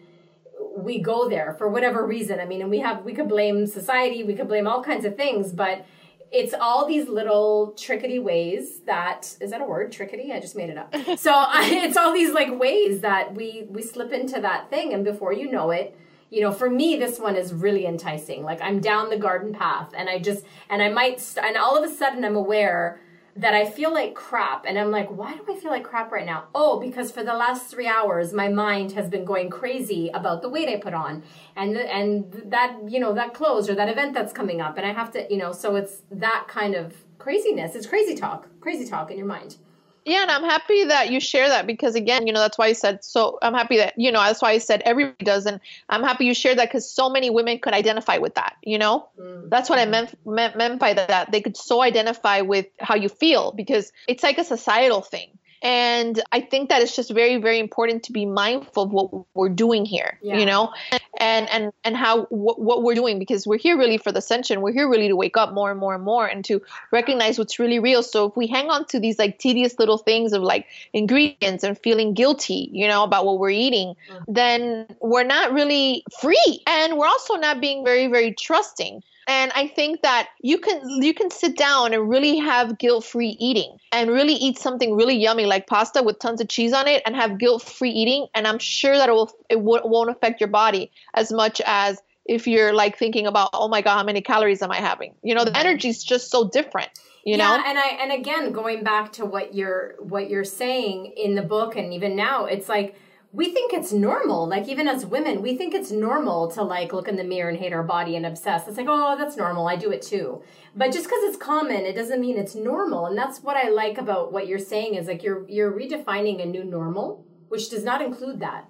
we 0.76 1.00
go 1.00 1.28
there 1.28 1.54
for 1.58 1.68
whatever 1.68 2.06
reason. 2.06 2.40
I 2.40 2.44
mean, 2.44 2.60
and 2.62 2.70
we 2.70 2.80
have 2.80 3.04
we 3.04 3.12
could 3.12 3.28
blame 3.28 3.66
society, 3.66 4.22
we 4.24 4.34
could 4.34 4.48
blame 4.48 4.66
all 4.66 4.82
kinds 4.82 5.04
of 5.04 5.16
things, 5.16 5.52
but 5.52 5.84
it's 6.32 6.54
all 6.54 6.86
these 6.86 7.08
little 7.08 7.74
trickety 7.76 8.22
ways 8.22 8.80
that 8.86 9.36
is 9.40 9.50
that 9.50 9.60
a 9.60 9.64
word? 9.64 9.92
Trickety? 9.92 10.32
I 10.32 10.40
just 10.40 10.56
made 10.56 10.70
it 10.70 10.78
up. 10.78 10.94
So 11.18 11.32
I, 11.32 11.68
it's 11.84 11.96
all 11.96 12.12
these 12.12 12.32
like 12.32 12.58
ways 12.58 13.00
that 13.00 13.34
we 13.34 13.66
we 13.68 13.82
slip 13.82 14.12
into 14.12 14.40
that 14.40 14.70
thing 14.70 14.94
and 14.94 15.04
before 15.04 15.32
you 15.32 15.50
know 15.50 15.70
it 15.70 15.96
you 16.30 16.40
know 16.40 16.52
for 16.52 16.70
me 16.70 16.96
this 16.96 17.18
one 17.18 17.36
is 17.36 17.52
really 17.52 17.86
enticing. 17.86 18.44
Like 18.44 18.60
i'm 18.62 18.80
down 18.80 19.10
the 19.10 19.18
garden 19.18 19.52
path 19.52 19.92
and 19.96 20.08
i 20.08 20.18
just 20.18 20.44
and 20.68 20.80
i 20.82 20.88
might 20.88 21.22
and 21.42 21.56
all 21.56 21.76
of 21.76 21.88
a 21.88 21.92
sudden 21.92 22.24
i'm 22.24 22.36
aware 22.36 23.00
that 23.36 23.54
I 23.54 23.68
feel 23.68 23.92
like 23.92 24.14
crap. 24.14 24.64
And 24.66 24.78
I'm 24.78 24.90
like, 24.90 25.08
why 25.08 25.34
do 25.34 25.44
I 25.48 25.56
feel 25.56 25.70
like 25.70 25.84
crap 25.84 26.10
right 26.12 26.26
now? 26.26 26.44
Oh, 26.54 26.80
because 26.80 27.10
for 27.10 27.22
the 27.22 27.34
last 27.34 27.70
three 27.70 27.86
hours, 27.86 28.32
my 28.32 28.48
mind 28.48 28.92
has 28.92 29.08
been 29.08 29.24
going 29.24 29.50
crazy 29.50 30.10
about 30.12 30.42
the 30.42 30.48
weight 30.48 30.68
I 30.68 30.76
put 30.76 30.94
on 30.94 31.22
and, 31.56 31.76
and 31.76 32.42
that, 32.46 32.76
you 32.88 33.00
know, 33.00 33.14
that 33.14 33.34
clothes 33.34 33.68
or 33.68 33.74
that 33.74 33.88
event 33.88 34.14
that's 34.14 34.32
coming 34.32 34.60
up. 34.60 34.76
And 34.76 34.86
I 34.86 34.92
have 34.92 35.12
to, 35.12 35.26
you 35.30 35.36
know, 35.36 35.52
so 35.52 35.76
it's 35.76 36.02
that 36.10 36.46
kind 36.48 36.74
of 36.74 36.94
craziness. 37.18 37.74
It's 37.74 37.86
crazy 37.86 38.14
talk, 38.14 38.48
crazy 38.60 38.88
talk 38.88 39.10
in 39.10 39.18
your 39.18 39.26
mind. 39.26 39.56
Yeah, 40.04 40.22
and 40.22 40.30
I'm 40.30 40.44
happy 40.44 40.84
that 40.84 41.10
you 41.10 41.20
share 41.20 41.48
that 41.48 41.66
because 41.66 41.94
again, 41.94 42.26
you 42.26 42.32
know, 42.32 42.40
that's 42.40 42.56
why 42.56 42.66
I 42.66 42.72
said 42.72 43.04
so. 43.04 43.38
I'm 43.42 43.54
happy 43.54 43.76
that 43.76 43.94
you 43.98 44.10
know 44.10 44.20
that's 44.20 44.40
why 44.40 44.52
I 44.52 44.58
said 44.58 44.82
everybody 44.84 45.24
does, 45.24 45.46
and 45.46 45.60
I'm 45.88 46.02
happy 46.02 46.24
you 46.24 46.34
shared 46.34 46.58
that 46.58 46.68
because 46.68 46.90
so 46.90 47.10
many 47.10 47.28
women 47.28 47.58
could 47.58 47.74
identify 47.74 48.18
with 48.18 48.34
that. 48.34 48.56
You 48.62 48.78
know, 48.78 49.08
mm-hmm. 49.20 49.48
that's 49.48 49.68
what 49.68 49.78
I 49.78 49.84
meant, 49.84 50.14
meant 50.26 50.56
meant 50.56 50.80
by 50.80 50.94
that. 50.94 51.30
They 51.30 51.40
could 51.40 51.56
so 51.56 51.82
identify 51.82 52.40
with 52.40 52.66
how 52.78 52.94
you 52.94 53.08
feel 53.08 53.52
because 53.52 53.92
it's 54.08 54.22
like 54.22 54.38
a 54.38 54.44
societal 54.44 55.02
thing. 55.02 55.38
And 55.62 56.22
I 56.32 56.40
think 56.40 56.70
that 56.70 56.80
it's 56.80 56.96
just 56.96 57.10
very, 57.10 57.36
very 57.36 57.58
important 57.58 58.02
to 58.04 58.12
be 58.12 58.24
mindful 58.24 58.84
of 58.84 58.92
what 58.92 59.26
we're 59.34 59.50
doing 59.50 59.84
here, 59.84 60.18
yeah. 60.22 60.38
you 60.38 60.46
know, 60.46 60.72
and 61.18 61.48
and 61.50 61.72
and 61.84 61.96
how 61.96 62.24
what, 62.26 62.60
what 62.60 62.82
we're 62.82 62.94
doing 62.94 63.18
because 63.18 63.46
we're 63.46 63.58
here 63.58 63.76
really 63.76 63.98
for 63.98 64.10
the 64.10 64.20
ascension. 64.20 64.62
We're 64.62 64.72
here 64.72 64.88
really 64.88 65.08
to 65.08 65.16
wake 65.16 65.36
up 65.36 65.52
more 65.52 65.70
and 65.70 65.78
more 65.78 65.94
and 65.94 66.02
more 66.02 66.26
and 66.26 66.44
to 66.46 66.62
recognize 66.92 67.38
what's 67.38 67.58
really 67.58 67.78
real. 67.78 68.02
So 68.02 68.26
if 68.26 68.36
we 68.36 68.46
hang 68.46 68.70
on 68.70 68.86
to 68.86 68.98
these 68.98 69.18
like 69.18 69.38
tedious 69.38 69.78
little 69.78 69.98
things 69.98 70.32
of 70.32 70.42
like 70.42 70.66
ingredients 70.94 71.62
and 71.62 71.78
feeling 71.78 72.14
guilty, 72.14 72.70
you 72.72 72.88
know, 72.88 73.04
about 73.04 73.26
what 73.26 73.38
we're 73.38 73.50
eating, 73.50 73.96
mm-hmm. 74.10 74.32
then 74.32 74.86
we're 75.00 75.24
not 75.24 75.52
really 75.52 76.04
free, 76.20 76.62
and 76.66 76.96
we're 76.96 77.06
also 77.06 77.34
not 77.34 77.60
being 77.60 77.84
very, 77.84 78.06
very 78.06 78.32
trusting 78.32 79.02
and 79.26 79.52
i 79.54 79.66
think 79.66 80.02
that 80.02 80.28
you 80.40 80.58
can 80.58 80.80
you 81.02 81.14
can 81.14 81.30
sit 81.30 81.56
down 81.56 81.92
and 81.92 82.08
really 82.08 82.36
have 82.38 82.78
guilt-free 82.78 83.36
eating 83.38 83.76
and 83.92 84.10
really 84.10 84.34
eat 84.34 84.58
something 84.58 84.94
really 84.94 85.16
yummy 85.16 85.46
like 85.46 85.66
pasta 85.66 86.02
with 86.02 86.18
tons 86.18 86.40
of 86.40 86.48
cheese 86.48 86.72
on 86.72 86.86
it 86.86 87.02
and 87.06 87.14
have 87.16 87.38
guilt-free 87.38 87.90
eating. 87.90 88.26
And 88.34 88.46
i'm 88.46 88.58
sure 88.58 88.96
that 88.96 89.08
it 89.08 89.12
will 89.12 89.30
it 89.48 89.60
won't 89.60 90.10
affect 90.10 90.40
your 90.40 90.48
body 90.48 90.90
as 91.14 91.32
much 91.32 91.60
as 91.66 92.00
if 92.26 92.46
you're 92.46 92.72
like 92.72 92.98
thinking 92.98 93.26
about 93.26 93.50
oh 93.52 93.68
my 93.68 93.82
god 93.82 93.96
how 93.98 94.04
many 94.04 94.20
calories 94.20 94.62
am 94.62 94.70
i 94.70 94.76
having? 94.76 95.14
You 95.22 95.34
know 95.34 95.44
the 95.44 95.50
mm-hmm. 95.50 95.66
energy 95.66 95.88
is 95.88 96.02
just 96.02 96.30
so 96.30 96.48
different 96.48 96.90
you 97.24 97.36
know? 97.36 97.54
Yeah, 97.54 97.62
and 97.66 97.78
i 97.78 97.88
and 98.00 98.12
again 98.12 98.52
going 98.52 98.82
back 98.82 99.12
to 99.12 99.26
what 99.26 99.54
you're 99.54 99.94
what 99.98 100.30
you're 100.30 100.44
saying 100.44 101.12
in 101.16 101.34
the 101.34 101.42
book 101.42 101.76
and 101.76 101.92
even 101.92 102.16
now 102.16 102.46
it's 102.46 102.68
like 102.68 102.96
we 103.32 103.52
think 103.52 103.72
it's 103.72 103.92
normal. 103.92 104.48
Like 104.48 104.68
even 104.68 104.88
as 104.88 105.06
women, 105.06 105.40
we 105.40 105.56
think 105.56 105.72
it's 105.72 105.90
normal 105.90 106.50
to 106.52 106.62
like 106.62 106.92
look 106.92 107.06
in 107.06 107.16
the 107.16 107.24
mirror 107.24 107.48
and 107.48 107.58
hate 107.58 107.72
our 107.72 107.84
body 107.84 108.16
and 108.16 108.26
obsess. 108.26 108.66
It's 108.66 108.76
like, 108.76 108.88
oh, 108.88 109.16
that's 109.16 109.36
normal. 109.36 109.68
I 109.68 109.76
do 109.76 109.92
it 109.92 110.02
too. 110.02 110.42
But 110.74 110.92
just 110.92 111.04
because 111.04 111.22
it's 111.24 111.36
common, 111.36 111.84
it 111.84 111.94
doesn't 111.94 112.20
mean 112.20 112.36
it's 112.36 112.56
normal. 112.56 113.06
And 113.06 113.16
that's 113.16 113.40
what 113.40 113.56
I 113.56 113.68
like 113.68 113.98
about 113.98 114.32
what 114.32 114.48
you're 114.48 114.58
saying 114.58 114.94
is 114.94 115.06
like 115.06 115.22
you're 115.22 115.48
you're 115.48 115.72
redefining 115.72 116.42
a 116.42 116.46
new 116.46 116.64
normal, 116.64 117.24
which 117.48 117.70
does 117.70 117.84
not 117.84 118.02
include 118.02 118.40
that. 118.40 118.68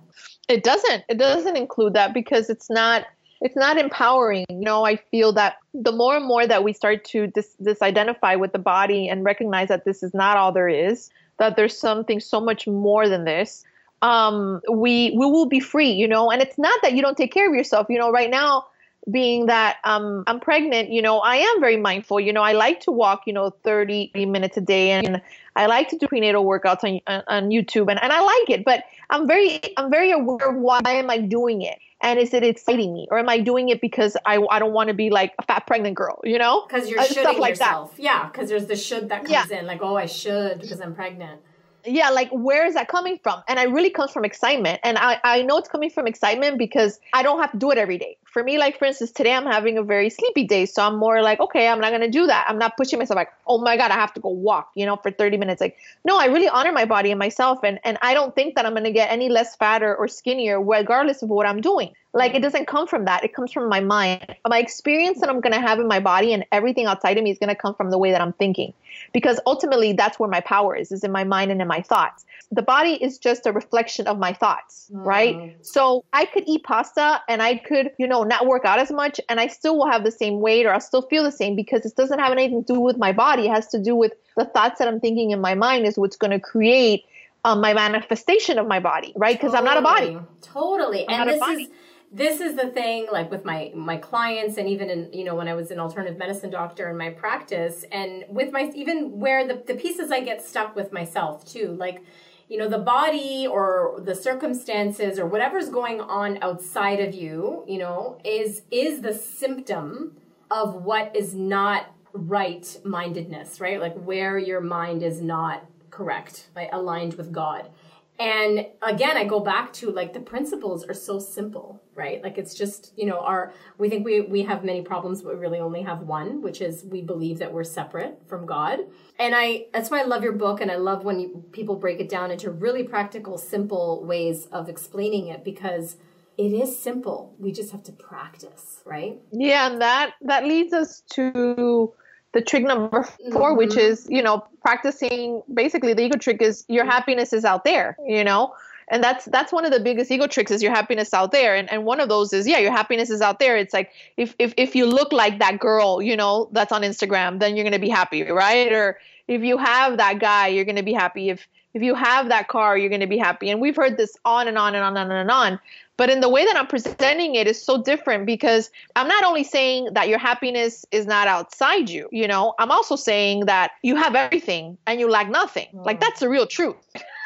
It 0.49 0.63
doesn't. 0.63 1.05
It 1.09 1.19
doesn't 1.19 1.57
include 1.57 1.95
that 1.95 2.13
because 2.13 2.51
it's 2.51 2.69
not 2.69 3.07
it's 3.41 3.57
not 3.57 3.79
empowering. 3.79 4.45
You 4.51 4.61
know, 4.61 4.85
I 4.85 4.97
feel 4.97 5.33
that 5.33 5.57
the 5.73 5.93
more 5.93 6.17
and 6.17 6.27
more 6.27 6.47
that 6.47 6.65
we 6.65 6.75
start 6.75 7.05
to 7.07 7.29
dis- 7.29 7.57
disidentify 7.63 8.39
with 8.39 8.53
the 8.53 8.59
body 8.59 9.09
and 9.09 9.25
recognize 9.25 9.69
that 9.69 9.87
this 9.87 10.03
is 10.03 10.13
not 10.13 10.37
all 10.37 10.53
there 10.53 10.69
is, 10.69 11.09
that 11.39 11.57
there's 11.57 11.79
something 11.79 12.21
so 12.21 12.39
much 12.41 12.67
more 12.67 13.09
than 13.09 13.25
this, 13.25 13.65
um, 14.03 14.61
we 14.71 15.11
we 15.11 15.27
will 15.27 15.47
be 15.47 15.61
free, 15.61 15.91
you 15.91 16.09
know. 16.09 16.31
And 16.31 16.41
it's 16.43 16.59
not 16.59 16.81
that 16.83 16.93
you 16.95 17.03
don't 17.03 17.17
take 17.17 17.33
care 17.33 17.49
of 17.49 17.55
yourself, 17.55 17.87
you 17.91 17.99
know. 17.99 18.11
Right 18.11 18.31
now, 18.31 18.67
being 19.11 19.47
that 19.47 19.79
um, 19.85 20.25
I'm 20.27 20.41
pregnant, 20.41 20.91
you 20.91 21.03
know, 21.03 21.19
I 21.21 21.37
am 21.37 21.61
very 21.61 21.77
mindful. 21.77 22.21
You 22.21 22.33
know, 22.33 22.43
I 22.43 22.53
like 22.53 22.81
to 22.81 22.91
walk, 22.91 23.23
you 23.27 23.33
know, 23.33 23.51
30 23.51 24.13
minutes 24.15 24.57
a 24.57 24.61
day, 24.61 24.91
and 24.91 25.21
I 25.57 25.67
like 25.67 25.89
to 25.91 25.99
do 25.99 26.07
prenatal 26.07 26.45
workouts 26.45 26.85
on 26.85 27.23
on 27.29 27.51
YouTube, 27.51 27.91
and, 27.91 28.03
and 28.03 28.13
I 28.13 28.21
like 28.21 28.51
it. 28.51 28.65
But 28.65 28.85
I'm 29.11 29.27
very 29.27 29.61
I'm 29.77 29.91
very 29.91 30.11
aware 30.11 30.51
of 30.51 30.57
why 30.57 30.81
am 30.87 31.11
I 31.11 31.19
doing 31.19 31.63
it, 31.63 31.79
and 32.01 32.19
is 32.19 32.33
it 32.33 32.43
exciting 32.43 32.95
me, 32.95 33.07
or 33.11 33.19
am 33.19 33.29
I 33.29 33.41
doing 33.41 33.69
it 33.69 33.81
because 33.81 34.17
I, 34.25 34.39
I 34.51 34.59
don't 34.59 34.73
want 34.73 34.89
to 34.89 34.95
be 34.95 35.11
like 35.11 35.35
a 35.39 35.43
fat 35.43 35.67
pregnant 35.67 35.97
girl, 35.97 36.21
you 36.25 36.39
know? 36.39 36.65
Because 36.67 36.89
you're 36.89 37.01
uh, 37.01 37.05
shoulding 37.05 37.39
like 37.39 37.51
yourself. 37.51 37.97
That. 37.97 38.03
Yeah, 38.03 38.29
because 38.29 38.49
there's 38.49 38.67
the 38.67 38.77
should 38.77 39.11
that 39.11 39.25
comes 39.25 39.51
yeah. 39.51 39.59
in, 39.59 39.67
like 39.67 39.83
oh 39.83 39.97
I 39.97 40.07
should 40.07 40.61
because 40.61 40.81
I'm 40.81 40.95
pregnant 40.95 41.41
yeah 41.85 42.11
like 42.11 42.29
where 42.31 42.67
is 42.67 42.75
that 42.75 42.89
coming 42.89 43.19
from? 43.23 43.43
And 43.49 43.59
it 43.59 43.71
really 43.71 43.91
comes 43.91 44.11
from 44.11 44.25
excitement. 44.25 44.81
And 44.83 44.99
I, 44.99 45.19
I 45.25 45.43
know 45.43 45.59
it's 45.59 45.69
coming 45.69 45.91
from 45.91 46.07
excitement 46.07 46.59
because 46.59 47.01
i 47.13 47.23
don't 47.23 47.41
have 47.41 47.53
to 47.53 47.59
do 47.59 47.71
it 47.71 47.79
every 47.79 47.99
day 47.99 48.17
for 48.33 48.43
me, 48.45 48.59
like 48.59 48.79
for 48.79 48.85
instance, 48.85 49.11
today 49.11 49.33
I'm 49.33 49.47
having 49.47 49.77
a 49.77 49.83
very 49.83 50.11
sleepy 50.11 50.45
day. 50.45 50.67
So 50.67 50.83
I'm 50.83 50.97
more 50.97 51.23
like, 51.23 51.41
okay, 51.41 51.69
I'm 51.69 51.81
not 51.81 51.91
gonna 51.91 52.11
do 52.11 52.27
that. 52.27 52.47
I'm 52.49 52.59
not 52.59 52.77
pushing 52.77 52.99
myself 52.99 53.17
like, 53.17 53.33
oh 53.47 53.59
my 53.59 53.77
God, 53.77 53.91
I 53.91 53.95
have 53.95 54.15
to 54.15 54.21
go 54.21 54.29
walk, 54.29 54.71
you 54.75 54.87
know, 54.87 54.97
for 54.97 55.11
30 55.11 55.37
minutes. 55.37 55.61
Like, 55.61 55.77
no, 56.05 56.19
I 56.19 56.27
really 56.27 56.49
honor 56.49 56.73
my 56.73 56.85
body 56.85 57.11
and 57.11 57.19
myself. 57.19 57.61
And 57.65 57.81
and 57.85 57.99
I 58.03 58.15
don't 58.15 58.35
think 58.35 58.55
that 58.55 58.67
I'm 58.67 58.75
gonna 58.75 58.91
get 58.91 59.11
any 59.11 59.29
less 59.29 59.57
fatter 59.57 59.95
or 59.95 60.09
skinnier 60.09 60.63
regardless 60.63 61.23
of 61.23 61.29
what 61.29 61.47
I'm 61.47 61.61
doing. 61.61 61.93
Like 62.13 62.35
it 62.35 62.41
doesn't 62.41 62.67
come 62.67 62.87
from 62.87 63.05
that. 63.05 63.25
It 63.25 63.35
comes 63.35 63.53
from 63.53 63.69
my 63.69 63.81
mind. 63.81 64.35
My 64.49 64.59
experience 64.59 65.21
that 65.21 65.29
I'm 65.29 65.41
going 65.41 65.53
to 65.53 65.61
have 65.61 65.79
in 65.79 65.87
my 65.87 66.01
body 66.01 66.33
and 66.33 66.45
everything 66.51 66.87
outside 66.87 67.17
of 67.17 67.25
me 67.25 67.31
is 67.31 67.39
going 67.39 67.49
to 67.51 67.55
come 67.55 67.75
from 67.75 67.91
the 67.91 67.99
way 67.99 68.11
that 68.11 68.21
I'm 68.21 68.33
thinking. 68.33 68.73
Because 69.13 69.39
ultimately 69.47 69.93
that's 69.93 70.19
where 70.19 70.29
my 70.29 70.41
power 70.41 70.75
is, 70.75 70.91
is 70.91 71.05
in 71.05 71.13
my 71.13 71.25
mind 71.25 71.53
and 71.53 71.63
in 71.63 71.69
my 71.69 71.83
thoughts. 71.83 72.25
The 72.51 72.63
body 72.63 72.95
is 72.95 73.19
just 73.19 73.47
a 73.47 73.53
reflection 73.53 74.09
of 74.09 74.19
my 74.19 74.33
thoughts, 74.33 74.91
mm. 74.93 75.05
right? 75.05 75.57
So 75.63 76.05
I 76.13 76.25
could 76.25 76.45
eat 76.47 76.65
pasta 76.65 77.23
and 77.29 77.43
I 77.43 77.57
could, 77.57 77.93
you 77.97 78.09
know, 78.29 78.37
not 78.37 78.47
work 78.47 78.65
out 78.65 78.79
as 78.79 78.91
much 78.91 79.21
and 79.29 79.41
I 79.41 79.47
still 79.47 79.77
will 79.77 79.91
have 79.91 80.05
the 80.05 80.11
same 80.11 80.41
weight 80.41 80.67
or 80.67 80.73
I'll 80.73 80.81
still 80.81 81.03
feel 81.03 81.23
the 81.23 81.33
same 81.33 81.57
because 81.57 81.85
it 81.85 81.97
doesn't 81.97 82.19
have 82.19 82.33
anything 82.33 82.65
to 82.65 82.75
do 82.75 82.81
with 82.81 82.97
my 82.97 83.13
body. 83.13 83.47
It 83.47 83.51
has 83.51 83.67
to 83.69 83.83
do 83.83 83.95
with 83.95 84.13
the 84.37 84.45
thoughts 84.45 84.79
that 84.79 84.89
I'm 84.89 85.01
thinking 85.01 85.31
in 85.31 85.41
my 85.41 85.55
mind 85.55 85.87
is 85.87 85.99
what's 85.99 86.17
going 86.17 86.33
to 86.33 86.41
create 86.41 87.05
um, 87.45 87.61
my 87.61 87.73
manifestation 87.73 88.59
of 88.59 88.67
my 88.67 88.81
body, 88.81 89.13
right? 89.17 89.37
Because 89.37 89.53
totally. 89.53 89.69
I'm 89.69 89.75
not 89.75 89.79
a 89.79 89.83
body. 89.83 90.19
Totally. 90.43 91.09
I'm 91.09 91.29
and 91.29 91.41
this 91.41 91.49
is 91.49 91.69
this 92.13 92.41
is 92.41 92.57
the 92.57 92.69
thing 92.69 93.07
like 93.13 93.31
with 93.31 93.45
my 93.45 93.71
my 93.75 93.97
clients 93.97 94.57
and 94.57 94.69
even 94.69 94.91
in 94.91 95.13
you 95.13 95.23
know 95.23 95.37
when 95.37 95.47
i 95.47 95.55
was 95.55 95.71
an 95.71 95.79
alternative 95.79 96.19
medicine 96.19 96.51
doctor 96.51 96.91
in 96.91 96.97
my 96.97 97.09
practice 97.09 97.85
and 97.93 98.25
with 98.29 98.53
my 98.53 98.71
even 98.75 99.21
where 99.21 99.47
the, 99.47 99.63
the 99.67 99.75
pieces 99.75 100.11
i 100.11 100.21
get 100.21 100.45
stuck 100.45 100.75
with 100.75 100.93
myself 100.93 101.45
too 101.45 101.69
like 101.79 102.03
you 102.51 102.59
know 102.59 102.69
the 102.69 102.79
body 102.79 103.47
or 103.47 104.01
the 104.05 104.15
circumstances 104.15 105.19
or 105.19 105.25
whatever's 105.25 105.71
going 105.71 106.01
on 106.01 106.43
outside 106.43 106.99
of 106.99 107.15
you 107.15 107.65
you 107.67 107.79
know 107.79 108.21
is 108.25 108.63
is 108.71 109.01
the 109.01 109.15
symptom 109.15 110.17
of 110.51 110.75
what 110.75 111.15
is 111.15 111.33
not 111.33 111.95
right 112.13 112.77
mindedness 112.85 113.61
right? 113.61 113.81
Like 113.81 113.95
where 113.95 114.37
your 114.37 114.61
mind 114.61 115.03
is 115.05 115.23
not 115.23 115.65
correct 115.91 116.49
right 116.55 116.69
aligned 116.73 117.15
with 117.15 117.33
god. 117.33 117.71
And 118.19 118.67
again 118.83 119.17
i 119.17 119.25
go 119.25 119.41
back 119.41 119.73
to 119.75 119.91
like 119.91 120.13
the 120.13 120.21
principles 120.21 120.85
are 120.85 120.95
so 120.95 121.19
simple 121.21 121.81
right? 122.01 122.23
Like 122.23 122.39
it's 122.39 122.55
just 122.55 122.93
you 122.97 123.07
know 123.07 123.21
our 123.21 123.53
we 123.77 123.91
think 123.91 124.07
we 124.07 124.23
we 124.23 124.43
have 124.43 124.65
many 124.65 124.81
problems 124.81 125.21
but 125.21 125.35
we 125.35 125.39
really 125.39 125.61
only 125.61 125.83
have 125.83 126.01
one 126.01 126.41
which 126.41 126.61
is 126.63 126.83
we 126.85 127.03
believe 127.03 127.39
that 127.41 127.53
we're 127.53 127.71
separate 127.81 128.19
from 128.27 128.47
god. 128.47 128.79
And 129.19 129.35
i 129.37 129.67
that's 129.73 129.91
why 129.91 130.01
i 130.01 130.05
love 130.05 130.23
your 130.23 130.33
book 130.33 130.63
and 130.63 130.71
i 130.71 130.77
love 130.77 131.05
when 131.05 131.21
you, 131.21 131.45
people 131.53 131.77
break 131.77 132.01
it 132.01 132.09
down 132.09 132.31
into 132.31 132.51
really 132.51 132.85
practical 132.85 133.37
simple 133.37 134.03
ways 134.13 134.47
of 134.47 134.71
explaining 134.71 135.27
it 135.29 135.45
because 135.45 135.97
it 136.39 136.53
is 136.55 136.71
simple. 136.79 137.35
We 137.39 137.53
just 137.53 137.71
have 137.73 137.85
to 137.85 137.93
practice 137.93 138.81
right? 138.87 139.21
Yeah 139.31 139.71
and 139.71 139.83
that 139.83 140.15
that 140.23 140.47
leads 140.47 140.73
us 140.73 141.03
to 141.17 141.93
the 142.33 142.41
trick 142.41 142.65
number 142.65 143.03
4 143.03 143.13
mm-hmm. 143.31 143.59
which 143.59 143.77
is 143.77 144.07
you 144.09 144.23
know 144.23 144.37
practicing 144.63 145.43
basically 145.53 145.93
the 145.93 146.05
ego 146.07 146.17
trick 146.17 146.41
is 146.41 146.65
your 146.69 146.87
happiness 146.95 147.33
is 147.39 147.45
out 147.45 147.65
there 147.65 147.97
you 148.17 148.25
know 148.25 148.55
and 148.91 149.03
that's 149.03 149.25
that's 149.27 149.53
one 149.53 149.65
of 149.65 149.73
the 149.73 149.81
biggest 149.81 150.11
ego 150.11 150.27
tricks 150.27 150.51
is 150.51 150.63
your 150.63 150.73
happiness 150.73 151.15
out 151.15 151.33
there 151.33 151.55
and, 151.55 151.71
and 151.73 151.85
one 151.85 152.01
of 152.01 152.09
those 152.09 152.33
is 152.33 152.47
yeah 152.47 152.59
your 152.59 152.73
happiness 152.73 153.09
is 153.09 153.23
out 153.23 153.39
there 153.39 153.57
it's 153.57 153.73
like 153.73 153.91
if, 154.17 154.35
if 154.39 154.53
if 154.57 154.75
you 154.75 154.85
look 154.85 155.13
like 155.13 155.39
that 155.39 155.59
girl 155.59 156.03
you 156.03 156.17
know 156.17 156.49
that's 156.53 156.73
on 156.73 156.83
instagram 156.83 157.39
then 157.39 157.57
you're 157.57 157.65
going 157.65 157.73
to 157.73 157.79
be 157.79 157.89
happy 157.89 158.23
right 158.23 158.73
or 158.73 158.99
if 159.29 159.43
you 159.43 159.57
have 159.57 159.97
that 159.97 160.19
guy 160.19 160.49
you're 160.49 160.65
going 160.65 160.77
to 160.77 160.83
be 160.83 160.93
happy 160.93 161.31
if 161.31 161.49
if 161.73 161.83
you 161.83 161.95
have 161.95 162.29
that 162.29 162.49
car 162.49 162.77
you're 162.77 162.89
going 162.89 163.01
to 163.01 163.07
be 163.07 163.19
happy 163.19 163.49
and 163.49 163.61
we've 163.61 163.77
heard 163.77 163.97
this 163.97 164.17
on 164.25 164.49
and 164.49 164.59
on 164.59 164.75
and 164.75 164.85
on 164.85 164.97
and 164.97 165.11
on 165.11 165.19
and 165.19 165.31
on 165.31 165.61
but 166.01 166.09
in 166.09 166.21
the 166.21 166.31
way 166.31 166.47
that 166.47 166.57
I'm 166.57 166.67
presenting 166.67 167.35
it 167.35 167.47
is 167.47 167.63
so 167.63 167.83
different 167.83 168.25
because 168.25 168.71
I'm 168.97 169.07
not 169.07 169.23
only 169.23 169.45
saying 169.45 169.91
that 169.93 170.09
your 170.09 170.19
happiness 170.19 170.87
is 170.93 171.05
not 171.05 171.29
outside 171.29 171.91
you, 171.91 172.09
you 172.11 172.27
know, 172.27 172.55
I'm 172.59 172.71
also 172.71 172.97
saying 172.97 173.45
that 173.45 173.73
you 173.83 173.97
have 173.97 174.15
everything 174.15 174.79
and 174.87 174.99
you 174.99 175.11
lack 175.11 175.29
nothing. 175.29 175.67
Mm. 175.75 175.85
Like 175.85 176.01
that's 176.01 176.21
the 176.21 176.31
real 176.31 176.47
truth. 176.47 176.77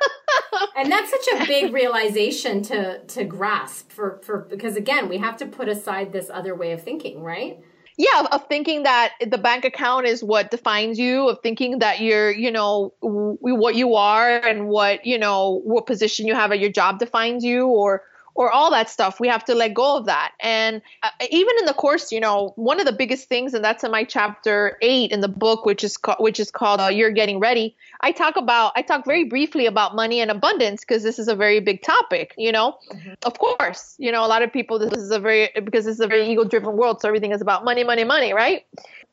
and 0.76 0.90
that's 0.90 1.11
such 1.11 1.42
a 1.42 1.46
big 1.46 1.72
realization 1.72 2.62
to 2.62 3.04
to 3.04 3.24
grasp 3.24 3.90
for 3.90 4.20
for 4.22 4.40
because 4.40 4.76
again, 4.76 5.09
we 5.09 5.18
have 5.18 5.37
to 5.38 5.46
put 5.46 5.68
aside 5.68 6.12
this 6.12 6.30
other 6.30 6.54
way 6.54 6.72
of 6.72 6.83
thinking, 6.83 7.22
right? 7.22 7.59
yeah 7.96 8.26
of 8.33 8.46
thinking 8.48 8.83
that 8.83 9.12
the 9.24 9.38
bank 9.38 9.64
account 9.64 10.07
is 10.07 10.22
what 10.22 10.50
defines 10.50 10.98
you 10.98 11.28
of 11.28 11.38
thinking 11.42 11.78
that 11.78 12.00
you're 12.00 12.30
you 12.30 12.50
know 12.50 12.92
what 13.00 13.74
you 13.74 13.94
are 13.94 14.38
and 14.38 14.68
what 14.68 15.04
you 15.07 15.18
know 15.18 15.61
what 15.64 15.87
position 15.87 16.26
you 16.26 16.35
have 16.35 16.50
at 16.52 16.59
your 16.59 16.70
job 16.70 16.98
defines 16.98 17.44
you 17.44 17.66
or 17.66 18.02
or 18.35 18.51
all 18.51 18.70
that 18.70 18.90
stuff. 18.90 19.20
We 19.20 19.29
have 19.29 19.44
to 19.47 19.55
let 19.55 19.75
go 19.75 19.97
of 19.97 20.07
that. 20.07 20.33
And 20.40 20.83
uh, 21.03 21.11
even 21.31 21.55
in 21.61 21.66
the 21.66 21.73
course, 21.73 22.12
you 22.12 22.20
know, 22.20 22.53
one 22.57 22.81
of 22.81 22.87
the 22.87 22.92
biggest 22.92 23.29
things, 23.29 23.55
and 23.55 23.64
that's 23.64 23.85
in 23.85 23.90
my 23.90 24.05
chapter 24.05 24.77
eight 24.83 25.12
in 25.12 25.20
the 25.20 25.29
book, 25.29 25.64
which 25.64 25.85
is 25.85 25.97
co- 25.97 26.16
which 26.18 26.40
is 26.40 26.51
called 26.51 26.81
uh, 26.81 26.88
"You're 26.88 27.11
Getting 27.11 27.38
Ready." 27.38 27.77
I 28.01 28.12
talk 28.12 28.37
about 28.37 28.73
I 28.77 28.83
talk 28.83 29.05
very 29.05 29.25
briefly 29.25 29.66
about 29.66 29.94
money 29.94 30.20
and 30.20 30.31
abundance 30.31 30.81
because 30.81 31.03
this 31.03 31.18
is 31.18 31.29
a 31.29 31.37
very 31.37 31.61
big 31.61 31.83
topic. 31.83 32.35
You 32.37 32.53
know, 32.53 32.79
mm-hmm. 32.90 33.12
of 33.25 33.38
course, 33.38 33.94
you 33.99 34.12
know, 34.12 34.25
a 34.25 34.29
lot 34.29 34.42
of 34.42 34.53
people 34.53 34.79
this 34.79 34.92
is 34.92 35.11
a 35.11 35.18
very 35.20 35.51
because 35.55 35.85
this 35.85 35.94
is 35.94 36.01
a 36.01 36.09
very 36.09 36.29
ego-driven 36.29 36.77
world, 36.77 37.01
so 37.01 37.09
everything 37.09 37.33
is 37.33 37.40
about 37.40 37.64
money, 37.64 37.85
money, 37.85 38.05
money, 38.05 38.33
right? 38.33 38.64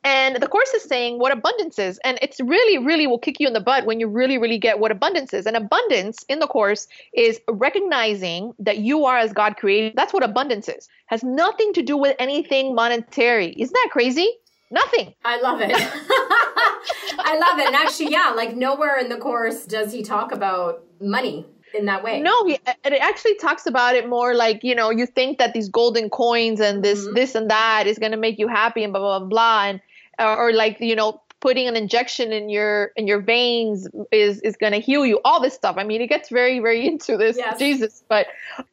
And 0.04 0.36
the 0.36 0.48
course 0.48 0.70
is 0.74 0.82
saying 0.82 1.18
what 1.20 1.32
abundance 1.32 1.78
is. 1.78 2.00
And 2.04 2.18
it's 2.20 2.40
really, 2.40 2.78
really 2.78 3.06
will 3.06 3.18
kick 3.18 3.38
you 3.38 3.46
in 3.46 3.52
the 3.52 3.60
butt 3.60 3.86
when 3.86 4.00
you 4.00 4.08
really, 4.08 4.36
really 4.36 4.58
get 4.58 4.80
what 4.80 4.90
abundance 4.90 5.32
is. 5.32 5.46
And 5.46 5.56
abundance 5.56 6.24
in 6.28 6.40
the 6.40 6.48
course 6.48 6.88
is 7.14 7.40
recognizing 7.48 8.52
that 8.58 8.78
you 8.78 9.04
are 9.04 9.16
as 9.16 9.32
God 9.32 9.56
created. 9.56 9.94
That's 9.96 10.12
what 10.12 10.24
abundance 10.24 10.68
is. 10.68 10.88
Has 11.06 11.22
nothing 11.22 11.72
to 11.74 11.82
do 11.82 11.96
with 11.96 12.16
anything 12.18 12.74
monetary. 12.74 13.54
Isn't 13.56 13.72
that 13.72 13.88
crazy? 13.92 14.28
Nothing. 14.72 15.14
I 15.24 15.40
love 15.40 15.60
it. 15.60 15.70
I 15.74 17.38
love 17.38 17.58
it. 17.58 17.66
And 17.66 17.76
actually, 17.76 18.10
yeah, 18.10 18.32
like 18.34 18.56
nowhere 18.56 18.98
in 18.98 19.08
the 19.08 19.18
course 19.18 19.66
does 19.66 19.92
he 19.92 20.02
talk 20.02 20.32
about 20.32 20.82
money 21.00 21.46
in 21.74 21.86
that 21.86 22.02
way. 22.02 22.20
No, 22.20 22.46
he, 22.46 22.54
it 22.54 22.92
actually 23.00 23.36
talks 23.36 23.66
about 23.66 23.94
it 23.94 24.08
more 24.08 24.34
like 24.34 24.64
you 24.64 24.74
know 24.74 24.90
you 24.90 25.06
think 25.06 25.38
that 25.38 25.52
these 25.52 25.68
golden 25.68 26.10
coins 26.10 26.60
and 26.60 26.82
this 26.82 27.00
mm-hmm. 27.00 27.14
this 27.14 27.34
and 27.34 27.50
that 27.50 27.86
is 27.86 27.98
going 27.98 28.12
to 28.12 28.18
make 28.18 28.38
you 28.38 28.48
happy 28.48 28.82
and 28.82 28.92
blah 28.92 29.00
blah 29.00 29.18
blah, 29.20 29.28
blah 29.28 29.64
and 29.64 29.80
or, 30.18 30.52
like 30.52 30.80
you 30.80 30.96
know 30.96 31.21
putting 31.42 31.66
an 31.66 31.76
injection 31.76 32.32
in 32.32 32.48
your 32.48 32.92
in 32.96 33.06
your 33.06 33.20
veins 33.20 33.88
is 34.12 34.40
is 34.40 34.56
going 34.56 34.72
to 34.72 34.78
heal 34.78 35.04
you 35.04 35.20
all 35.24 35.42
this 35.42 35.52
stuff. 35.52 35.76
I 35.76 35.84
mean 35.84 36.00
it 36.00 36.06
gets 36.06 36.30
very 36.30 36.60
very 36.60 36.86
into 36.86 37.16
this 37.18 37.36
yes. 37.36 37.58
jesus 37.58 38.02
but 38.08 38.28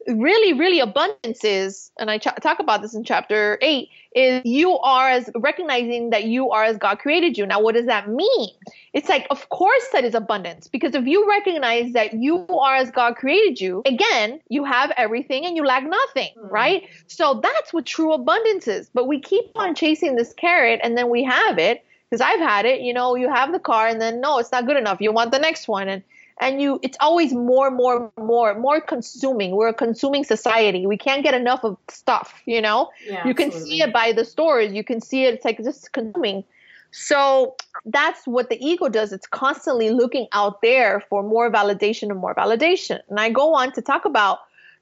really 0.07 0.53
really 0.53 0.79
abundance 0.79 1.43
is 1.43 1.91
and 1.99 2.09
i 2.09 2.17
ch- 2.17 2.35
talk 2.41 2.59
about 2.59 2.81
this 2.81 2.93
in 2.93 3.03
chapter 3.03 3.57
8 3.61 3.89
is 4.15 4.41
you 4.45 4.77
are 4.79 5.09
as 5.09 5.29
recognizing 5.35 6.11
that 6.11 6.23
you 6.25 6.49
are 6.51 6.63
as 6.63 6.77
god 6.77 6.99
created 6.99 7.37
you. 7.37 7.45
Now 7.45 7.61
what 7.61 7.75
does 7.75 7.87
that 7.87 8.07
mean? 8.07 8.49
It's 8.93 9.09
like 9.09 9.25
of 9.31 9.49
course 9.49 9.87
that 9.93 10.03
is 10.03 10.13
abundance 10.13 10.67
because 10.67 10.93
if 10.93 11.05
you 11.05 11.27
recognize 11.27 11.93
that 11.93 12.13
you 12.13 12.45
are 12.47 12.75
as 12.75 12.91
god 12.91 13.15
created 13.15 13.59
you 13.59 13.81
again 13.85 14.39
you 14.49 14.63
have 14.63 14.91
everything 14.95 15.45
and 15.45 15.55
you 15.55 15.65
lack 15.65 15.83
nothing 15.83 16.31
mm. 16.37 16.51
right? 16.51 16.87
So 17.07 17.39
that's 17.41 17.73
what 17.73 17.87
true 17.87 18.13
abundance 18.13 18.67
is. 18.67 18.89
But 18.93 19.07
we 19.07 19.19
keep 19.19 19.45
on 19.55 19.73
chasing 19.73 20.15
this 20.15 20.33
carrot 20.33 20.79
and 20.83 20.95
then 20.95 21.09
we 21.09 21.23
have 21.23 21.57
it 21.57 21.83
because 22.09 22.21
I've 22.21 22.39
had 22.39 22.65
it. 22.65 22.81
You 22.81 22.93
know, 22.93 23.15
you 23.15 23.29
have 23.29 23.51
the 23.51 23.59
car, 23.59 23.87
and 23.87 24.01
then 24.01 24.21
no, 24.21 24.39
it's 24.39 24.51
not 24.51 24.65
good 24.65 24.77
enough. 24.77 24.99
You 25.01 25.11
want 25.11 25.31
the 25.31 25.39
next 25.39 25.67
one, 25.67 25.87
and 25.87 26.03
and 26.41 26.61
you, 26.61 26.79
it's 26.81 26.97
always 27.01 27.33
more, 27.33 27.69
more, 27.69 28.11
more, 28.17 28.55
more 28.55 28.79
consuming. 28.79 29.51
We're 29.51 29.69
a 29.69 29.73
consuming 29.73 30.23
society. 30.23 30.87
We 30.87 30.97
can't 30.97 31.21
get 31.21 31.33
enough 31.33 31.63
of 31.63 31.77
stuff. 31.89 32.41
You 32.45 32.61
know, 32.61 32.89
yeah, 33.05 33.27
you 33.27 33.33
can 33.33 33.47
absolutely. 33.47 33.69
see 33.71 33.81
it 33.81 33.93
by 33.93 34.13
the 34.13 34.25
stores. 34.25 34.71
You 34.71 34.83
can 34.83 35.01
see 35.01 35.25
it. 35.25 35.33
It's 35.33 35.45
like 35.45 35.57
just 35.63 35.91
consuming. 35.91 36.43
So 36.91 37.55
that's 37.85 38.25
what 38.25 38.49
the 38.49 38.65
ego 38.65 38.89
does. 38.89 39.13
It's 39.13 39.27
constantly 39.27 39.91
looking 39.91 40.27
out 40.31 40.61
there 40.61 41.01
for 41.01 41.21
more 41.21 41.51
validation 41.51 42.09
and 42.09 42.17
more 42.17 42.33
validation. 42.33 42.99
And 43.09 43.19
I 43.19 43.29
go 43.29 43.53
on 43.53 43.71
to 43.73 43.81
talk 43.81 44.05
about 44.05 44.39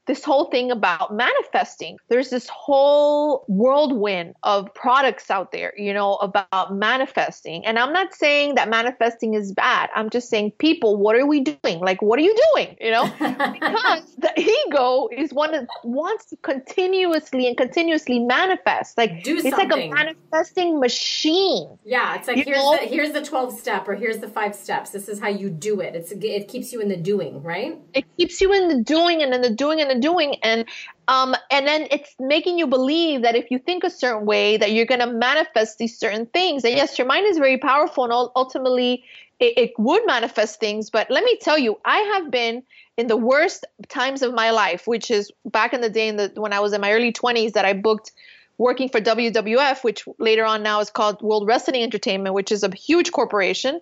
this 0.08 0.24
whole 0.24 0.46
thing 0.46 0.72
about 0.72 1.14
manifesting. 1.14 1.98
There's 2.10 2.30
this 2.30 2.48
whole 2.50 3.46
whirlwind 3.48 4.36
of 4.44 4.74
products 4.74 5.30
out 5.30 5.52
there, 5.52 5.74
you 5.78 5.94
know, 5.94 6.16
about 6.16 6.74
manifesting. 6.74 7.66
And 7.66 7.78
I'm 7.78 7.94
not 7.94 8.14
saying 8.14 8.56
that 8.56 8.70
manifesting 8.70 9.34
is 9.34 9.52
bad. 9.52 9.90
I'm 9.96 10.10
just 10.10 10.30
saying, 10.30 10.52
people, 10.52 10.98
what 10.98 11.16
are 11.16 11.26
we 11.26 11.42
doing? 11.42 11.80
Like, 11.80 12.02
what 12.02 12.20
are 12.20 12.24
you 12.24 12.36
doing? 12.54 12.78
You 12.80 12.92
know, 12.92 13.06
because 13.20 14.16
the 14.18 14.34
ego 14.38 15.10
is 15.12 15.34
one 15.34 15.52
that 15.52 15.68
wants 15.84 16.26
to 16.26 16.38
continuously 16.38 17.48
and 17.48 17.58
continuously 17.58 18.20
manifest. 18.20 18.98
Like, 18.98 19.24
Do 19.24 19.38
it's 19.38 19.50
something. 19.50 19.70
like 19.70 19.84
a 19.84 19.90
manifesting 19.90 20.80
machine. 20.80 21.78
Yeah, 21.86 22.16
it's 22.16 22.28
like 22.28 22.38
here's 22.38 22.58
the 22.58 22.78
here's 22.88 23.12
the 23.12 23.24
12 23.24 23.60
step 23.60 23.88
or 23.88 23.96
here's 23.96 24.20
the 24.20 24.30
five 24.30 24.56
steps. 24.56 24.92
This 24.92 25.10
is 25.10 25.20
how 25.20 25.30
you 25.30 25.50
do 25.50 25.82
it. 25.82 25.96
It's 25.96 26.12
it 26.12 26.48
keeps 26.48 26.72
you 26.72 26.80
in 26.80 26.88
the 26.88 26.98
doing, 26.98 27.44
right? 27.44 27.78
It 27.94 28.06
keeps 28.18 28.40
you 28.40 28.54
in 28.54 28.70
the 28.70 28.84
doing 28.84 29.22
and 29.22 29.34
in 29.34 29.42
the 29.42 29.50
doing 29.50 29.82
and 29.82 29.97
of 29.98 30.02
doing 30.02 30.36
and 30.44 30.66
um 31.08 31.36
and 31.52 31.68
then 31.68 31.88
it's 31.92 32.16
making 32.20 32.58
you 32.58 32.68
believe 32.68 33.22
that 33.22 33.36
if 33.36 33.52
you 33.52 33.60
think 33.60 33.84
a 33.84 33.90
certain 33.90 34.26
way 34.26 34.58
that 34.58 34.72
you're 34.72 34.86
going 34.86 35.02
to 35.02 35.08
manifest 35.08 35.78
these 35.78 35.98
certain 35.98 36.26
things 36.26 36.64
and 36.64 36.76
yes 36.76 36.98
your 36.98 37.08
mind 37.08 37.26
is 37.26 37.38
very 37.38 37.58
powerful 37.58 38.04
and 38.04 38.14
ultimately 38.36 39.04
it, 39.40 39.58
it 39.58 39.72
would 39.78 40.06
manifest 40.06 40.60
things 40.60 40.90
but 40.90 41.10
let 41.10 41.24
me 41.24 41.38
tell 41.42 41.58
you 41.58 41.80
i 41.86 41.98
have 42.16 42.32
been 42.32 42.64
in 42.98 43.08
the 43.08 43.18
worst 43.18 43.66
times 43.88 44.22
of 44.22 44.34
my 44.34 44.52
life 44.52 44.88
which 44.88 45.12
is 45.12 45.32
back 45.46 45.74
in 45.74 45.82
the 45.82 45.90
day 45.90 46.08
in 46.08 46.18
the 46.18 46.32
when 46.36 46.54
i 46.54 46.60
was 46.60 46.74
in 46.74 46.82
my 46.82 46.92
early 46.92 47.12
20s 47.12 47.54
that 47.54 47.66
i 47.66 47.74
booked 47.74 48.12
working 48.58 48.90
for 48.90 49.00
WWF, 49.00 49.84
which 49.84 50.08
later 50.18 50.44
on 50.44 50.64
now 50.64 50.80
is 50.80 50.90
called 50.90 51.22
World 51.22 51.48
Wrestling 51.48 51.84
Entertainment, 51.84 52.34
which 52.34 52.52
is 52.52 52.64
a 52.64 52.74
huge 52.74 53.12
corporation. 53.12 53.80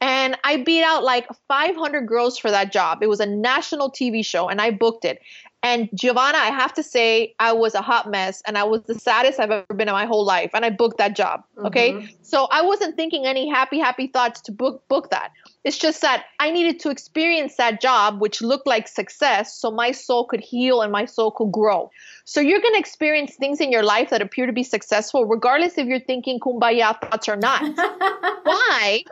And 0.00 0.36
I 0.44 0.58
beat 0.58 0.82
out 0.82 1.02
like 1.02 1.26
500 1.48 2.02
girls 2.02 2.38
for 2.38 2.50
that 2.50 2.70
job. 2.70 3.02
It 3.02 3.08
was 3.08 3.20
a 3.20 3.26
national 3.26 3.90
TV 3.90 4.24
show, 4.24 4.48
and 4.48 4.60
I 4.60 4.70
booked 4.70 5.04
it. 5.04 5.20
And 5.62 5.88
Giovanna, 5.92 6.38
I 6.38 6.50
have 6.50 6.72
to 6.74 6.84
say, 6.84 7.34
I 7.40 7.52
was 7.52 7.74
a 7.74 7.82
hot 7.82 8.08
mess 8.08 8.42
and 8.46 8.56
I 8.56 8.62
was 8.62 8.82
the 8.82 8.94
saddest 8.94 9.40
I've 9.40 9.50
ever 9.50 9.74
been 9.74 9.88
in 9.88 9.94
my 9.94 10.06
whole 10.06 10.24
life. 10.24 10.50
And 10.54 10.64
I 10.64 10.70
booked 10.70 10.98
that 10.98 11.16
job. 11.16 11.42
Okay. 11.64 11.92
Mm-hmm. 11.92 12.06
So 12.22 12.46
I 12.52 12.62
wasn't 12.62 12.94
thinking 12.94 13.26
any 13.26 13.48
happy, 13.48 13.78
happy 13.78 14.06
thoughts 14.06 14.40
to 14.42 14.52
book 14.52 14.86
book 14.88 15.10
that. 15.10 15.32
It's 15.64 15.76
just 15.76 16.00
that 16.02 16.26
I 16.38 16.50
needed 16.52 16.78
to 16.80 16.90
experience 16.90 17.56
that 17.56 17.80
job, 17.80 18.20
which 18.20 18.40
looked 18.40 18.66
like 18.66 18.86
success, 18.86 19.54
so 19.54 19.70
my 19.70 19.90
soul 19.90 20.24
could 20.24 20.40
heal 20.40 20.80
and 20.80 20.92
my 20.92 21.04
soul 21.04 21.32
could 21.32 21.50
grow. 21.50 21.90
So 22.24 22.40
you're 22.40 22.60
going 22.60 22.74
to 22.74 22.80
experience 22.80 23.34
things 23.34 23.60
in 23.60 23.72
your 23.72 23.82
life 23.82 24.10
that 24.10 24.22
appear 24.22 24.46
to 24.46 24.52
be 24.52 24.62
successful, 24.62 25.26
regardless 25.26 25.76
if 25.76 25.86
you're 25.86 26.00
thinking 26.00 26.38
kumbaya 26.38 26.98
thoughts 27.00 27.28
or 27.28 27.36
not. 27.36 27.60
Why? 28.44 29.02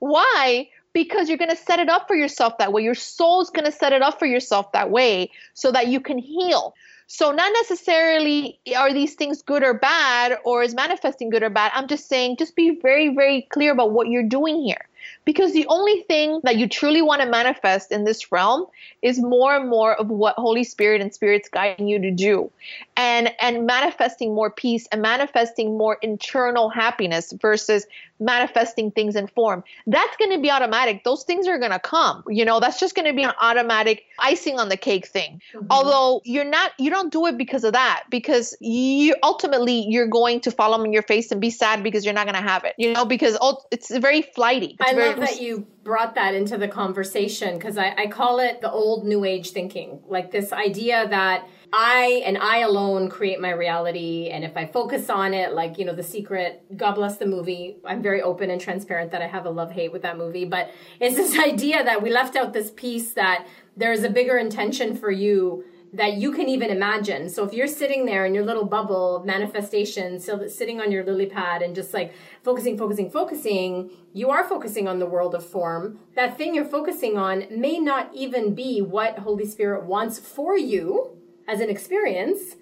Why? 0.00 0.68
Because 0.98 1.28
you're 1.28 1.38
going 1.38 1.48
to 1.48 1.56
set 1.56 1.78
it 1.78 1.88
up 1.88 2.08
for 2.08 2.16
yourself 2.16 2.58
that 2.58 2.72
way. 2.72 2.82
Your 2.82 2.96
soul's 2.96 3.50
going 3.50 3.66
to 3.66 3.70
set 3.70 3.92
it 3.92 4.02
up 4.02 4.18
for 4.18 4.26
yourself 4.26 4.72
that 4.72 4.90
way 4.90 5.30
so 5.54 5.70
that 5.70 5.86
you 5.86 6.00
can 6.00 6.18
heal. 6.18 6.74
So, 7.06 7.30
not 7.30 7.52
necessarily 7.54 8.58
are 8.76 8.92
these 8.92 9.14
things 9.14 9.40
good 9.40 9.62
or 9.62 9.74
bad, 9.74 10.38
or 10.44 10.64
is 10.64 10.74
manifesting 10.74 11.30
good 11.30 11.44
or 11.44 11.50
bad. 11.50 11.70
I'm 11.72 11.86
just 11.86 12.08
saying, 12.08 12.36
just 12.36 12.56
be 12.56 12.78
very, 12.82 13.14
very 13.14 13.42
clear 13.42 13.70
about 13.70 13.92
what 13.92 14.08
you're 14.08 14.28
doing 14.28 14.60
here. 14.60 14.84
Because 15.24 15.52
the 15.52 15.66
only 15.68 16.02
thing 16.02 16.40
that 16.42 16.56
you 16.56 16.68
truly 16.68 17.00
want 17.00 17.22
to 17.22 17.28
manifest 17.28 17.92
in 17.92 18.04
this 18.04 18.32
realm 18.32 18.66
is 19.00 19.20
more 19.20 19.54
and 19.54 19.68
more 19.68 19.94
of 19.94 20.08
what 20.08 20.34
Holy 20.34 20.64
Spirit 20.64 21.00
and 21.00 21.14
Spirit's 21.14 21.48
guiding 21.48 21.86
you 21.86 22.00
to 22.00 22.10
do. 22.10 22.50
And 22.96 23.32
and 23.40 23.66
manifesting 23.66 24.34
more 24.34 24.50
peace 24.50 24.88
and 24.90 25.00
manifesting 25.00 25.78
more 25.78 25.96
internal 26.02 26.68
happiness 26.68 27.32
versus 27.40 27.86
manifesting 28.20 28.90
things 28.90 29.16
in 29.16 29.26
form. 29.28 29.64
That's 29.86 30.16
going 30.16 30.32
to 30.32 30.40
be 30.40 30.50
automatic. 30.50 31.04
Those 31.04 31.24
things 31.24 31.46
are 31.46 31.58
going 31.58 31.70
to 31.70 31.78
come. 31.78 32.24
You 32.28 32.44
know, 32.44 32.60
that's 32.60 32.80
just 32.80 32.94
going 32.94 33.06
to 33.06 33.14
be 33.14 33.22
an 33.22 33.32
automatic 33.40 34.04
icing 34.18 34.58
on 34.58 34.68
the 34.68 34.76
cake 34.76 35.06
thing. 35.06 35.40
Mm-hmm. 35.54 35.66
Although 35.70 36.20
you're 36.24 36.44
not 36.44 36.72
you 36.78 36.90
don't 36.90 37.12
do 37.12 37.26
it 37.26 37.38
because 37.38 37.64
of 37.64 37.72
that 37.72 38.04
because 38.10 38.56
you 38.60 39.14
ultimately 39.22 39.84
you're 39.88 40.06
going 40.06 40.40
to 40.40 40.50
fall 40.50 40.74
on 40.74 40.92
your 40.92 41.02
face 41.02 41.30
and 41.30 41.40
be 41.40 41.50
sad 41.50 41.82
because 41.82 42.04
you're 42.04 42.14
not 42.14 42.26
going 42.26 42.42
to 42.42 42.48
have 42.48 42.64
it. 42.64 42.74
You 42.78 42.92
know, 42.92 43.04
because 43.04 43.36
it's 43.70 43.96
very 43.96 44.22
flighty. 44.22 44.76
It's 44.80 44.90
I 44.90 44.94
very, 44.94 45.08
love 45.10 45.20
that 45.20 45.40
you 45.40 45.66
brought 45.84 46.14
that 46.16 46.34
into 46.34 46.58
the 46.58 46.68
conversation 46.68 47.54
because 47.54 47.78
I, 47.78 47.94
I 47.96 48.06
call 48.08 48.40
it 48.40 48.60
the 48.60 48.70
old 48.70 49.06
new 49.06 49.24
age 49.24 49.50
thinking. 49.50 50.00
Like 50.06 50.30
this 50.30 50.52
idea 50.52 51.08
that 51.08 51.48
I 51.72 52.22
and 52.24 52.38
I 52.38 52.58
alone 52.58 53.08
create 53.08 53.40
my 53.40 53.50
reality. 53.50 54.30
And 54.30 54.44
if 54.44 54.56
I 54.56 54.66
focus 54.66 55.10
on 55.10 55.34
it, 55.34 55.52
like, 55.52 55.78
you 55.78 55.84
know, 55.84 55.94
The 55.94 56.02
Secret, 56.02 56.64
God 56.76 56.94
bless 56.94 57.18
the 57.18 57.26
movie. 57.26 57.76
I'm 57.84 58.02
very 58.02 58.22
open 58.22 58.50
and 58.50 58.60
transparent 58.60 59.10
that 59.12 59.22
I 59.22 59.26
have 59.26 59.44
a 59.44 59.50
love 59.50 59.72
hate 59.72 59.92
with 59.92 60.02
that 60.02 60.16
movie. 60.16 60.44
But 60.44 60.72
it's 61.00 61.16
this 61.22 61.38
idea 61.38 61.84
that 61.84 62.02
we 62.02 62.10
left 62.10 62.36
out 62.36 62.52
this 62.52 62.70
piece 62.70 63.12
that 63.12 63.46
there's 63.76 64.02
a 64.02 64.10
bigger 64.10 64.38
intention 64.38 64.96
for 64.96 65.10
you 65.10 65.64
that 65.92 66.14
you 66.14 66.32
can 66.32 66.48
even 66.48 66.70
imagine. 66.70 67.30
So 67.30 67.44
if 67.44 67.54
you're 67.54 67.66
sitting 67.66 68.04
there 68.04 68.26
in 68.26 68.34
your 68.34 68.44
little 68.44 68.66
bubble 68.66 69.22
manifestation, 69.24 70.20
sitting 70.20 70.80
on 70.80 70.92
your 70.92 71.02
lily 71.02 71.26
pad 71.26 71.62
and 71.62 71.74
just 71.74 71.94
like 71.94 72.12
focusing, 72.42 72.76
focusing, 72.76 73.10
focusing, 73.10 73.90
you 74.12 74.28
are 74.28 74.46
focusing 74.46 74.86
on 74.86 74.98
the 74.98 75.06
world 75.06 75.34
of 75.34 75.46
form. 75.46 75.98
That 76.14 76.36
thing 76.36 76.54
you're 76.54 76.66
focusing 76.66 77.16
on 77.16 77.46
may 77.50 77.78
not 77.78 78.10
even 78.14 78.54
be 78.54 78.82
what 78.82 79.20
Holy 79.20 79.46
Spirit 79.46 79.84
wants 79.84 80.18
for 80.18 80.58
you 80.58 81.17
as 81.48 81.60
an 81.60 81.70
experience. 81.70 82.54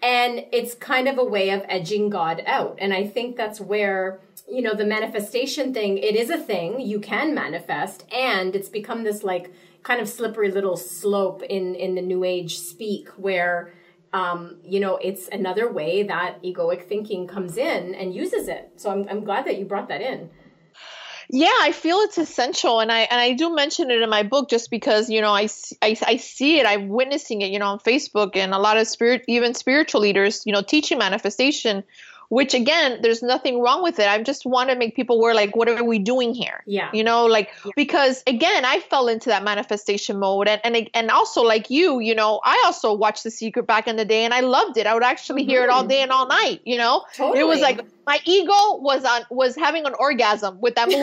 And 0.00 0.46
it's 0.52 0.74
kind 0.74 1.08
of 1.08 1.18
a 1.18 1.24
way 1.24 1.50
of 1.50 1.64
edging 1.68 2.08
God 2.08 2.42
out. 2.46 2.78
And 2.78 2.94
I 2.94 3.04
think 3.06 3.36
that's 3.36 3.60
where, 3.60 4.20
you 4.48 4.62
know, 4.62 4.74
the 4.74 4.86
manifestation 4.86 5.74
thing, 5.74 5.98
it 5.98 6.14
is 6.14 6.30
a 6.30 6.38
thing 6.38 6.80
you 6.80 7.00
can 7.00 7.34
manifest. 7.34 8.04
And 8.12 8.54
it's 8.54 8.68
become 8.68 9.02
this 9.02 9.24
like 9.24 9.52
kind 9.82 10.00
of 10.00 10.08
slippery 10.08 10.52
little 10.52 10.76
slope 10.76 11.42
in, 11.42 11.74
in 11.74 11.96
the 11.96 12.02
new 12.02 12.22
age 12.22 12.58
speak 12.58 13.08
where, 13.16 13.72
um, 14.12 14.58
you 14.64 14.78
know, 14.78 14.96
it's 14.98 15.28
another 15.28 15.70
way 15.70 16.04
that 16.04 16.40
egoic 16.44 16.86
thinking 16.86 17.26
comes 17.26 17.56
in 17.56 17.94
and 17.96 18.14
uses 18.14 18.46
it. 18.46 18.72
So 18.76 18.90
I'm, 18.90 19.08
I'm 19.08 19.24
glad 19.24 19.46
that 19.46 19.58
you 19.58 19.64
brought 19.64 19.88
that 19.88 20.00
in. 20.00 20.30
Yeah, 21.30 21.52
I 21.60 21.72
feel 21.72 21.98
it's 21.98 22.16
essential, 22.16 22.80
and 22.80 22.90
I 22.90 23.00
and 23.00 23.20
I 23.20 23.34
do 23.34 23.54
mention 23.54 23.90
it 23.90 24.00
in 24.00 24.08
my 24.08 24.22
book 24.22 24.48
just 24.48 24.70
because 24.70 25.10
you 25.10 25.20
know 25.20 25.32
I, 25.32 25.48
I, 25.82 25.96
I 26.06 26.16
see 26.16 26.58
it, 26.58 26.66
I'm 26.66 26.88
witnessing 26.88 27.42
it, 27.42 27.50
you 27.50 27.58
know, 27.58 27.66
on 27.66 27.80
Facebook, 27.80 28.34
and 28.34 28.54
a 28.54 28.58
lot 28.58 28.78
of 28.78 28.88
spirit, 28.88 29.24
even 29.28 29.52
spiritual 29.52 30.00
leaders, 30.00 30.42
you 30.46 30.52
know, 30.52 30.62
teaching 30.62 30.98
manifestation 30.98 31.84
which 32.28 32.54
again 32.54 33.00
there's 33.02 33.22
nothing 33.22 33.60
wrong 33.60 33.82
with 33.82 33.98
it 33.98 34.08
i 34.08 34.22
just 34.22 34.44
want 34.44 34.68
to 34.70 34.76
make 34.76 34.94
people 34.94 35.16
aware 35.16 35.34
like 35.34 35.56
what 35.56 35.68
are 35.68 35.84
we 35.84 35.98
doing 35.98 36.34
here 36.34 36.62
yeah 36.66 36.90
you 36.92 37.02
know 37.02 37.26
like 37.26 37.50
yeah. 37.64 37.72
because 37.76 38.22
again 38.26 38.64
i 38.64 38.80
fell 38.80 39.08
into 39.08 39.28
that 39.28 39.42
manifestation 39.42 40.18
mode 40.18 40.48
and, 40.48 40.60
and 40.64 40.90
and 40.94 41.10
also 41.10 41.42
like 41.42 41.70
you 41.70 42.00
you 42.00 42.14
know 42.14 42.40
i 42.44 42.62
also 42.66 42.92
watched 42.92 43.24
the 43.24 43.30
secret 43.30 43.66
back 43.66 43.88
in 43.88 43.96
the 43.96 44.04
day 44.04 44.24
and 44.24 44.34
i 44.34 44.40
loved 44.40 44.76
it 44.76 44.86
i 44.86 44.94
would 44.94 45.02
actually 45.02 45.42
mm-hmm. 45.42 45.50
hear 45.50 45.64
it 45.64 45.70
all 45.70 45.80
mm-hmm. 45.80 45.90
day 45.90 46.02
and 46.02 46.10
all 46.10 46.26
night 46.26 46.60
you 46.64 46.76
know 46.76 47.04
totally. 47.14 47.40
it 47.40 47.46
was 47.46 47.60
like 47.60 47.80
my 48.06 48.20
ego 48.24 48.76
was 48.76 49.04
on 49.04 49.22
was 49.30 49.56
having 49.56 49.86
an 49.86 49.94
orgasm 49.98 50.60
with 50.60 50.74
that 50.74 50.88
movie 50.88 51.02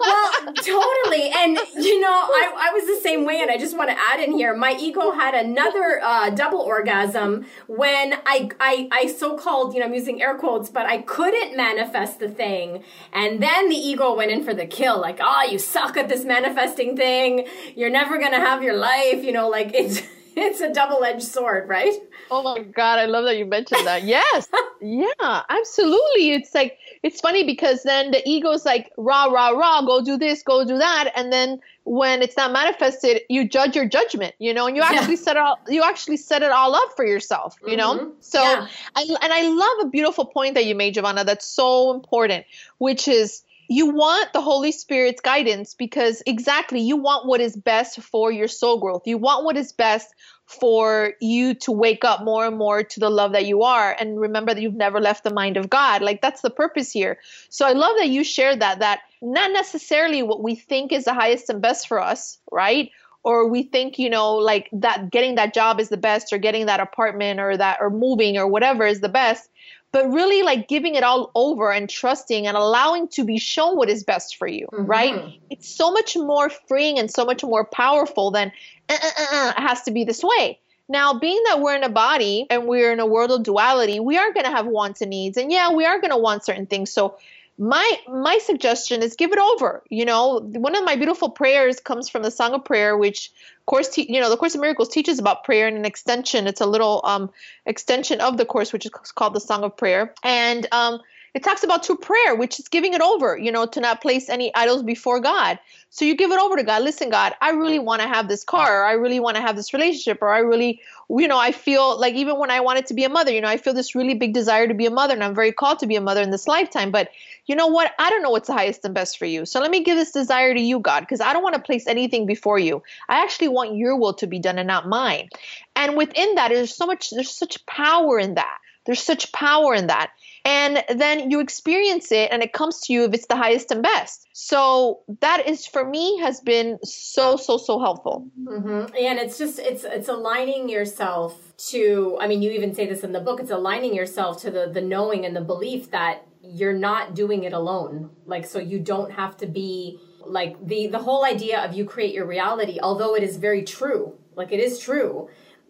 well, 0.00 0.32
totally. 0.54 1.30
And 1.36 1.58
you 1.74 2.00
know, 2.00 2.10
I, 2.10 2.52
I 2.56 2.72
was 2.72 2.86
the 2.86 3.00
same 3.02 3.24
way, 3.24 3.40
and 3.40 3.50
I 3.50 3.58
just 3.58 3.76
want 3.76 3.90
to 3.90 3.96
add 3.98 4.20
in 4.20 4.32
here, 4.32 4.56
my 4.56 4.76
ego 4.78 5.12
had 5.12 5.34
another 5.34 6.00
uh, 6.02 6.30
double 6.30 6.60
orgasm 6.60 7.46
when 7.66 8.14
I, 8.26 8.50
I, 8.60 8.88
I 8.92 9.06
so-called, 9.06 9.74
you 9.74 9.80
know, 9.80 9.86
I'm 9.86 9.94
using 9.94 10.22
air 10.22 10.36
quotes, 10.36 10.68
but 10.68 10.86
I 10.86 10.98
couldn't 11.02 11.56
manifest 11.56 12.18
the 12.18 12.28
thing, 12.28 12.84
and 13.12 13.42
then 13.42 13.68
the 13.68 13.76
ego 13.76 14.14
went 14.14 14.30
in 14.30 14.42
for 14.44 14.54
the 14.54 14.66
kill, 14.66 15.00
like, 15.00 15.18
oh, 15.22 15.48
you 15.50 15.58
suck 15.58 15.96
at 15.96 16.08
this 16.08 16.24
manifesting 16.24 16.96
thing. 16.96 17.46
You're 17.74 17.90
never 17.90 18.18
gonna 18.18 18.40
have 18.40 18.62
your 18.62 18.76
life, 18.76 19.22
you 19.24 19.32
know, 19.32 19.48
like 19.48 19.72
it's 19.74 20.02
it's 20.36 20.60
a 20.60 20.72
double-edged 20.72 21.22
sword, 21.22 21.66
right? 21.68 21.94
Oh 22.30 22.42
my 22.42 22.62
god, 22.62 22.98
I 22.98 23.06
love 23.06 23.24
that 23.24 23.38
you 23.38 23.46
mentioned 23.46 23.86
that. 23.86 24.04
Yes. 24.04 24.48
yeah, 24.82 25.42
absolutely. 25.48 26.32
It's 26.32 26.54
like 26.54 26.78
it's 27.02 27.20
funny 27.20 27.44
because 27.44 27.82
then 27.82 28.10
the 28.10 28.22
ego's 28.28 28.64
like 28.64 28.90
rah 28.96 29.26
rah 29.26 29.50
rah, 29.50 29.82
go 29.82 30.04
do 30.04 30.16
this, 30.16 30.42
go 30.42 30.64
do 30.64 30.78
that, 30.78 31.12
and 31.14 31.32
then 31.32 31.60
when 31.84 32.20
it's 32.20 32.36
not 32.36 32.52
manifested, 32.52 33.22
you 33.28 33.48
judge 33.48 33.76
your 33.76 33.88
judgment, 33.88 34.34
you 34.38 34.52
know, 34.52 34.66
and 34.66 34.76
you 34.76 34.82
actually 34.82 35.14
yeah. 35.14 35.20
set 35.20 35.36
it 35.36 35.42
all 35.42 35.58
you 35.68 35.82
actually 35.82 36.16
set 36.16 36.42
it 36.42 36.50
all 36.50 36.74
up 36.74 36.96
for 36.96 37.04
yourself, 37.04 37.56
you 37.62 37.76
mm-hmm. 37.76 37.76
know. 37.76 38.12
So 38.20 38.42
yeah. 38.42 38.66
I 38.94 39.02
and 39.22 39.32
I 39.32 39.48
love 39.48 39.86
a 39.86 39.88
beautiful 39.88 40.26
point 40.26 40.54
that 40.54 40.64
you 40.64 40.74
made, 40.74 40.94
Giovanna. 40.94 41.24
That's 41.24 41.46
so 41.46 41.94
important, 41.94 42.46
which 42.78 43.08
is 43.08 43.42
you 43.68 43.90
want 43.90 44.32
the 44.32 44.40
Holy 44.40 44.72
Spirit's 44.72 45.20
guidance 45.20 45.74
because 45.74 46.22
exactly 46.26 46.80
you 46.80 46.96
want 46.96 47.26
what 47.26 47.40
is 47.40 47.56
best 47.56 48.00
for 48.00 48.30
your 48.30 48.48
soul 48.48 48.78
growth. 48.78 49.02
You 49.06 49.18
want 49.18 49.44
what 49.44 49.56
is 49.56 49.72
best 49.72 50.14
for 50.46 51.14
you 51.20 51.54
to 51.54 51.72
wake 51.72 52.04
up 52.04 52.22
more 52.22 52.46
and 52.46 52.56
more 52.56 52.82
to 52.82 53.00
the 53.00 53.10
love 53.10 53.32
that 53.32 53.46
you 53.46 53.62
are 53.62 53.96
and 53.98 54.20
remember 54.20 54.54
that 54.54 54.60
you've 54.60 54.74
never 54.74 55.00
left 55.00 55.24
the 55.24 55.32
mind 55.32 55.56
of 55.56 55.68
God. 55.68 56.02
Like 56.02 56.22
that's 56.22 56.40
the 56.40 56.50
purpose 56.50 56.92
here. 56.92 57.18
So 57.48 57.66
I 57.66 57.72
love 57.72 57.96
that 57.98 58.08
you 58.08 58.22
shared 58.22 58.60
that 58.60 58.78
that 58.78 59.00
not 59.20 59.52
necessarily 59.52 60.22
what 60.22 60.42
we 60.42 60.54
think 60.54 60.92
is 60.92 61.04
the 61.04 61.14
highest 61.14 61.50
and 61.50 61.60
best 61.60 61.88
for 61.88 62.00
us, 62.00 62.38
right? 62.52 62.90
Or 63.24 63.48
we 63.48 63.64
think, 63.64 63.98
you 63.98 64.08
know, 64.08 64.36
like 64.36 64.68
that 64.72 65.10
getting 65.10 65.34
that 65.34 65.52
job 65.52 65.80
is 65.80 65.88
the 65.88 65.96
best 65.96 66.32
or 66.32 66.38
getting 66.38 66.66
that 66.66 66.78
apartment 66.78 67.40
or 67.40 67.56
that 67.56 67.78
or 67.80 67.90
moving 67.90 68.38
or 68.38 68.46
whatever 68.46 68.86
is 68.86 69.00
the 69.00 69.08
best 69.08 69.50
but 69.96 70.12
really 70.12 70.42
like 70.42 70.68
giving 70.68 70.94
it 70.94 71.02
all 71.02 71.30
over 71.34 71.72
and 71.72 71.88
trusting 71.88 72.46
and 72.46 72.54
allowing 72.54 73.08
to 73.08 73.24
be 73.24 73.38
shown 73.38 73.78
what 73.78 73.88
is 73.88 74.04
best 74.04 74.36
for 74.36 74.46
you, 74.46 74.66
mm-hmm. 74.70 74.84
right? 74.84 75.40
It's 75.48 75.66
so 75.66 75.90
much 75.90 76.14
more 76.14 76.50
freeing 76.50 76.98
and 76.98 77.10
so 77.10 77.24
much 77.24 77.42
more 77.42 77.64
powerful 77.64 78.30
than 78.30 78.52
uh, 78.90 78.92
uh, 78.92 79.06
uh, 79.32 79.52
it 79.56 79.62
has 79.62 79.84
to 79.84 79.92
be 79.92 80.04
this 80.04 80.22
way. 80.22 80.58
Now, 80.86 81.18
being 81.18 81.42
that 81.46 81.62
we're 81.62 81.76
in 81.76 81.82
a 81.82 81.88
body 81.88 82.46
and 82.50 82.66
we're 82.66 82.92
in 82.92 83.00
a 83.00 83.06
world 83.06 83.30
of 83.30 83.42
duality, 83.42 83.98
we 83.98 84.18
are 84.18 84.34
going 84.34 84.44
to 84.44 84.50
have 84.50 84.66
wants 84.66 85.00
and 85.00 85.08
needs. 85.08 85.38
And 85.38 85.50
yeah, 85.50 85.72
we 85.72 85.86
are 85.86 85.98
going 85.98 86.10
to 86.10 86.18
want 86.18 86.44
certain 86.44 86.66
things. 86.66 86.92
So 86.92 87.16
my 87.58 87.98
my 88.08 88.38
suggestion 88.38 89.02
is 89.02 89.16
give 89.16 89.32
it 89.32 89.38
over 89.38 89.82
you 89.88 90.04
know 90.04 90.40
one 90.40 90.76
of 90.76 90.84
my 90.84 90.96
beautiful 90.96 91.30
prayers 91.30 91.80
comes 91.80 92.08
from 92.08 92.22
the 92.22 92.30
song 92.30 92.52
of 92.52 92.64
prayer 92.64 92.96
which 92.96 93.32
course 93.64 93.88
te- 93.88 94.12
you 94.12 94.20
know 94.20 94.28
the 94.28 94.36
course 94.36 94.54
of 94.54 94.60
miracles 94.60 94.88
teaches 94.88 95.18
about 95.18 95.42
prayer 95.42 95.66
and 95.66 95.76
an 95.76 95.84
extension 95.84 96.46
it's 96.46 96.60
a 96.60 96.66
little 96.66 97.00
um 97.04 97.30
extension 97.64 98.20
of 98.20 98.36
the 98.36 98.44
course 98.44 98.72
which 98.72 98.84
is 98.84 98.92
called 99.14 99.34
the 99.34 99.40
song 99.40 99.64
of 99.64 99.76
prayer 99.76 100.12
and 100.22 100.66
um 100.72 101.00
it 101.36 101.42
talks 101.42 101.62
about 101.62 101.82
to 101.82 101.96
prayer, 101.96 102.34
which 102.34 102.58
is 102.58 102.68
giving 102.68 102.94
it 102.94 103.02
over, 103.02 103.36
you 103.36 103.52
know, 103.52 103.66
to 103.66 103.78
not 103.78 104.00
place 104.00 104.30
any 104.30 104.54
idols 104.54 104.82
before 104.82 105.20
God. 105.20 105.58
So 105.90 106.06
you 106.06 106.16
give 106.16 106.32
it 106.32 106.40
over 106.40 106.56
to 106.56 106.62
God. 106.62 106.82
Listen, 106.82 107.10
God, 107.10 107.34
I 107.42 107.50
really 107.50 107.78
want 107.78 108.00
to 108.00 108.08
have 108.08 108.26
this 108.26 108.42
car, 108.42 108.80
or 108.80 108.86
I 108.86 108.92
really 108.92 109.20
want 109.20 109.36
to 109.36 109.42
have 109.42 109.54
this 109.54 109.74
relationship, 109.74 110.22
or 110.22 110.30
I 110.32 110.38
really, 110.38 110.80
you 111.10 111.28
know, 111.28 111.36
I 111.36 111.52
feel 111.52 112.00
like 112.00 112.14
even 112.14 112.38
when 112.38 112.50
I 112.50 112.60
wanted 112.60 112.86
to 112.86 112.94
be 112.94 113.04
a 113.04 113.10
mother, 113.10 113.32
you 113.32 113.42
know, 113.42 113.48
I 113.48 113.58
feel 113.58 113.74
this 113.74 113.94
really 113.94 114.14
big 114.14 114.32
desire 114.32 114.66
to 114.66 114.72
be 114.72 114.86
a 114.86 114.90
mother, 114.90 115.12
and 115.12 115.22
I'm 115.22 115.34
very 115.34 115.52
called 115.52 115.80
to 115.80 115.86
be 115.86 115.96
a 115.96 116.00
mother 116.00 116.22
in 116.22 116.30
this 116.30 116.48
lifetime. 116.48 116.90
But 116.90 117.10
you 117.46 117.54
know 117.54 117.68
what? 117.68 117.92
I 117.98 118.10
don't 118.10 118.22
know 118.22 118.30
what's 118.30 118.48
the 118.48 118.54
highest 118.54 118.84
and 118.84 118.94
best 118.94 119.18
for 119.18 119.24
you. 119.24 119.46
So 119.46 119.60
let 119.60 119.70
me 119.70 119.82
give 119.82 119.96
this 119.96 120.10
desire 120.10 120.52
to 120.52 120.60
you, 120.60 120.80
God, 120.80 121.00
because 121.00 121.20
I 121.20 121.32
don't 121.32 121.42
want 121.42 121.54
to 121.54 121.62
place 121.62 121.86
anything 121.86 122.26
before 122.26 122.58
you. 122.58 122.82
I 123.08 123.22
actually 123.22 123.48
want 123.48 123.76
your 123.76 123.96
will 123.96 124.14
to 124.14 124.26
be 124.26 124.38
done 124.38 124.58
and 124.58 124.66
not 124.66 124.88
mine. 124.88 125.28
And 125.74 125.96
within 125.96 126.34
that, 126.34 126.48
there's 126.48 126.74
so 126.74 126.86
much, 126.86 127.10
there's 127.10 127.30
such 127.30 127.64
power 127.66 128.18
in 128.18 128.34
that. 128.34 128.58
There's 128.84 129.02
such 129.02 129.32
power 129.32 129.74
in 129.74 129.88
that. 129.88 130.12
And 130.44 130.84
then 130.96 131.32
you 131.32 131.40
experience 131.40 132.12
it 132.12 132.30
and 132.30 132.40
it 132.40 132.52
comes 132.52 132.80
to 132.82 132.92
you 132.92 133.04
if 133.04 133.14
it's 133.14 133.26
the 133.26 133.34
highest 133.34 133.72
and 133.72 133.82
best. 133.82 134.28
So 134.32 135.00
that 135.20 135.48
is 135.48 135.66
for 135.66 135.84
me 135.84 136.18
has 136.20 136.40
been 136.40 136.78
so, 136.84 137.36
so, 137.36 137.58
so 137.58 137.80
helpful. 137.80 138.28
Mm-hmm. 138.40 138.94
And 138.96 139.18
it's 139.18 139.38
just, 139.38 139.58
it's, 139.58 139.82
it's 139.82 140.08
aligning 140.08 140.68
yourself 140.68 141.36
to, 141.70 142.16
I 142.20 142.28
mean, 142.28 142.42
you 142.42 142.52
even 142.52 142.74
say 142.74 142.86
this 142.86 143.02
in 143.02 143.10
the 143.10 143.20
book, 143.20 143.40
it's 143.40 143.50
aligning 143.50 143.92
yourself 143.92 144.40
to 144.42 144.52
the, 144.52 144.70
the 144.72 144.80
knowing 144.80 145.26
and 145.26 145.34
the 145.34 145.40
belief 145.40 145.90
that 145.90 146.24
you're 146.46 146.72
not 146.72 147.14
doing 147.14 147.44
it 147.44 147.52
alone. 147.52 148.10
Like, 148.24 148.46
so 148.46 148.58
you 148.58 148.78
don't 148.78 149.12
have 149.12 149.36
to 149.38 149.46
be 149.46 150.00
like 150.24 150.56
the, 150.64 150.88
the 150.88 150.98
whole 150.98 151.24
idea 151.24 151.64
of 151.64 151.74
you 151.74 151.84
create 151.84 152.14
your 152.14 152.26
reality, 152.26 152.78
although 152.82 153.14
it 153.14 153.22
is 153.22 153.36
very 153.36 153.62
true, 153.62 154.14
like 154.34 154.52
it 154.52 154.60
is 154.60 154.78
true 154.78 155.28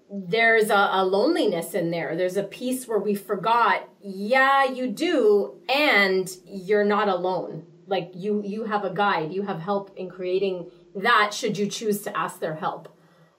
there's 0.08 0.70
a, 0.70 0.88
a, 0.92 1.04
loneliness 1.04 1.74
in 1.74 1.90
there. 1.90 2.14
There's 2.14 2.36
a 2.36 2.44
piece 2.44 2.86
where 2.86 3.00
we 3.00 3.16
forgot, 3.16 3.88
yeah, 4.00 4.64
you 4.64 4.86
do, 4.86 5.60
and 5.68 6.30
you're 6.46 6.84
not 6.84 7.08
alone. 7.08 7.66
Like 7.88 8.12
you, 8.14 8.40
you 8.44 8.66
have 8.66 8.84
a 8.84 8.94
guide, 8.94 9.32
you 9.32 9.42
have 9.42 9.58
help 9.58 9.96
in 9.96 10.08
creating 10.08 10.70
that 10.96 11.34
should 11.34 11.58
you 11.58 11.66
choose 11.66 12.02
to 12.02 12.16
ask 12.16 12.40
their 12.40 12.54
help. 12.54 12.88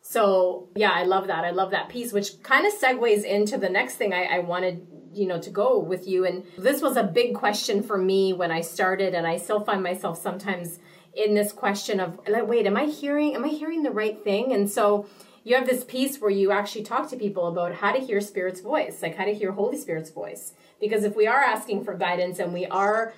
So 0.01 0.69
yeah, 0.75 0.91
I 0.91 1.03
love 1.03 1.27
that. 1.27 1.43
I 1.43 1.51
love 1.51 1.71
that 1.71 1.89
piece, 1.89 2.13
which 2.13 2.41
kind 2.43 2.65
of 2.65 2.73
segues 2.73 3.23
into 3.23 3.57
the 3.57 3.69
next 3.69 3.95
thing 3.95 4.13
I, 4.13 4.23
I 4.25 4.39
wanted, 4.39 4.87
you 5.17 5.27
know, 5.27 5.39
to 5.41 5.49
go 5.49 5.79
with 5.79 6.07
you. 6.07 6.25
And 6.25 6.45
this 6.57 6.81
was 6.81 6.95
a 6.95 7.03
big 7.03 7.33
question 7.33 7.83
for 7.83 7.97
me 7.97 8.33
when 8.33 8.51
I 8.51 8.61
started, 8.61 9.13
and 9.13 9.25
I 9.25 9.37
still 9.37 9.59
find 9.59 9.81
myself 9.81 10.21
sometimes 10.21 10.79
in 11.13 11.33
this 11.33 11.51
question 11.51 11.99
of 11.99 12.19
like, 12.27 12.47
wait, 12.47 12.67
am 12.67 12.77
I 12.77 12.85
hearing, 12.85 13.35
am 13.35 13.43
I 13.43 13.49
hearing 13.49 13.83
the 13.83 13.91
right 13.91 14.23
thing? 14.23 14.53
And 14.53 14.69
so 14.69 15.07
you 15.43 15.55
have 15.55 15.65
this 15.65 15.83
piece 15.83 16.19
where 16.19 16.29
you 16.29 16.51
actually 16.51 16.83
talk 16.83 17.09
to 17.09 17.15
people 17.15 17.47
about 17.47 17.73
how 17.73 17.91
to 17.91 17.99
hear 17.99 18.21
Spirit's 18.21 18.61
voice, 18.61 19.01
like 19.01 19.15
how 19.15 19.25
to 19.25 19.33
hear 19.33 19.51
Holy 19.53 19.77
Spirit's 19.77 20.11
voice. 20.11 20.53
Because 20.79 21.03
if 21.03 21.15
we 21.15 21.25
are 21.25 21.39
asking 21.39 21.85
for 21.85 21.95
guidance 21.95 22.39
and 22.39 22.53
we 22.53 22.65
are 22.65 23.13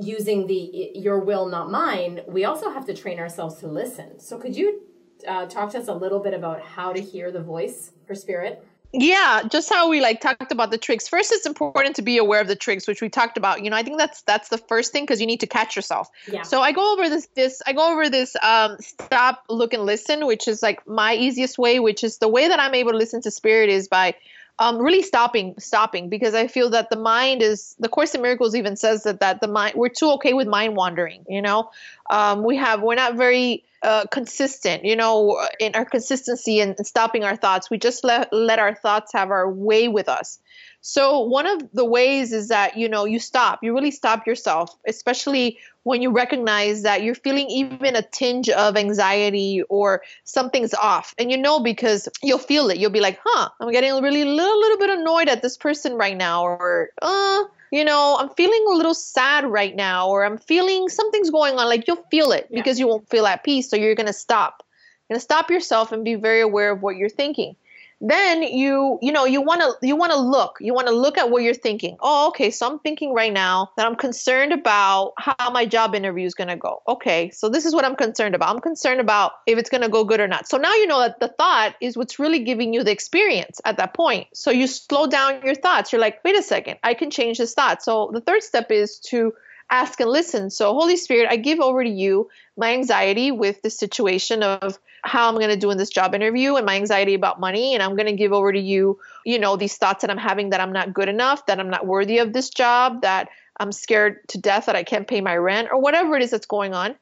using 0.00 0.46
the 0.48 0.90
your 0.94 1.20
will, 1.20 1.46
not 1.46 1.70
mine, 1.70 2.20
we 2.26 2.44
also 2.44 2.70
have 2.70 2.84
to 2.86 2.94
train 2.94 3.18
ourselves 3.18 3.56
to 3.60 3.68
listen. 3.68 4.18
So 4.18 4.38
could 4.38 4.56
you 4.56 4.82
uh, 5.26 5.46
talk 5.46 5.70
to 5.70 5.78
us 5.78 5.88
a 5.88 5.94
little 5.94 6.18
bit 6.18 6.34
about 6.34 6.60
how 6.60 6.92
to 6.92 7.00
hear 7.00 7.30
the 7.30 7.40
voice 7.40 7.92
for 8.06 8.14
Spirit? 8.14 8.66
Yeah 8.92 9.42
just 9.50 9.68
how 9.68 9.88
we 9.88 10.00
like 10.00 10.20
talked 10.20 10.52
about 10.52 10.70
the 10.70 10.78
tricks. 10.78 11.08
First 11.08 11.32
it's 11.32 11.46
important 11.46 11.96
to 11.96 12.02
be 12.02 12.18
aware 12.18 12.40
of 12.40 12.48
the 12.48 12.56
tricks 12.56 12.86
which 12.86 13.00
we 13.00 13.08
talked 13.08 13.36
about. 13.36 13.62
You 13.64 13.70
know 13.70 13.76
i 13.76 13.82
think 13.82 13.98
that's 13.98 14.22
that's 14.22 14.48
the 14.48 14.58
first 14.58 14.92
thing 14.92 15.04
because 15.04 15.20
you 15.20 15.26
need 15.26 15.40
to 15.40 15.46
catch 15.46 15.76
yourself. 15.76 16.08
Yeah. 16.30 16.42
so 16.42 16.60
i 16.60 16.72
go 16.72 16.92
over 16.92 17.08
this 17.08 17.28
this 17.34 17.62
i 17.66 17.72
go 17.72 17.92
over 17.92 18.08
this 18.08 18.36
um 18.42 18.76
stop 18.80 19.44
look 19.48 19.72
and 19.72 19.84
listen 19.84 20.26
which 20.26 20.46
is 20.48 20.62
like 20.62 20.86
my 20.86 21.14
easiest 21.14 21.58
way 21.58 21.80
which 21.80 22.04
is 22.04 22.18
the 22.18 22.28
way 22.28 22.48
that 22.48 22.60
i'm 22.60 22.74
able 22.74 22.92
to 22.92 22.98
listen 22.98 23.20
to 23.22 23.30
spirit 23.30 23.68
is 23.68 23.88
by 23.88 24.14
um, 24.58 24.78
really 24.78 25.02
stopping 25.02 25.54
stopping 25.58 26.08
because 26.08 26.34
i 26.34 26.46
feel 26.46 26.70
that 26.70 26.90
the 26.90 26.96
mind 26.96 27.42
is 27.42 27.74
the 27.78 27.88
course 27.88 28.14
in 28.14 28.22
miracles 28.22 28.54
even 28.54 28.76
says 28.76 29.02
that 29.04 29.20
that 29.20 29.40
the 29.40 29.48
mind 29.48 29.74
we're 29.74 29.88
too 29.88 30.10
okay 30.12 30.34
with 30.34 30.46
mind 30.46 30.76
wandering 30.76 31.24
you 31.28 31.42
know 31.42 31.70
um, 32.12 32.44
we 32.44 32.56
have 32.58 32.82
we're 32.82 32.94
not 32.94 33.14
very 33.14 33.64
uh, 33.82 34.04
consistent, 34.12 34.84
you 34.84 34.94
know, 34.94 35.40
in 35.58 35.74
our 35.74 35.86
consistency 35.86 36.60
and 36.60 36.76
stopping 36.86 37.24
our 37.24 37.36
thoughts. 37.36 37.70
We 37.70 37.78
just 37.78 38.04
let 38.04 38.30
let 38.32 38.58
our 38.58 38.74
thoughts 38.74 39.12
have 39.14 39.30
our 39.30 39.50
way 39.50 39.88
with 39.88 40.10
us. 40.10 40.38
So 40.82 41.20
one 41.20 41.46
of 41.46 41.62
the 41.72 41.86
ways 41.86 42.32
is 42.32 42.48
that 42.48 42.76
you 42.76 42.88
know 42.88 43.06
you 43.06 43.18
stop. 43.18 43.60
You 43.62 43.74
really 43.74 43.90
stop 43.90 44.26
yourself, 44.26 44.76
especially 44.86 45.58
when 45.84 46.02
you 46.02 46.10
recognize 46.10 46.82
that 46.82 47.02
you're 47.02 47.14
feeling 47.14 47.48
even 47.48 47.96
a 47.96 48.02
tinge 48.02 48.50
of 48.50 48.76
anxiety 48.76 49.62
or 49.70 50.02
something's 50.24 50.74
off, 50.74 51.14
and 51.16 51.30
you 51.30 51.38
know 51.38 51.60
because 51.60 52.10
you'll 52.22 52.38
feel 52.38 52.68
it. 52.68 52.76
You'll 52.76 52.90
be 52.90 53.00
like, 53.00 53.18
"Huh, 53.24 53.48
I'm 53.58 53.72
getting 53.72 53.90
really 54.02 54.22
a 54.22 54.26
little, 54.26 54.60
little 54.60 54.78
bit 54.78 54.90
annoyed 54.98 55.28
at 55.30 55.40
this 55.40 55.56
person 55.56 55.94
right 55.94 56.16
now," 56.16 56.44
or 56.44 56.90
"Uh." 57.00 57.44
You 57.72 57.84
know, 57.84 58.18
I'm 58.20 58.28
feeling 58.28 58.64
a 58.70 58.74
little 58.74 58.94
sad 58.94 59.46
right 59.46 59.74
now, 59.74 60.08
or 60.08 60.24
I'm 60.24 60.36
feeling 60.36 60.90
something's 60.90 61.30
going 61.30 61.58
on. 61.58 61.66
Like 61.66 61.88
you'll 61.88 62.04
feel 62.10 62.30
it 62.32 62.46
yeah. 62.50 62.60
because 62.60 62.78
you 62.78 62.86
won't 62.86 63.08
feel 63.08 63.26
at 63.26 63.42
peace. 63.42 63.70
So 63.70 63.76
you're 63.76 63.94
going 63.94 64.06
to 64.06 64.12
stop. 64.12 64.62
You're 65.08 65.14
going 65.14 65.20
to 65.20 65.24
stop 65.24 65.50
yourself 65.50 65.90
and 65.90 66.04
be 66.04 66.14
very 66.14 66.42
aware 66.42 66.70
of 66.70 66.82
what 66.82 66.96
you're 66.96 67.08
thinking 67.08 67.56
then 68.02 68.42
you 68.42 68.98
you 69.00 69.12
know 69.12 69.24
you 69.24 69.40
want 69.40 69.60
to 69.60 69.86
you 69.86 69.94
want 69.94 70.10
to 70.10 70.18
look. 70.18 70.56
You 70.60 70.74
want 70.74 70.88
to 70.88 70.92
look 70.92 71.16
at 71.16 71.30
what 71.30 71.44
you're 71.44 71.54
thinking. 71.54 71.96
Oh 72.00 72.28
okay 72.28 72.50
so 72.50 72.68
i'm 72.68 72.80
thinking 72.80 73.14
right 73.14 73.32
now 73.32 73.70
that 73.76 73.86
i'm 73.86 73.94
concerned 73.94 74.52
about 74.52 75.14
how 75.18 75.50
my 75.50 75.64
job 75.64 75.94
interview 75.94 76.26
is 76.26 76.34
going 76.34 76.48
to 76.48 76.56
go. 76.56 76.82
Okay 76.88 77.30
so 77.30 77.48
this 77.48 77.64
is 77.64 77.74
what 77.74 77.84
i'm 77.84 77.94
concerned 77.94 78.34
about. 78.34 78.54
I'm 78.54 78.60
concerned 78.60 79.00
about 79.00 79.32
if 79.46 79.56
it's 79.56 79.70
going 79.70 79.82
to 79.82 79.88
go 79.88 80.04
good 80.04 80.20
or 80.20 80.26
not. 80.26 80.48
So 80.48 80.56
now 80.56 80.74
you 80.74 80.86
know 80.88 81.00
that 81.00 81.20
the 81.20 81.28
thought 81.28 81.76
is 81.80 81.96
what's 81.96 82.18
really 82.18 82.40
giving 82.40 82.74
you 82.74 82.82
the 82.82 82.90
experience 82.90 83.60
at 83.64 83.76
that 83.76 83.94
point. 83.94 84.26
So 84.34 84.50
you 84.50 84.66
slow 84.66 85.06
down 85.06 85.42
your 85.44 85.54
thoughts. 85.54 85.92
You're 85.92 86.00
like 86.00 86.22
wait 86.24 86.36
a 86.36 86.42
second 86.42 86.78
i 86.82 86.94
can 86.94 87.10
change 87.10 87.38
this 87.38 87.54
thought. 87.54 87.82
So 87.82 88.10
the 88.12 88.20
third 88.20 88.42
step 88.42 88.72
is 88.72 88.98
to 89.10 89.32
ask 89.70 89.98
and 90.00 90.10
listen. 90.10 90.50
So, 90.50 90.74
Holy 90.74 90.96
Spirit, 90.96 91.28
I 91.30 91.36
give 91.36 91.58
over 91.58 91.82
to 91.82 91.90
you 91.90 92.28
my 92.56 92.72
anxiety 92.74 93.32
with 93.32 93.62
the 93.62 93.70
situation 93.70 94.42
of 94.42 94.78
how 95.04 95.28
I'm 95.28 95.34
going 95.34 95.48
to 95.48 95.56
do 95.56 95.70
in 95.70 95.78
this 95.78 95.90
job 95.90 96.14
interview 96.14 96.54
and 96.54 96.64
my 96.64 96.76
anxiety 96.76 97.14
about 97.14 97.40
money. 97.40 97.74
And 97.74 97.82
I'm 97.82 97.96
going 97.96 98.06
to 98.06 98.12
give 98.12 98.32
over 98.32 98.52
to 98.52 98.58
you, 98.58 98.98
you 99.24 99.38
know, 99.38 99.56
these 99.56 99.76
thoughts 99.76 100.02
that 100.02 100.10
I'm 100.10 100.18
having 100.18 100.50
that 100.50 100.60
I'm 100.60 100.72
not 100.72 100.94
good 100.94 101.08
enough, 101.08 101.46
that 101.46 101.58
I'm 101.58 101.70
not 101.70 101.86
worthy 101.86 102.18
of 102.18 102.32
this 102.32 102.50
job, 102.50 103.02
that 103.02 103.28
I'm 103.58 103.72
scared 103.72 104.26
to 104.28 104.38
death 104.38 104.66
that 104.66 104.76
I 104.76 104.82
can't 104.82 105.08
pay 105.08 105.20
my 105.20 105.36
rent, 105.36 105.68
or 105.70 105.80
whatever 105.80 106.16
it 106.16 106.22
is 106.22 106.30
that's 106.30 106.46
going 106.46 106.72
on. 106.74 106.94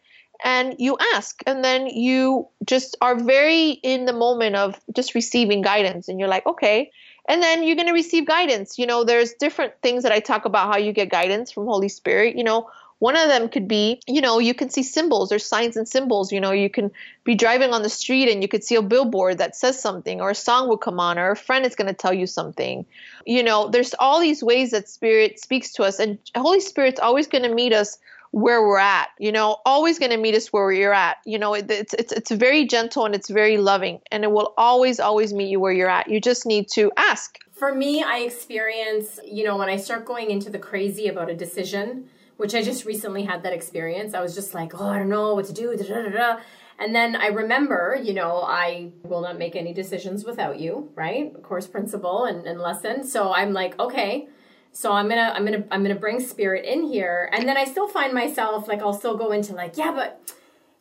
And 0.43 0.77
you 0.79 0.97
ask, 1.15 1.43
and 1.47 1.63
then 1.63 1.87
you 1.87 2.49
just 2.65 2.97
are 3.03 3.15
very 3.15 3.73
in 3.73 4.07
the 4.07 4.13
moment 4.15 4.57
of 4.57 4.81
just 4.97 5.15
receiving 5.15 5.61
guidance. 5.61 6.09
And 6.09 6.19
you're 6.19 6.29
like, 6.29 6.47
okay, 6.47 6.91
and 7.29 7.43
then 7.43 7.63
you're 7.63 7.77
going 7.77 7.87
to 7.87 7.93
receive 7.93 8.27
guidance 8.27 8.79
you 8.79 8.87
know 8.87 9.05
there's 9.05 9.35
different 9.35 9.73
things 9.83 10.03
that 10.03 10.13
i 10.13 10.21
talk 10.21 10.45
about 10.45 10.73
how 10.73 10.79
you 10.79 10.93
get 10.93 11.11
guidance 11.11 11.53
from 11.53 11.65
holy 11.65 11.89
spirit 11.89 12.37
you 12.37 12.45
know 12.45 12.69
one 13.01 13.17
of 13.17 13.29
them 13.29 13.49
could 13.49 13.67
be 13.67 14.01
you 14.07 14.21
know 14.21 14.39
you 14.39 14.55
can 14.55 14.71
see 14.71 14.85
symbols. 14.85 15.33
Or 15.33 15.39
signs 15.39 15.77
and 15.77 15.89
symbols. 15.89 16.31
You 16.31 16.41
know 16.41 16.53
you 16.53 16.71
can 16.71 16.93
be 17.25 17.35
driving 17.35 17.73
on 17.73 17.83
the 17.83 17.89
street 17.89 18.31
and 18.31 18.43
you 18.43 18.49
could 18.49 18.63
see 18.63 18.77
a 18.77 18.83
billboard 18.83 19.39
that 19.39 19.57
says 19.57 19.81
something 19.81 20.21
or 20.21 20.31
a 20.31 20.35
song 20.35 20.69
will 20.69 20.79
come 20.79 21.01
on 21.01 21.19
or 21.19 21.33
a 21.33 21.37
friend 21.37 21.67
is 21.67 21.75
going 21.75 21.89
to 21.89 21.95
tell 21.95 22.15
you 22.15 22.27
something. 22.27 22.87
You 23.27 23.43
know 23.43 23.69
there's 23.69 23.95
all 23.99 24.21
these 24.21 24.43
ways 24.43 24.71
that 24.71 24.89
spirit 24.89 25.41
speaks 25.41 25.73
to 25.73 25.83
us 25.83 25.99
and 25.99 26.19
holy 26.37 26.61
spirit's 26.61 27.01
always 27.01 27.27
going 27.27 27.43
to 27.43 27.55
meet 27.55 27.73
us 27.73 27.99
where 28.33 28.63
we're 28.63 28.79
at 28.79 29.09
you 29.19 29.33
know 29.33 29.57
always 29.67 29.99
going 29.99 30.13
to 30.13 30.17
meet 30.17 30.35
us 30.35 30.53
where 30.53 30.71
you're 30.71 30.95
at. 30.95 31.17
You 31.25 31.39
know 31.39 31.55
it, 31.55 31.71
it's 31.71 31.95
it's 31.95 32.13
it's 32.13 32.31
very 32.31 32.67
gentle 32.67 33.07
and 33.07 33.15
it's 33.15 33.31
very 33.31 33.57
loving 33.57 34.01
and 34.13 34.25
it 34.25 34.31
will 34.31 34.53
always 34.57 35.01
always 35.01 35.33
meet 35.33 35.49
you 35.49 35.59
where 35.59 35.73
you're 35.73 35.91
at. 35.91 36.09
You 36.09 36.21
just 36.21 36.45
need 36.47 36.69
to 36.73 36.93
ask. 36.97 37.39
For 37.51 37.75
me 37.75 38.03
i 38.03 38.19
experience 38.21 39.21
you 39.25 39.45
know 39.45 39.57
when 39.59 39.69
i 39.69 39.77
start 39.77 40.07
going 40.07 40.31
into 40.31 40.49
the 40.49 40.59
crazy 40.59 41.09
about 41.09 41.29
a 41.29 41.35
decision 41.35 42.09
which 42.41 42.55
i 42.55 42.63
just 42.63 42.85
recently 42.85 43.23
had 43.23 43.43
that 43.45 43.53
experience 43.53 44.15
i 44.15 44.21
was 44.21 44.35
just 44.35 44.55
like 44.55 44.81
oh 44.81 44.89
i 44.89 44.99
don't 44.99 45.09
know 45.09 45.35
what 45.35 45.45
to 45.45 45.53
do 45.53 45.77
da, 45.77 45.85
da, 45.85 46.09
da, 46.09 46.41
and 46.81 46.95
then 46.95 47.15
I 47.15 47.27
remember, 47.27 48.01
you 48.03 48.15
know, 48.15 48.41
I 48.41 48.91
will 49.03 49.21
not 49.21 49.39
make 49.39 49.55
any 49.55 49.75
decisions 49.75 50.25
without 50.25 50.59
you, 50.59 50.91
right? 50.95 51.31
Of 51.35 51.43
course 51.43 51.67
principle 51.67 52.25
and, 52.25 52.47
and 52.47 52.59
lesson. 52.59 53.05
So 53.05 53.35
I'm 53.35 53.53
like, 53.53 53.79
okay, 53.79 54.29
so 54.73 54.93
I'm 54.93 55.09
gonna 55.09 55.33
I'm 55.35 55.45
gonna 55.45 55.65
I'm 55.71 55.83
gonna 55.83 55.95
bring 55.95 56.21
spirit 56.21 56.65
in 56.65 56.85
here, 56.85 57.29
and 57.33 57.47
then 57.47 57.59
I 57.59 57.65
still 57.65 57.87
find 57.87 58.15
myself 58.15 58.67
like 58.67 58.81
I'll 58.81 58.95
still 58.95 59.17
go 59.17 59.31
into 59.33 59.53
like 59.53 59.77
yeah, 59.77 59.93
but 59.93 60.33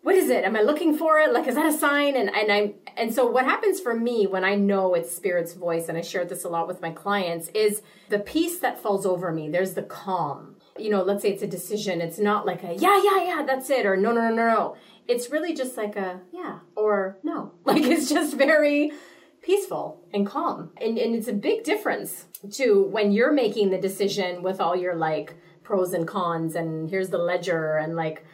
what 0.02 0.16
is 0.16 0.30
it? 0.30 0.46
Am 0.46 0.56
I 0.56 0.62
looking 0.62 0.96
for 0.96 1.20
it? 1.20 1.34
Like 1.34 1.48
is 1.48 1.56
that 1.56 1.66
a 1.66 1.78
sign? 1.78 2.16
And 2.16 2.34
and 2.34 2.50
i'm 2.50 2.74
and 2.96 3.14
so 3.14 3.30
what 3.30 3.44
happens 3.44 3.82
for 3.82 3.94
me 3.94 4.26
when 4.26 4.46
I 4.46 4.56
know 4.56 4.94
it's 4.94 5.14
spirit's 5.14 5.54
voice, 5.54 5.90
and 5.90 5.98
I 5.98 6.02
share 6.02 6.24
this 6.24 6.46
a 6.46 6.50
lot 6.50 6.68
with 6.68 6.82
my 6.82 6.92
clients, 6.92 7.50
is 7.50 7.82
the 8.08 8.20
peace 8.20 8.60
that 8.60 8.80
falls 8.80 9.06
over 9.06 9.34
me. 9.34 9.50
There's 9.50 9.74
the 9.74 9.84
calm. 9.84 10.56
You 10.82 10.90
know, 10.90 11.04
let's 11.04 11.22
say 11.22 11.32
it's 11.32 11.44
a 11.44 11.48
decision. 11.48 12.02
It's 12.02 12.20
not 12.20 12.46
like 12.46 12.64
a 12.64 12.74
yeah 12.76 13.02
yeah 13.04 13.24
yeah 13.24 13.44
that's 13.46 13.70
it 13.70 13.86
or 13.86 13.96
no 13.96 14.12
no 14.12 14.22
no 14.22 14.36
no 14.36 14.48
no. 14.48 14.78
It's 15.08 15.32
really 15.32 15.54
just 15.54 15.78
like 15.78 15.96
a 15.96 16.22
yeah 16.32 16.60
or 16.76 17.18
no. 17.24 17.54
Like 17.66 17.84
it's 17.84 18.10
just 18.10 18.36
very 18.36 18.92
peaceful 19.42 20.02
and 20.14 20.26
calm. 20.26 20.72
And, 20.82 20.98
and 20.98 21.16
it's 21.16 21.28
a 21.28 21.34
big 21.34 21.64
difference 21.64 22.26
to 22.52 22.84
when 22.84 23.12
you're 23.12 23.32
making 23.32 23.70
the 23.70 23.78
decision 23.78 24.44
with 24.44 24.60
all 24.62 24.76
your 24.76 24.96
like 24.96 25.36
pros 25.64 25.94
and 25.94 26.08
cons 26.08 26.56
and 26.56 26.90
here's 26.90 27.10
the 27.10 27.18
ledger 27.18 27.78
and 27.78 27.96
like 27.96 28.26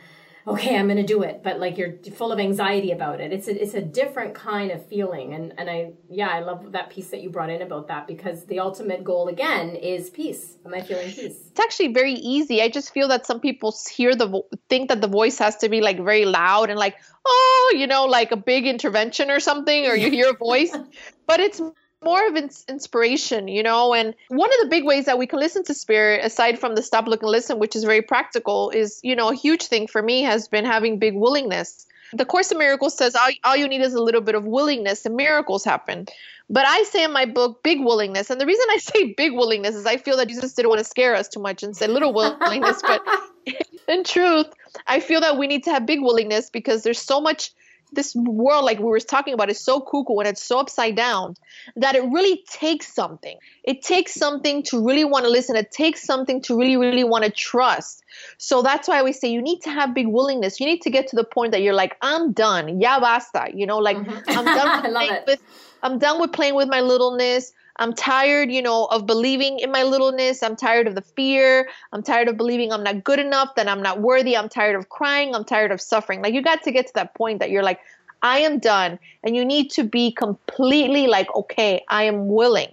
okay, 0.47 0.77
I'm 0.77 0.85
going 0.85 0.97
to 0.97 1.03
do 1.03 1.23
it, 1.23 1.41
but 1.43 1.59
like 1.59 1.77
you're 1.77 1.93
full 2.15 2.31
of 2.31 2.39
anxiety 2.39 2.91
about 2.91 3.19
it. 3.19 3.33
It's 3.33 3.47
a, 3.47 3.61
it's 3.61 3.73
a 3.73 3.81
different 3.81 4.35
kind 4.35 4.69
of 4.71 4.85
feeling. 4.85 5.33
And, 5.33 5.53
and 5.57 5.69
I, 5.69 5.93
yeah, 6.09 6.29
I 6.29 6.41
love 6.41 6.71
that 6.73 6.91
piece 6.91 7.09
that 7.09 7.21
you 7.21 7.31
brought 7.31 7.49
in 7.49 7.63
about 7.63 7.87
that 7.87 8.05
because 8.05 8.45
the 8.45 8.59
ultimate 8.59 9.03
goal 9.03 9.27
again 9.27 9.75
is 9.75 10.11
peace. 10.11 10.57
Am 10.63 10.73
I 10.73 10.81
feeling 10.81 11.07
peace? 11.07 11.37
It's 11.49 11.59
actually 11.59 11.93
very 11.93 12.13
easy. 12.13 12.61
I 12.61 12.69
just 12.69 12.93
feel 12.93 13.07
that 13.07 13.25
some 13.25 13.39
people 13.39 13.75
hear 13.91 14.13
the, 14.13 14.27
vo- 14.27 14.47
think 14.69 14.89
that 14.89 15.01
the 15.01 15.07
voice 15.07 15.39
has 15.39 15.57
to 15.57 15.69
be 15.69 15.81
like 15.81 15.97
very 15.97 16.25
loud 16.25 16.69
and 16.69 16.77
like, 16.77 16.95
oh, 17.25 17.73
you 17.75 17.87
know, 17.87 18.05
like 18.05 18.31
a 18.31 18.37
big 18.37 18.67
intervention 18.67 19.31
or 19.31 19.39
something, 19.39 19.87
or 19.87 19.95
you 19.95 20.11
hear 20.11 20.29
a 20.29 20.37
voice, 20.37 20.75
but 21.27 21.39
it's 21.39 21.59
more 22.05 22.27
of 22.27 22.35
ins- 22.35 22.63
inspiration, 22.69 23.47
you 23.47 23.63
know. 23.63 23.93
And 23.93 24.15
one 24.29 24.49
of 24.53 24.59
the 24.61 24.69
big 24.69 24.85
ways 24.85 25.05
that 25.05 25.17
we 25.17 25.27
can 25.27 25.39
listen 25.39 25.63
to 25.65 25.73
spirit, 25.73 26.23
aside 26.23 26.59
from 26.59 26.75
the 26.75 26.83
stop, 26.83 27.07
look, 27.07 27.23
and 27.23 27.31
listen, 27.31 27.59
which 27.59 27.75
is 27.75 27.83
very 27.83 28.01
practical, 28.01 28.69
is 28.69 28.99
you 29.03 29.15
know 29.15 29.29
a 29.29 29.35
huge 29.35 29.63
thing 29.63 29.87
for 29.87 30.01
me 30.01 30.21
has 30.21 30.47
been 30.47 30.65
having 30.65 30.99
big 30.99 31.15
willingness. 31.15 31.85
The 32.13 32.25
Course 32.25 32.51
in 32.51 32.59
Miracles 32.59 32.95
says 32.95 33.15
all, 33.15 33.29
all 33.43 33.55
you 33.57 33.67
need 33.67 33.81
is 33.81 33.95
a 33.95 34.01
little 34.01 34.21
bit 34.21 34.35
of 34.35 34.45
willingness, 34.45 35.05
and 35.05 35.15
miracles 35.15 35.65
happen. 35.65 36.05
But 36.49 36.65
I 36.67 36.83
say 36.83 37.03
in 37.03 37.11
my 37.11 37.25
book, 37.25 37.63
big 37.63 37.79
willingness. 37.81 38.29
And 38.29 38.39
the 38.39 38.45
reason 38.45 38.65
I 38.69 38.77
say 38.81 39.13
big 39.13 39.33
willingness 39.33 39.75
is 39.75 39.85
I 39.85 39.97
feel 39.97 40.17
that 40.17 40.27
Jesus 40.27 40.53
didn't 40.53 40.69
want 40.69 40.79
to 40.79 40.85
scare 40.85 41.15
us 41.15 41.27
too 41.27 41.41
much 41.41 41.63
and 41.63 41.75
say 41.75 41.87
little 41.87 42.13
willingness. 42.13 42.81
but 42.81 43.01
in 43.87 44.03
truth, 44.03 44.47
I 44.87 44.99
feel 44.99 45.21
that 45.21 45.37
we 45.37 45.47
need 45.47 45.63
to 45.65 45.71
have 45.71 45.85
big 45.85 46.01
willingness 46.01 46.49
because 46.49 46.83
there's 46.83 46.99
so 46.99 47.21
much 47.21 47.51
this 47.95 48.15
world 48.15 48.65
like 48.65 48.79
we 48.79 48.85
were 48.85 48.99
talking 48.99 49.33
about 49.33 49.49
is 49.49 49.59
so 49.59 49.79
cuckoo 49.79 50.17
and 50.19 50.27
it's 50.27 50.43
so 50.43 50.59
upside 50.59 50.95
down 50.95 51.35
that 51.75 51.95
it 51.95 52.03
really 52.03 52.43
takes 52.49 52.93
something. 52.93 53.37
It 53.63 53.81
takes 53.81 54.13
something 54.13 54.63
to 54.63 54.85
really 54.85 55.05
want 55.05 55.25
to 55.25 55.31
listen. 55.31 55.55
It 55.55 55.71
takes 55.71 56.03
something 56.03 56.41
to 56.43 56.57
really 56.57 56.77
really 56.77 57.03
want 57.03 57.23
to 57.23 57.31
trust. 57.31 58.03
So 58.37 58.61
that's 58.61 58.87
why 58.87 59.03
we 59.03 59.13
say 59.13 59.29
you 59.29 59.41
need 59.41 59.61
to 59.61 59.71
have 59.71 59.93
big 59.93 60.07
willingness. 60.07 60.59
You 60.59 60.67
need 60.67 60.81
to 60.83 60.89
get 60.89 61.07
to 61.07 61.15
the 61.15 61.23
point 61.23 61.53
that 61.53 61.61
you're 61.61 61.73
like 61.73 61.97
i'm 62.01 62.33
done. 62.33 62.79
Ya 62.81 62.99
basta. 62.99 63.47
You 63.53 63.65
know 63.65 63.79
like 63.79 63.97
mm-hmm. 63.97 64.37
i'm 64.37 64.45
done 64.45 64.93
with, 64.93 65.23
with 65.27 65.41
i'm 65.81 65.99
done 65.99 66.19
with 66.19 66.31
playing 66.31 66.55
with 66.55 66.67
my 66.69 66.81
littleness 66.81 67.53
I'm 67.77 67.93
tired, 67.93 68.51
you 68.51 68.61
know, 68.61 68.85
of 68.85 69.05
believing 69.05 69.59
in 69.59 69.71
my 69.71 69.83
littleness. 69.83 70.41
I'm 70.41 70.55
tired 70.55 70.87
of 70.87 70.95
the 70.95 71.01
fear. 71.01 71.69
I'm 71.91 72.03
tired 72.03 72.27
of 72.27 72.37
believing 72.37 72.71
I'm 72.71 72.83
not 72.83 73.03
good 73.03 73.19
enough, 73.19 73.55
that 73.55 73.67
I'm 73.67 73.81
not 73.81 74.01
worthy. 74.01 74.37
I'm 74.37 74.49
tired 74.49 74.75
of 74.75 74.89
crying. 74.89 75.35
I'm 75.35 75.43
tired 75.43 75.71
of 75.71 75.81
suffering. 75.81 76.21
Like 76.21 76.33
you 76.33 76.41
got 76.41 76.63
to 76.63 76.71
get 76.71 76.87
to 76.87 76.93
that 76.95 77.15
point 77.15 77.39
that 77.39 77.49
you're 77.49 77.63
like, 77.63 77.79
I 78.21 78.39
am 78.39 78.59
done. 78.59 78.97
And 79.23 79.35
you 79.35 79.43
need 79.45 79.71
to 79.71 79.83
be 79.83 80.11
completely 80.11 81.07
like, 81.07 81.33
okay, 81.35 81.83
I 81.89 82.03
am 82.03 82.27
willing. 82.27 82.69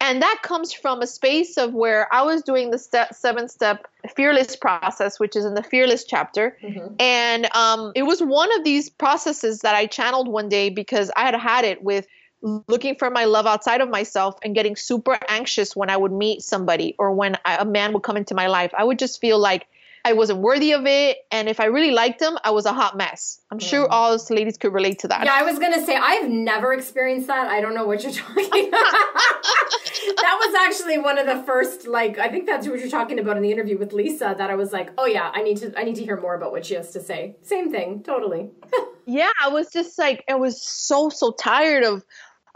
And 0.00 0.22
that 0.22 0.40
comes 0.42 0.72
from 0.72 1.02
a 1.02 1.06
space 1.06 1.56
of 1.56 1.74
where 1.74 2.12
I 2.14 2.22
was 2.22 2.42
doing 2.42 2.70
the 2.70 2.78
step, 2.78 3.14
seven 3.14 3.48
step 3.48 3.88
fearless 4.14 4.54
process, 4.54 5.18
which 5.18 5.34
is 5.34 5.44
in 5.44 5.54
the 5.54 5.62
fearless 5.62 6.04
chapter. 6.04 6.56
Mm-hmm. 6.62 6.94
And 7.00 7.54
um, 7.54 7.92
it 7.96 8.04
was 8.04 8.20
one 8.20 8.56
of 8.56 8.64
these 8.64 8.88
processes 8.88 9.60
that 9.60 9.74
I 9.74 9.86
channeled 9.86 10.28
one 10.28 10.48
day 10.48 10.70
because 10.70 11.10
I 11.16 11.22
had 11.22 11.34
had 11.34 11.64
it 11.64 11.82
with 11.82 12.06
looking 12.42 12.96
for 12.96 13.10
my 13.10 13.24
love 13.24 13.46
outside 13.46 13.80
of 13.80 13.88
myself 13.88 14.38
and 14.42 14.54
getting 14.54 14.76
super 14.76 15.18
anxious 15.28 15.74
when 15.74 15.90
I 15.90 15.96
would 15.96 16.12
meet 16.12 16.42
somebody 16.42 16.94
or 16.98 17.12
when 17.12 17.36
I, 17.44 17.56
a 17.56 17.64
man 17.64 17.92
would 17.92 18.02
come 18.02 18.16
into 18.16 18.34
my 18.34 18.46
life. 18.46 18.72
I 18.76 18.84
would 18.84 18.98
just 18.98 19.20
feel 19.20 19.38
like 19.38 19.66
I 20.04 20.12
wasn't 20.12 20.40
worthy 20.40 20.72
of 20.72 20.86
it. 20.86 21.18
And 21.30 21.48
if 21.48 21.60
I 21.60 21.66
really 21.66 21.90
liked 21.90 22.22
him, 22.22 22.38
I 22.44 22.50
was 22.50 22.66
a 22.66 22.72
hot 22.72 22.96
mess. 22.96 23.40
I'm 23.50 23.58
sure 23.58 23.86
mm. 23.86 23.90
all 23.90 24.12
those 24.12 24.30
ladies 24.30 24.56
could 24.56 24.72
relate 24.72 25.00
to 25.00 25.08
that. 25.08 25.24
Yeah, 25.24 25.34
I 25.34 25.42
was 25.42 25.58
going 25.58 25.74
to 25.74 25.84
say, 25.84 25.96
I've 25.96 26.30
never 26.30 26.72
experienced 26.72 27.26
that. 27.26 27.48
I 27.48 27.60
don't 27.60 27.74
know 27.74 27.84
what 27.84 28.02
you're 28.02 28.12
talking 28.26 28.68
about. 28.68 28.80
that 28.80 30.38
was 30.40 30.54
actually 30.66 30.98
one 30.98 31.18
of 31.18 31.26
the 31.26 31.42
first, 31.42 31.86
like, 31.86 32.18
I 32.18 32.28
think 32.28 32.46
that's 32.46 32.66
what 32.66 32.78
you're 32.78 32.88
talking 32.88 33.18
about 33.18 33.36
in 33.36 33.42
the 33.42 33.52
interview 33.52 33.76
with 33.76 33.92
Lisa, 33.92 34.34
that 34.38 34.50
I 34.50 34.54
was 34.54 34.72
like, 34.72 34.92
oh 34.98 35.06
yeah, 35.06 35.30
I 35.34 35.42
need 35.42 35.58
to, 35.58 35.78
I 35.78 35.84
need 35.84 35.96
to 35.96 36.04
hear 36.04 36.18
more 36.18 36.34
about 36.34 36.52
what 36.52 36.64
she 36.64 36.74
has 36.74 36.90
to 36.92 37.00
say. 37.00 37.36
Same 37.42 37.70
thing, 37.70 38.02
totally. 38.02 38.50
yeah, 39.06 39.30
I 39.42 39.48
was 39.48 39.70
just 39.70 39.98
like, 39.98 40.24
I 40.28 40.36
was 40.36 40.62
so, 40.62 41.08
so 41.08 41.32
tired 41.32 41.84
of, 41.84 42.04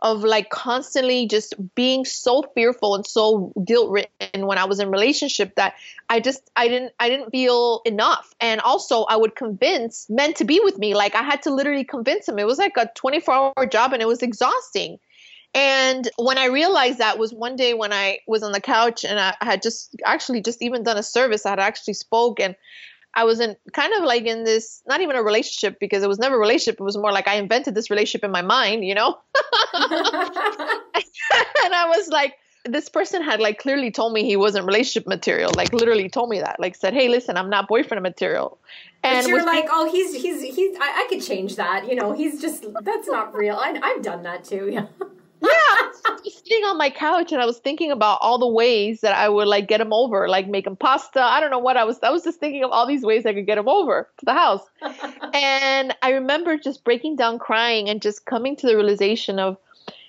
of 0.02 0.24
like 0.24 0.50
constantly 0.50 1.26
just 1.26 1.54
being 1.76 2.04
so 2.04 2.42
fearful 2.54 2.96
and 2.96 3.06
so 3.06 3.52
guilt 3.64 3.88
ridden 3.90 4.46
when 4.46 4.58
I 4.58 4.64
was 4.64 4.80
in 4.80 4.90
relationship 4.90 5.54
that 5.54 5.74
I 6.10 6.18
just 6.18 6.50
I 6.56 6.68
didn't 6.68 6.92
I 6.98 7.08
didn't 7.08 7.30
feel 7.30 7.80
enough. 7.84 8.34
And 8.40 8.60
also 8.60 9.04
I 9.04 9.16
would 9.16 9.36
convince 9.36 10.10
men 10.10 10.34
to 10.34 10.44
be 10.44 10.60
with 10.62 10.76
me. 10.76 10.94
Like 10.94 11.14
I 11.14 11.22
had 11.22 11.42
to 11.42 11.54
literally 11.54 11.84
convince 11.84 12.26
them. 12.26 12.38
It 12.40 12.46
was 12.46 12.58
like 12.58 12.76
a 12.76 12.90
24 12.96 13.52
hour 13.56 13.66
job 13.66 13.92
and 13.92 14.02
it 14.02 14.08
was 14.08 14.22
exhausting. 14.22 14.98
And 15.54 16.08
when 16.16 16.38
I 16.38 16.46
realized 16.46 16.98
that 16.98 17.18
was 17.18 17.32
one 17.32 17.56
day 17.56 17.74
when 17.74 17.92
I 17.92 18.18
was 18.26 18.42
on 18.42 18.52
the 18.52 18.60
couch 18.60 19.04
and 19.04 19.20
I 19.20 19.36
had 19.40 19.62
just 19.62 19.94
actually 20.04 20.40
just 20.40 20.62
even 20.62 20.82
done 20.82 20.96
a 20.96 21.02
service, 21.02 21.46
I 21.46 21.50
had 21.50 21.60
actually 21.60 21.94
spoken. 21.94 22.56
I 23.14 23.24
was 23.24 23.40
in 23.40 23.56
kind 23.72 23.92
of 23.94 24.04
like 24.04 24.24
in 24.24 24.44
this, 24.44 24.82
not 24.86 25.00
even 25.00 25.16
a 25.16 25.22
relationship 25.22 25.78
because 25.78 26.02
it 26.02 26.08
was 26.08 26.18
never 26.18 26.36
a 26.36 26.38
relationship. 26.38 26.80
It 26.80 26.84
was 26.84 26.96
more 26.96 27.12
like 27.12 27.28
I 27.28 27.34
invented 27.34 27.74
this 27.74 27.90
relationship 27.90 28.24
in 28.24 28.30
my 28.30 28.42
mind, 28.42 28.84
you 28.84 28.94
know? 28.94 29.18
and 29.74 29.84
I 31.74 31.86
was 31.94 32.08
like, 32.08 32.34
this 32.64 32.88
person 32.88 33.22
had 33.22 33.40
like 33.40 33.58
clearly 33.58 33.90
told 33.90 34.12
me 34.12 34.24
he 34.24 34.36
wasn't 34.36 34.64
relationship 34.64 35.06
material, 35.06 35.50
like 35.56 35.72
literally 35.72 36.08
told 36.08 36.30
me 36.30 36.38
that, 36.40 36.60
like 36.60 36.76
said, 36.76 36.94
hey, 36.94 37.08
listen, 37.08 37.36
I'm 37.36 37.50
not 37.50 37.68
boyfriend 37.68 38.02
material. 38.02 38.58
And 39.02 39.24
but 39.24 39.28
you're 39.28 39.44
like, 39.44 39.66
oh, 39.68 39.90
he's, 39.90 40.14
he's, 40.14 40.40
he's, 40.42 40.76
I, 40.80 41.04
I 41.04 41.06
could 41.08 41.22
change 41.22 41.56
that. 41.56 41.88
You 41.88 41.96
know, 41.96 42.12
he's 42.12 42.40
just, 42.40 42.64
that's 42.82 43.08
not 43.08 43.34
real. 43.34 43.56
I, 43.56 43.78
I've 43.82 44.02
done 44.02 44.22
that 44.22 44.44
too. 44.44 44.70
Yeah 44.72 44.86
yeah, 45.42 46.12
sitting 46.24 46.64
on 46.64 46.78
my 46.78 46.90
couch 46.90 47.32
and 47.32 47.40
I 47.40 47.46
was 47.46 47.58
thinking 47.58 47.90
about 47.90 48.18
all 48.20 48.38
the 48.38 48.46
ways 48.46 49.00
that 49.00 49.14
I 49.14 49.28
would 49.28 49.48
like 49.48 49.68
get 49.68 49.80
him 49.80 49.92
over, 49.92 50.28
like 50.28 50.48
make 50.48 50.66
him 50.66 50.76
pasta. 50.76 51.20
I 51.22 51.40
don't 51.40 51.50
know 51.50 51.58
what 51.58 51.76
I 51.76 51.84
was. 51.84 51.98
I 52.02 52.10
was 52.10 52.24
just 52.24 52.40
thinking 52.40 52.64
of 52.64 52.70
all 52.70 52.86
these 52.86 53.02
ways 53.02 53.26
I 53.26 53.34
could 53.34 53.46
get 53.46 53.58
him 53.58 53.68
over 53.68 54.08
to 54.18 54.24
the 54.24 54.32
house. 54.32 54.62
and 55.34 55.94
I 56.02 56.10
remember 56.10 56.56
just 56.56 56.84
breaking 56.84 57.16
down, 57.16 57.38
crying, 57.38 57.88
and 57.88 58.00
just 58.00 58.26
coming 58.26 58.56
to 58.56 58.66
the 58.66 58.76
realization 58.76 59.38
of 59.38 59.56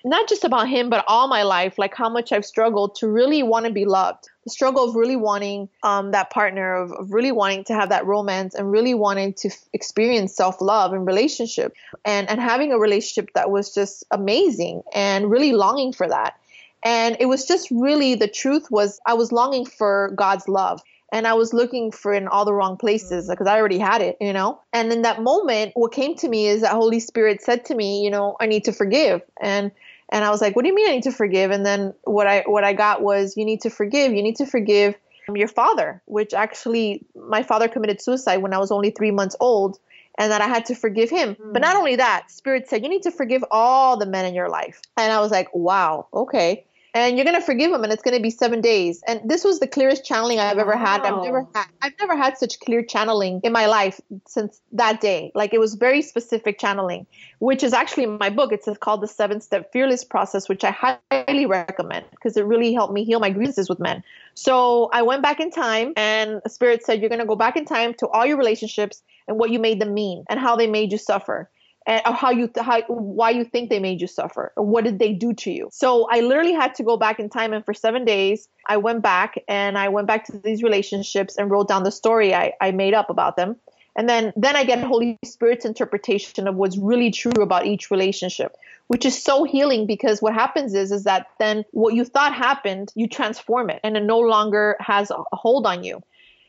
not 0.05 0.27
just 0.27 0.43
about 0.43 0.67
him, 0.67 0.89
but 0.89 1.05
all 1.07 1.27
my 1.27 1.43
life, 1.43 1.77
like 1.77 1.95
how 1.95 2.09
much 2.09 2.31
I've 2.31 2.45
struggled 2.45 2.95
to 2.95 3.07
really 3.07 3.41
want 3.41 3.65
to 3.65 3.71
be 3.71 3.85
loved. 3.85 4.29
The 4.43 4.49
struggle 4.49 4.89
of 4.89 4.95
really 4.95 5.15
wanting 5.15 5.69
um, 5.83 6.11
that 6.11 6.29
partner, 6.29 6.75
of, 6.75 6.91
of, 6.91 7.11
really 7.11 7.31
wanting 7.31 7.63
to 7.65 7.73
have 7.73 7.89
that 7.89 8.05
romance, 8.05 8.55
and 8.55 8.71
really 8.71 8.93
wanting 8.93 9.33
to 9.35 9.49
f- 9.49 9.65
experience 9.73 10.35
self 10.35 10.61
love 10.61 10.93
and 10.93 11.05
relationship, 11.05 11.73
and 12.05 12.29
and 12.29 12.39
having 12.39 12.71
a 12.71 12.77
relationship 12.77 13.33
that 13.35 13.49
was 13.49 13.73
just 13.73 14.03
amazing, 14.11 14.83
and 14.93 15.29
really 15.29 15.53
longing 15.53 15.93
for 15.93 16.07
that. 16.07 16.39
And 16.83 17.15
it 17.19 17.27
was 17.27 17.45
just 17.45 17.71
really 17.71 18.15
the 18.15 18.27
truth 18.27 18.69
was 18.69 18.99
I 19.05 19.13
was 19.13 19.31
longing 19.31 19.65
for 19.65 20.11
God's 20.15 20.49
love 20.49 20.81
and 21.13 21.27
I 21.27 21.33
was 21.35 21.53
looking 21.53 21.91
for 21.91 22.11
in 22.11 22.27
all 22.27 22.43
the 22.43 22.53
wrong 22.53 22.75
places 22.75 23.29
because 23.29 23.45
I 23.45 23.59
already 23.59 23.77
had 23.77 24.01
it, 24.01 24.17
you 24.19 24.33
know. 24.33 24.59
And 24.73 24.91
in 24.91 25.03
that 25.03 25.21
moment, 25.21 25.73
what 25.75 25.91
came 25.91 26.15
to 26.17 26.27
me 26.27 26.47
is 26.47 26.61
that 26.61 26.71
Holy 26.71 26.99
Spirit 26.99 27.43
said 27.43 27.65
to 27.65 27.75
me, 27.75 28.03
you 28.03 28.09
know, 28.09 28.35
I 28.41 28.47
need 28.47 28.63
to 28.63 28.73
forgive. 28.73 29.21
And 29.39 29.71
and 30.13 30.23
I 30.23 30.29
was 30.29 30.41
like, 30.41 30.55
what 30.55 30.61
do 30.61 30.69
you 30.69 30.75
mean 30.75 30.89
I 30.89 30.93
need 30.93 31.03
to 31.03 31.11
forgive? 31.11 31.51
And 31.51 31.65
then 31.65 31.93
what 32.03 32.27
I 32.27 32.43
what 32.45 32.63
I 32.63 32.73
got 32.73 33.01
was 33.01 33.35
you 33.35 33.45
need 33.45 33.61
to 33.61 33.69
forgive. 33.69 34.13
You 34.13 34.21
need 34.21 34.37
to 34.37 34.45
forgive 34.45 34.95
your 35.33 35.47
father, 35.47 36.01
which 36.05 36.33
actually 36.33 37.05
my 37.15 37.43
father 37.43 37.67
committed 37.67 38.01
suicide 38.01 38.37
when 38.37 38.53
I 38.53 38.59
was 38.59 38.71
only 38.71 38.91
3 38.91 39.11
months 39.11 39.35
old 39.39 39.79
and 40.17 40.31
that 40.31 40.41
I 40.41 40.47
had 40.47 40.65
to 40.65 40.75
forgive 40.75 41.09
him. 41.09 41.35
Mm. 41.35 41.53
But 41.53 41.61
not 41.61 41.75
only 41.75 41.95
that, 41.95 42.29
spirit 42.29 42.69
said 42.69 42.83
you 42.83 42.89
need 42.89 43.03
to 43.03 43.11
forgive 43.11 43.43
all 43.49 43.97
the 43.97 44.05
men 44.05 44.25
in 44.25 44.35
your 44.35 44.49
life. 44.49 44.79
And 44.95 45.11
I 45.11 45.19
was 45.19 45.31
like, 45.31 45.53
wow, 45.53 46.07
okay 46.13 46.65
and 46.93 47.17
you're 47.17 47.25
gonna 47.25 47.41
forgive 47.41 47.71
him, 47.71 47.83
and 47.83 47.91
it's 47.91 48.03
gonna 48.03 48.19
be 48.19 48.29
seven 48.29 48.61
days. 48.61 49.01
And 49.07 49.21
this 49.27 49.43
was 49.43 49.59
the 49.59 49.67
clearest 49.67 50.05
channeling 50.05 50.39
I've 50.39 50.57
ever 50.57 50.77
had. 50.77 51.01
I've 51.01 51.23
never 51.23 51.47
had 51.53 51.65
I've 51.81 51.93
never 51.99 52.15
had 52.15 52.37
such 52.37 52.59
clear 52.59 52.83
channeling 52.83 53.41
in 53.43 53.51
my 53.51 53.65
life 53.65 53.99
since 54.27 54.61
that 54.73 55.01
day. 55.01 55.31
Like 55.33 55.53
it 55.53 55.59
was 55.59 55.73
very 55.75 56.01
specific 56.01 56.59
channeling, 56.59 57.05
which 57.39 57.63
is 57.63 57.73
actually 57.73 58.03
in 58.03 58.17
my 58.19 58.29
book. 58.29 58.51
It's 58.53 58.69
called 58.79 59.01
the 59.01 59.07
Seven 59.07 59.41
Step 59.41 59.71
Fearless 59.71 60.03
Process, 60.03 60.47
which 60.47 60.63
I 60.63 61.01
highly 61.11 61.45
recommend 61.45 62.05
because 62.11 62.37
it 62.37 62.45
really 62.45 62.73
helped 62.73 62.93
me 62.93 63.03
heal 63.03 63.19
my 63.19 63.31
grievances 63.31 63.69
with 63.69 63.79
men. 63.79 64.03
So 64.35 64.89
I 64.93 65.01
went 65.01 65.21
back 65.23 65.39
in 65.39 65.51
time, 65.51 65.93
and 65.97 66.41
Spirit 66.47 66.85
said, 66.85 67.01
"You're 67.01 67.09
gonna 67.09 67.25
go 67.25 67.35
back 67.35 67.57
in 67.57 67.65
time 67.65 67.93
to 67.95 68.07
all 68.07 68.25
your 68.25 68.37
relationships 68.37 69.01
and 69.27 69.39
what 69.39 69.49
you 69.49 69.59
made 69.59 69.79
them 69.79 69.93
mean 69.93 70.25
and 70.29 70.39
how 70.39 70.55
they 70.55 70.67
made 70.67 70.91
you 70.91 70.97
suffer." 70.97 71.49
And 71.85 72.01
how 72.05 72.31
you 72.31 72.49
how 72.59 72.81
why 72.87 73.29
you 73.29 73.43
think 73.43 73.69
they 73.69 73.79
made 73.79 74.01
you 74.01 74.07
suffer 74.07 74.53
or 74.55 74.65
what 74.65 74.83
did 74.83 74.99
they 74.99 75.13
do 75.13 75.33
to 75.33 75.51
you. 75.51 75.69
So 75.71 76.07
i 76.09 76.21
literally 76.21 76.53
had 76.53 76.75
to 76.75 76.83
go 76.83 76.97
back 76.97 77.19
in 77.19 77.29
time 77.29 77.53
and 77.53 77.65
for 77.65 77.73
seven 77.73 78.05
days 78.05 78.47
i 78.67 78.77
went 78.77 79.01
back 79.01 79.35
and 79.47 79.77
i 79.77 79.89
went 79.89 80.07
back 80.07 80.25
to 80.25 80.37
these 80.37 80.63
relationships 80.63 81.37
and 81.37 81.49
wrote 81.51 81.67
down 81.67 81.83
the 81.83 81.91
story 81.91 82.33
i, 82.33 82.53
I 82.61 82.71
made 82.71 82.93
up 82.93 83.09
about 83.09 83.35
them. 83.35 83.57
And 83.95 84.09
then 84.09 84.33
then 84.35 84.55
i 84.55 84.63
get 84.63 84.83
holy 84.83 85.19
spirit's 85.23 85.65
interpretation 85.65 86.47
of 86.47 86.55
what's 86.55 86.77
really 86.77 87.11
true 87.11 87.41
about 87.41 87.65
each 87.65 87.91
relationship 87.91 88.55
which 88.87 89.05
is 89.05 89.21
so 89.21 89.43
healing 89.43 89.85
because 89.87 90.21
what 90.21 90.33
happens 90.33 90.73
is 90.73 90.91
is 90.91 91.03
that 91.03 91.27
then 91.39 91.63
what 91.71 91.93
you 91.93 92.03
thought 92.03 92.33
happened 92.33 92.91
you 92.95 93.07
transform 93.07 93.69
it 93.69 93.79
and 93.83 93.95
it 93.95 94.03
no 94.03 94.19
longer 94.19 94.75
has 94.79 95.11
a 95.11 95.17
hold 95.31 95.67
on 95.67 95.83
you 95.83 96.01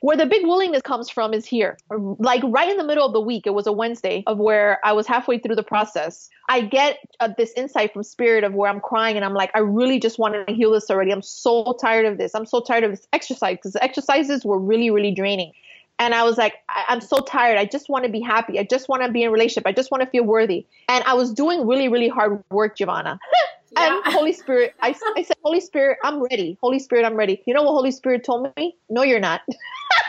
where 0.05 0.19
the 0.19 0.27
big 0.27 0.45
willingness 0.45 0.83
comes 0.83 1.09
from 1.09 1.33
is 1.33 1.47
here. 1.47 1.79
Like 1.89 2.43
right 2.45 2.69
in 2.69 2.77
the 2.77 2.85
middle 2.85 3.07
of 3.07 3.15
the 3.15 3.23
week, 3.23 3.47
it 3.47 3.55
was 3.55 3.67
a 3.67 3.73
Wednesday 3.73 4.23
of 4.27 4.37
where 4.37 4.79
I 4.85 4.93
was 4.93 5.07
halfway 5.07 5.39
through 5.39 5.57
the 5.57 5.63
process. 5.63 6.29
I 6.51 6.61
get 6.61 6.99
uh, 7.21 7.31
this 7.39 7.55
insight 7.57 7.95
from 7.95 8.03
spirit 8.03 8.45
of 8.45 8.53
where 8.53 8.71
I'm 8.71 8.81
crying 8.81 9.17
and 9.17 9.25
I'm 9.25 9.33
like, 9.33 9.51
I 9.55 9.61
really 9.61 9.99
just 9.99 10.19
want 10.19 10.47
to 10.47 10.53
heal 10.53 10.73
this 10.73 10.91
already. 10.91 11.11
I'm 11.11 11.23
so 11.23 11.75
tired 11.81 12.05
of 12.05 12.19
this. 12.19 12.35
I'm 12.35 12.45
so 12.45 12.61
tired 12.61 12.85
of 12.85 12.91
this 12.91 13.09
exercise 13.15 13.57
because 13.57 13.73
the 13.73 13.83
exercises 13.83 14.45
were 14.45 14.59
really, 14.59 14.91
really 14.91 15.15
draining. 15.15 15.55
And 15.99 16.13
I 16.13 16.25
was 16.25 16.37
like, 16.37 16.57
I- 16.69 16.93
am 16.93 17.01
so 17.01 17.21
tired. 17.21 17.57
I 17.57 17.65
just 17.65 17.89
want 17.89 18.05
to 18.05 18.11
be 18.11 18.21
happy. 18.21 18.59
I 18.59 18.65
just 18.65 18.91
want 18.91 19.05
to 19.05 19.11
be 19.11 19.23
in 19.23 19.29
a 19.29 19.33
relationship. 19.33 19.67
I 19.67 19.73
just 19.73 19.91
want 19.91 20.03
to 20.03 20.11
feel 20.11 20.25
worthy. 20.25 20.67
And 20.87 21.03
I 21.05 21.15
was 21.15 21.33
doing 21.33 21.67
really, 21.67 21.89
really 21.89 22.09
hard 22.09 22.45
work, 22.51 22.77
Giovanna. 22.77 23.19
Yeah. 23.77 24.01
and 24.05 24.15
Holy 24.15 24.33
Spirit, 24.33 24.75
I, 24.81 24.95
I 25.17 25.23
said, 25.23 25.37
Holy 25.43 25.61
Spirit, 25.61 25.99
I'm 26.05 26.23
ready. 26.23 26.59
Holy 26.61 26.79
Spirit, 26.79 27.05
I'm 27.05 27.15
ready. 27.15 27.43
You 27.47 27.55
know 27.55 27.63
what 27.63 27.73
Holy 27.73 27.91
Spirit 27.91 28.25
told 28.25 28.49
me? 28.57 28.77
No, 28.91 29.03
you're 29.03 29.21
not. 29.21 29.43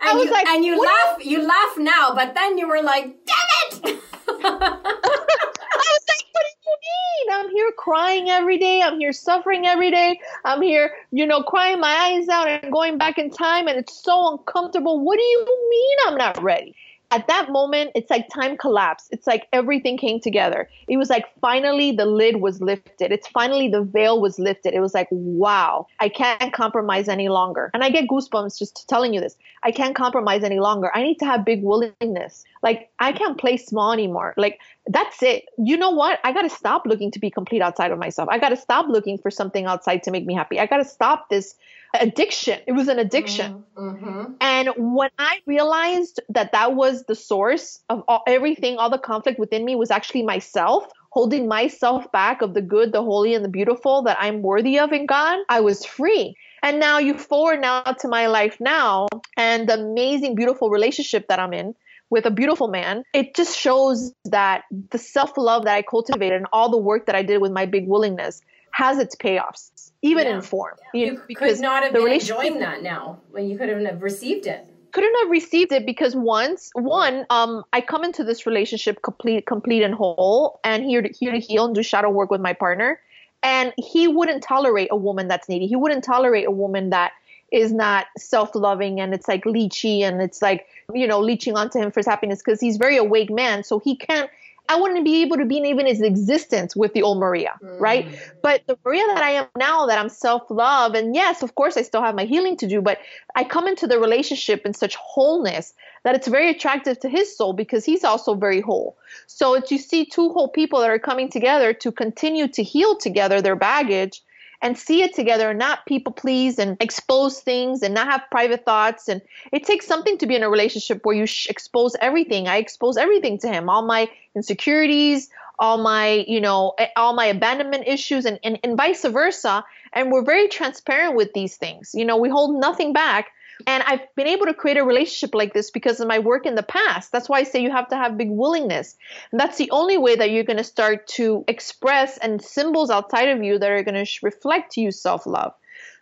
I 0.00 0.14
was 0.14 0.26
you, 0.26 0.32
like, 0.32 0.46
and 0.46 0.64
you 0.64 0.80
laugh, 0.80 1.24
you 1.24 1.42
laugh 1.42 1.76
now, 1.76 2.14
but 2.14 2.34
then 2.34 2.56
you 2.56 2.68
were 2.68 2.82
like, 2.82 3.04
damn 3.26 3.94
it! 3.94 4.00
I 4.28 5.90
was 5.90 6.04
like, 6.08 6.24
what 6.32 6.44
do 6.44 6.54
you 6.64 6.76
mean? 6.82 7.32
I'm 7.32 7.50
here 7.50 7.72
crying 7.76 8.30
every 8.30 8.58
day. 8.58 8.80
I'm 8.82 8.98
here 8.98 9.12
suffering 9.12 9.66
every 9.66 9.90
day. 9.90 10.20
I'm 10.44 10.62
here, 10.62 10.92
you 11.10 11.26
know, 11.26 11.42
crying 11.42 11.80
my 11.80 11.92
eyes 11.92 12.28
out 12.28 12.48
and 12.48 12.72
going 12.72 12.96
back 12.98 13.18
in 13.18 13.30
time, 13.30 13.68
and 13.68 13.78
it's 13.78 14.02
so 14.02 14.32
uncomfortable. 14.32 15.00
What 15.04 15.18
do 15.18 15.24
you 15.24 15.68
mean 15.70 15.96
I'm 16.06 16.16
not 16.16 16.42
ready? 16.42 16.74
At 17.10 17.26
that 17.26 17.50
moment, 17.50 17.92
it's 17.94 18.10
like 18.10 18.28
time 18.28 18.56
collapsed. 18.56 19.08
It's 19.12 19.26
like 19.26 19.48
everything 19.52 19.96
came 19.96 20.20
together. 20.20 20.68
It 20.88 20.98
was 20.98 21.08
like 21.08 21.24
finally 21.40 21.92
the 21.92 22.04
lid 22.04 22.36
was 22.36 22.60
lifted. 22.60 23.12
It's 23.12 23.26
finally 23.28 23.68
the 23.68 23.82
veil 23.82 24.20
was 24.20 24.38
lifted. 24.38 24.74
It 24.74 24.80
was 24.80 24.92
like, 24.92 25.08
wow, 25.10 25.86
I 26.00 26.10
can't 26.10 26.52
compromise 26.52 27.08
any 27.08 27.30
longer. 27.30 27.70
And 27.72 27.82
I 27.82 27.88
get 27.88 28.08
goosebumps 28.08 28.58
just 28.58 28.86
telling 28.88 29.14
you 29.14 29.20
this. 29.20 29.36
I 29.62 29.70
can't 29.70 29.94
compromise 29.94 30.44
any 30.44 30.60
longer. 30.60 30.90
I 30.94 31.02
need 31.02 31.18
to 31.20 31.24
have 31.24 31.46
big 31.46 31.62
willingness. 31.62 32.44
Like, 32.62 32.90
I 32.98 33.12
can't 33.12 33.38
play 33.38 33.56
small 33.56 33.92
anymore. 33.92 34.34
Like, 34.36 34.60
that's 34.86 35.22
it. 35.22 35.46
You 35.56 35.78
know 35.78 35.90
what? 35.90 36.18
I 36.24 36.32
got 36.32 36.42
to 36.42 36.50
stop 36.50 36.84
looking 36.84 37.10
to 37.12 37.18
be 37.18 37.30
complete 37.30 37.62
outside 37.62 37.90
of 37.90 37.98
myself. 37.98 38.28
I 38.30 38.38
got 38.38 38.50
to 38.50 38.56
stop 38.56 38.86
looking 38.88 39.16
for 39.16 39.30
something 39.30 39.64
outside 39.64 40.02
to 40.02 40.10
make 40.10 40.26
me 40.26 40.34
happy. 40.34 40.60
I 40.60 40.66
got 40.66 40.78
to 40.78 40.84
stop 40.84 41.30
this 41.30 41.54
addiction. 41.94 42.60
It 42.66 42.72
was 42.72 42.88
an 42.88 42.98
addiction. 42.98 43.64
Mm-hmm. 43.76 44.32
And 44.40 44.70
when 44.76 45.10
I 45.18 45.40
realized 45.46 46.20
that 46.28 46.52
that 46.52 46.74
was 46.74 47.04
the 47.04 47.14
source 47.14 47.80
of 47.88 48.02
all, 48.08 48.22
everything, 48.26 48.76
all 48.76 48.90
the 48.90 48.98
conflict 48.98 49.38
within 49.38 49.64
me 49.64 49.74
was 49.76 49.90
actually 49.90 50.22
myself, 50.22 50.86
holding 51.10 51.48
myself 51.48 52.10
back 52.12 52.42
of 52.42 52.54
the 52.54 52.62
good, 52.62 52.92
the 52.92 53.02
holy, 53.02 53.34
and 53.34 53.44
the 53.44 53.48
beautiful 53.48 54.02
that 54.02 54.16
I'm 54.20 54.42
worthy 54.42 54.78
of 54.78 54.92
in 54.92 55.06
God, 55.06 55.38
I 55.48 55.60
was 55.60 55.84
free. 55.84 56.36
And 56.62 56.80
now 56.80 56.98
you 56.98 57.16
forward 57.16 57.60
now 57.60 57.82
to 57.82 58.08
my 58.08 58.26
life 58.26 58.58
now 58.60 59.08
and 59.36 59.68
the 59.68 59.74
amazing, 59.74 60.34
beautiful 60.34 60.70
relationship 60.70 61.28
that 61.28 61.38
I'm 61.38 61.54
in 61.54 61.74
with 62.10 62.24
a 62.26 62.30
beautiful 62.30 62.68
man, 62.68 63.04
it 63.12 63.34
just 63.34 63.56
shows 63.56 64.12
that 64.24 64.64
the 64.90 64.98
self 64.98 65.36
love 65.36 65.64
that 65.64 65.74
I 65.74 65.82
cultivated 65.82 66.36
and 66.36 66.46
all 66.52 66.70
the 66.70 66.78
work 66.78 67.06
that 67.06 67.14
I 67.14 67.22
did 67.22 67.40
with 67.40 67.52
my 67.52 67.66
big 67.66 67.86
willingness 67.86 68.40
has 68.70 68.98
its 68.98 69.14
payoffs, 69.14 69.92
even 70.02 70.26
yeah. 70.26 70.36
in 70.36 70.42
form. 70.42 70.76
You, 70.94 71.06
you 71.06 71.22
because 71.26 71.56
could 71.56 71.62
not 71.62 71.82
have 71.82 71.92
been 71.92 72.08
enjoying 72.08 72.58
that 72.60 72.82
now 72.82 73.18
when 73.30 73.48
you 73.48 73.58
couldn't 73.58 73.84
have 73.84 74.02
received 74.02 74.46
it. 74.46 74.66
Couldn't 74.92 75.14
have 75.20 75.30
received 75.30 75.72
it 75.72 75.84
because 75.84 76.16
once, 76.16 76.70
one, 76.74 77.26
um, 77.28 77.62
I 77.72 77.80
come 77.82 78.04
into 78.04 78.24
this 78.24 78.46
relationship 78.46 79.02
complete, 79.02 79.46
complete 79.46 79.82
and 79.82 79.94
whole, 79.94 80.60
and 80.64 80.82
here 80.84 81.02
to 81.02 81.08
here 81.08 81.32
to 81.32 81.38
heal 81.38 81.66
and 81.66 81.74
do 81.74 81.82
shadow 81.82 82.10
work 82.10 82.30
with 82.30 82.40
my 82.40 82.52
partner, 82.52 83.00
and 83.42 83.72
he 83.76 84.08
wouldn't 84.08 84.42
tolerate 84.42 84.88
a 84.90 84.96
woman 84.96 85.28
that's 85.28 85.48
needy. 85.48 85.66
He 85.66 85.76
wouldn't 85.76 86.04
tolerate 86.04 86.46
a 86.46 86.50
woman 86.50 86.90
that 86.90 87.12
is 87.50 87.72
not 87.72 88.06
self-loving 88.18 89.00
and 89.00 89.14
it's 89.14 89.26
like 89.26 89.44
leechy 89.44 90.00
and 90.00 90.20
it's 90.20 90.42
like 90.42 90.66
you 90.92 91.06
know 91.06 91.20
leeching 91.20 91.56
onto 91.56 91.78
him 91.78 91.90
for 91.90 92.00
his 92.00 92.06
happiness 92.06 92.42
because 92.44 92.60
he's 92.60 92.76
very 92.76 92.96
awake 92.96 93.30
man 93.30 93.64
so 93.64 93.78
he 93.78 93.96
can't 93.96 94.30
I 94.68 94.78
wouldn't 94.78 95.04
be 95.04 95.22
able 95.22 95.38
to 95.38 95.46
be 95.46 95.58
in 95.58 95.66
even 95.66 95.86
his 95.86 96.02
existence 96.02 96.76
with 96.76 96.92
the 96.92 97.02
old 97.02 97.18
Maria, 97.18 97.52
mm. 97.62 97.80
right? 97.80 98.06
But 98.42 98.66
the 98.66 98.78
Maria 98.84 99.06
that 99.06 99.22
I 99.22 99.30
am 99.30 99.46
now, 99.56 99.86
that 99.86 99.98
I'm 99.98 100.08
self 100.08 100.50
love, 100.50 100.94
and 100.94 101.14
yes, 101.14 101.42
of 101.42 101.54
course, 101.54 101.76
I 101.76 101.82
still 101.82 102.02
have 102.02 102.14
my 102.14 102.24
healing 102.24 102.56
to 102.58 102.66
do, 102.66 102.82
but 102.82 102.98
I 103.34 103.44
come 103.44 103.66
into 103.66 103.86
the 103.86 103.98
relationship 103.98 104.66
in 104.66 104.74
such 104.74 104.94
wholeness 104.96 105.72
that 106.04 106.14
it's 106.14 106.28
very 106.28 106.50
attractive 106.50 107.00
to 107.00 107.08
his 107.08 107.36
soul 107.36 107.52
because 107.52 107.84
he's 107.84 108.04
also 108.04 108.34
very 108.34 108.60
whole. 108.60 108.96
So 109.26 109.54
it's 109.54 109.70
you 109.70 109.78
see 109.78 110.04
two 110.04 110.30
whole 110.30 110.48
people 110.48 110.80
that 110.80 110.90
are 110.90 110.98
coming 110.98 111.30
together 111.30 111.72
to 111.74 111.90
continue 111.90 112.48
to 112.48 112.62
heal 112.62 112.96
together 112.96 113.40
their 113.40 113.56
baggage 113.56 114.22
and 114.60 114.76
see 114.76 115.02
it 115.02 115.14
together 115.14 115.50
and 115.50 115.58
not 115.58 115.86
people 115.86 116.12
please 116.12 116.58
and 116.58 116.76
expose 116.80 117.40
things 117.40 117.82
and 117.82 117.94
not 117.94 118.08
have 118.08 118.22
private 118.30 118.64
thoughts. 118.64 119.08
And 119.08 119.22
it 119.52 119.64
takes 119.64 119.86
something 119.86 120.18
to 120.18 120.26
be 120.26 120.34
in 120.34 120.42
a 120.42 120.50
relationship 120.50 121.00
where 121.04 121.16
you 121.16 121.26
sh- 121.26 121.48
expose 121.48 121.94
everything. 122.00 122.48
I 122.48 122.56
expose 122.56 122.96
everything 122.96 123.38
to 123.38 123.48
him, 123.48 123.68
all 123.68 123.82
my 123.82 124.08
insecurities, 124.34 125.30
all 125.58 125.78
my, 125.78 126.24
you 126.26 126.40
know, 126.40 126.74
all 126.96 127.14
my 127.14 127.26
abandonment 127.26 127.86
issues 127.86 128.24
and, 128.24 128.38
and, 128.42 128.58
and 128.64 128.76
vice 128.76 129.04
versa. 129.04 129.64
And 129.92 130.10
we're 130.10 130.24
very 130.24 130.48
transparent 130.48 131.16
with 131.16 131.32
these 131.34 131.56
things. 131.56 131.92
You 131.94 132.04
know, 132.04 132.16
we 132.16 132.28
hold 132.28 132.60
nothing 132.60 132.92
back 132.92 133.30
and 133.66 133.82
I've 133.84 134.14
been 134.14 134.26
able 134.26 134.46
to 134.46 134.54
create 134.54 134.76
a 134.76 134.84
relationship 134.84 135.34
like 135.34 135.52
this 135.52 135.70
because 135.70 136.00
of 136.00 136.08
my 136.08 136.18
work 136.18 136.46
in 136.46 136.54
the 136.54 136.62
past. 136.62 137.10
That's 137.10 137.28
why 137.28 137.38
I 137.38 137.42
say 137.42 137.62
you 137.62 137.70
have 137.70 137.88
to 137.88 137.96
have 137.96 138.16
big 138.16 138.30
willingness. 138.30 138.96
And 139.32 139.40
that's 139.40 139.58
the 139.58 139.70
only 139.70 139.98
way 139.98 140.16
that 140.16 140.30
you're 140.30 140.44
going 140.44 140.58
to 140.58 140.64
start 140.64 141.06
to 141.08 141.44
express 141.48 142.18
and 142.18 142.42
symbols 142.42 142.90
outside 142.90 143.28
of 143.30 143.42
you 143.42 143.58
that 143.58 143.70
are 143.70 143.82
going 143.82 144.04
to 144.04 144.10
reflect 144.22 144.72
to 144.72 144.80
you 144.80 144.90
self 144.90 145.26
love. 145.26 145.54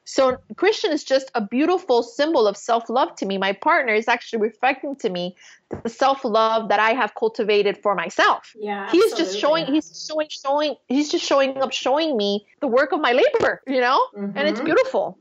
So 0.06 0.38
Christian 0.56 0.92
is 0.92 1.02
just 1.02 1.32
a 1.34 1.40
beautiful 1.40 2.02
symbol 2.04 2.46
of 2.46 2.56
self-love 2.56 3.16
to 3.16 3.26
me. 3.26 3.38
My 3.38 3.52
partner 3.52 3.92
is 3.92 4.06
actually 4.06 4.40
reflecting 4.40 4.94
to 4.96 5.10
me 5.10 5.36
the 5.82 5.88
self-love 5.88 6.68
that 6.68 6.78
I 6.78 6.90
have 6.92 7.12
cultivated 7.16 7.76
for 7.82 7.96
myself. 7.96 8.54
Yeah. 8.56 8.88
He's 8.88 9.12
just 9.14 9.36
showing 9.36 9.66
he's 9.66 10.06
showing 10.08 10.28
showing 10.30 10.76
he's 10.86 11.10
just 11.10 11.24
showing 11.24 11.58
up 11.58 11.72
showing 11.72 12.16
me 12.16 12.46
the 12.60 12.68
work 12.68 12.92
of 12.92 13.00
my 13.00 13.12
labor, 13.12 13.60
you 13.66 13.80
know? 13.80 14.00
Mm-hmm. 14.16 14.38
And 14.38 14.48
it's 14.48 14.58
mm-hmm. 14.58 14.66
beautiful. 14.66 15.18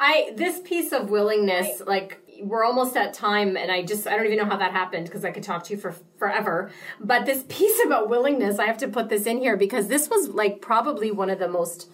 I 0.00 0.32
this 0.36 0.60
piece 0.64 0.92
of 0.92 1.10
willingness 1.10 1.80
like 1.86 2.20
we're 2.42 2.64
almost 2.64 2.96
at 2.96 3.14
time 3.14 3.56
and 3.56 3.70
i 3.70 3.80
just 3.80 4.08
i 4.08 4.16
don't 4.16 4.26
even 4.26 4.38
know 4.38 4.44
how 4.44 4.56
that 4.56 4.72
happened 4.72 5.06
because 5.06 5.24
i 5.24 5.30
could 5.30 5.44
talk 5.44 5.62
to 5.62 5.72
you 5.72 5.78
for 5.78 5.94
forever 6.18 6.68
but 6.98 7.24
this 7.26 7.44
piece 7.48 7.78
about 7.86 8.08
willingness 8.08 8.58
i 8.58 8.66
have 8.66 8.76
to 8.76 8.88
put 8.88 9.08
this 9.08 9.24
in 9.24 9.38
here 9.38 9.56
because 9.56 9.86
this 9.86 10.10
was 10.10 10.30
like 10.30 10.60
probably 10.60 11.12
one 11.12 11.30
of 11.30 11.38
the 11.38 11.46
most 11.46 11.88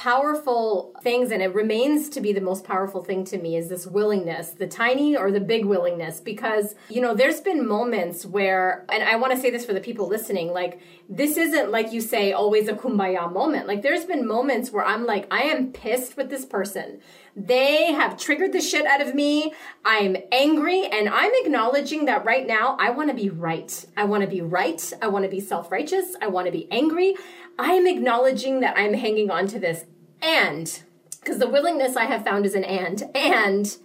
powerful 0.00 0.94
things 1.02 1.30
and 1.30 1.42
it 1.42 1.54
remains 1.54 2.08
to 2.08 2.22
be 2.22 2.32
the 2.32 2.40
most 2.40 2.64
powerful 2.64 3.04
thing 3.04 3.22
to 3.22 3.36
me 3.36 3.54
is 3.54 3.68
this 3.68 3.86
willingness 3.86 4.52
the 4.52 4.66
tiny 4.66 5.14
or 5.14 5.30
the 5.30 5.38
big 5.38 5.66
willingness 5.66 6.20
because 6.20 6.74
you 6.88 7.02
know 7.02 7.14
there's 7.14 7.42
been 7.42 7.68
moments 7.68 8.24
where 8.24 8.86
and 8.90 9.02
i 9.02 9.14
want 9.16 9.30
to 9.30 9.38
say 9.38 9.50
this 9.50 9.66
for 9.66 9.74
the 9.74 9.80
people 9.80 10.08
listening 10.08 10.54
like 10.54 10.80
this 11.10 11.36
isn't 11.36 11.70
like 11.70 11.92
you 11.92 12.00
say 12.00 12.32
always 12.32 12.66
a 12.66 12.72
kumbaya 12.72 13.30
moment 13.30 13.66
like 13.66 13.82
there's 13.82 14.06
been 14.06 14.26
moments 14.26 14.70
where 14.70 14.86
i'm 14.86 15.04
like 15.04 15.26
i 15.30 15.42
am 15.42 15.70
pissed 15.70 16.16
with 16.16 16.30
this 16.30 16.46
person 16.46 16.98
they 17.36 17.92
have 17.92 18.18
triggered 18.18 18.52
the 18.52 18.60
shit 18.60 18.86
out 18.86 19.00
of 19.00 19.14
me. 19.14 19.54
I'm 19.84 20.16
angry 20.32 20.86
and 20.86 21.08
I'm 21.08 21.30
acknowledging 21.44 22.06
that 22.06 22.24
right 22.24 22.46
now 22.46 22.76
I 22.78 22.90
want 22.90 23.08
to 23.08 23.14
be 23.14 23.30
right. 23.30 23.84
I 23.96 24.04
want 24.04 24.22
to 24.22 24.28
be 24.28 24.40
right. 24.40 24.92
I 25.00 25.08
want 25.08 25.24
to 25.24 25.30
be 25.30 25.40
self 25.40 25.70
righteous. 25.70 26.16
I 26.20 26.26
want 26.26 26.46
to 26.46 26.52
be 26.52 26.66
angry. 26.70 27.14
I 27.60 27.72
am 27.72 27.86
acknowledging 27.86 28.60
that 28.60 28.78
I'm 28.78 28.94
hanging 28.94 29.30
on 29.30 29.46
to 29.48 29.60
this. 29.60 29.84
And, 30.22 30.82
because 31.20 31.38
the 31.38 31.48
willingness 31.48 31.94
I 31.96 32.06
have 32.06 32.24
found 32.24 32.46
is 32.46 32.54
an 32.54 32.64
and, 32.64 33.02
and, 33.14 33.76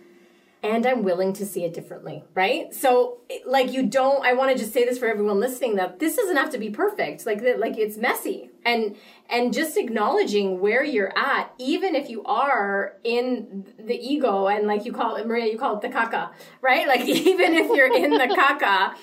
and 0.64 0.86
I'm 0.86 1.04
willing 1.04 1.34
to 1.34 1.46
see 1.46 1.66
it 1.66 1.74
differently, 1.74 2.24
right? 2.34 2.74
So, 2.74 3.18
like, 3.46 3.74
you 3.74 3.86
don't. 3.86 4.26
I 4.26 4.34
want 4.34 4.52
to 4.52 4.58
just 4.58 4.74
say 4.74 4.86
this 4.86 4.98
for 4.98 5.08
everyone 5.08 5.40
listening 5.40 5.76
that 5.76 6.00
this 6.00 6.16
doesn't 6.16 6.38
have 6.38 6.50
to 6.52 6.58
be 6.58 6.70
perfect. 6.70 7.26
Like, 7.26 7.42
like 7.58 7.78
it's 7.78 7.98
messy, 7.98 8.50
and 8.66 8.96
and 9.30 9.54
just 9.54 9.78
acknowledging 9.78 10.62
where 10.62 10.84
you're 10.84 11.16
at, 11.16 11.54
even 11.60 11.94
if 11.94 12.10
you 12.10 12.24
are 12.24 12.94
in 13.04 13.66
the 13.78 13.96
ego, 13.96 14.48
and 14.48 14.66
like 14.66 14.86
you 14.86 14.94
call 14.94 15.18
it, 15.18 15.28
Maria, 15.28 15.52
you 15.52 15.60
call 15.60 15.76
it 15.76 15.82
the 15.82 15.90
caca, 15.90 16.32
right? 16.62 16.88
Like, 16.88 17.02
even 17.08 17.54
if 17.54 17.68
you're 17.76 17.96
in 17.96 18.12
the 18.12 18.36
caca, 18.36 18.96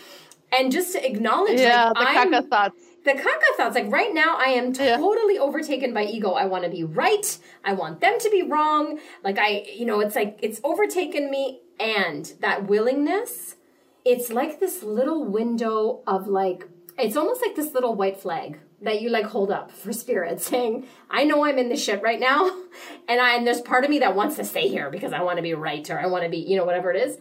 and 0.53 0.73
just 0.73 0.93
to 0.95 1.07
acknowledge, 1.07 1.61
yeah, 1.61 1.93
like, 1.95 2.31
the 2.31 2.37
caca 2.37 2.49
thoughts 2.49 2.83
the 3.05 3.12
caca 3.12 3.57
thoughts 3.57 3.74
like 3.74 3.90
right 3.90 4.14
now 4.14 4.36
i 4.38 4.46
am 4.46 4.72
totally 4.72 5.34
yeah. 5.34 5.40
overtaken 5.40 5.92
by 5.92 6.05
ego 6.05 6.32
i 6.32 6.44
want 6.44 6.64
to 6.64 6.70
be 6.70 6.84
right 6.84 7.38
i 7.64 7.72
want 7.72 8.00
them 8.00 8.18
to 8.18 8.30
be 8.30 8.42
wrong 8.42 8.98
like 9.24 9.38
i 9.38 9.64
you 9.74 9.84
know 9.84 10.00
it's 10.00 10.16
like 10.16 10.38
it's 10.42 10.61
overtaken 10.64 11.30
me 11.30 11.61
and 11.80 12.34
that 12.40 12.66
willingness 12.66 13.57
it's 14.05 14.30
like 14.30 14.61
this 14.61 14.82
little 14.82 15.24
window 15.24 16.03
of 16.07 16.26
like 16.26 16.68
it's 16.98 17.16
almost 17.16 17.40
like 17.44 17.57
this 17.57 17.72
little 17.74 17.94
white 17.94 18.20
flag 18.20 18.59
that 18.80 19.00
you 19.00 19.09
like 19.09 19.26
hold 19.26 19.50
up 19.50 19.70
for 19.70 19.92
spirit 19.92 20.40
saying 20.50 20.86
i 21.11 21.24
know 21.24 21.44
i'm 21.44 21.59
in 21.59 21.68
this 21.68 21.82
shit 21.82 22.03
right 22.03 22.20
now 22.20 22.50
and 23.09 23.20
i 23.20 23.36
and 23.36 23.46
there's 23.46 23.61
part 23.61 23.84
of 23.84 23.90
me 23.90 23.98
that 23.98 24.14
wants 24.14 24.36
to 24.36 24.44
stay 24.44 24.68
here 24.68 24.90
because 24.90 25.12
i 25.12 25.22
want 25.22 25.36
to 25.36 25.42
be 25.42 25.55
right 25.55 25.88
or 25.90 25.98
i 25.98 26.07
want 26.07 26.22
to 26.24 26.30
be 26.30 26.38
you 26.38 26.57
know 26.57 26.64
whatever 26.64 26.92
it 26.92 26.96
is 26.96 27.18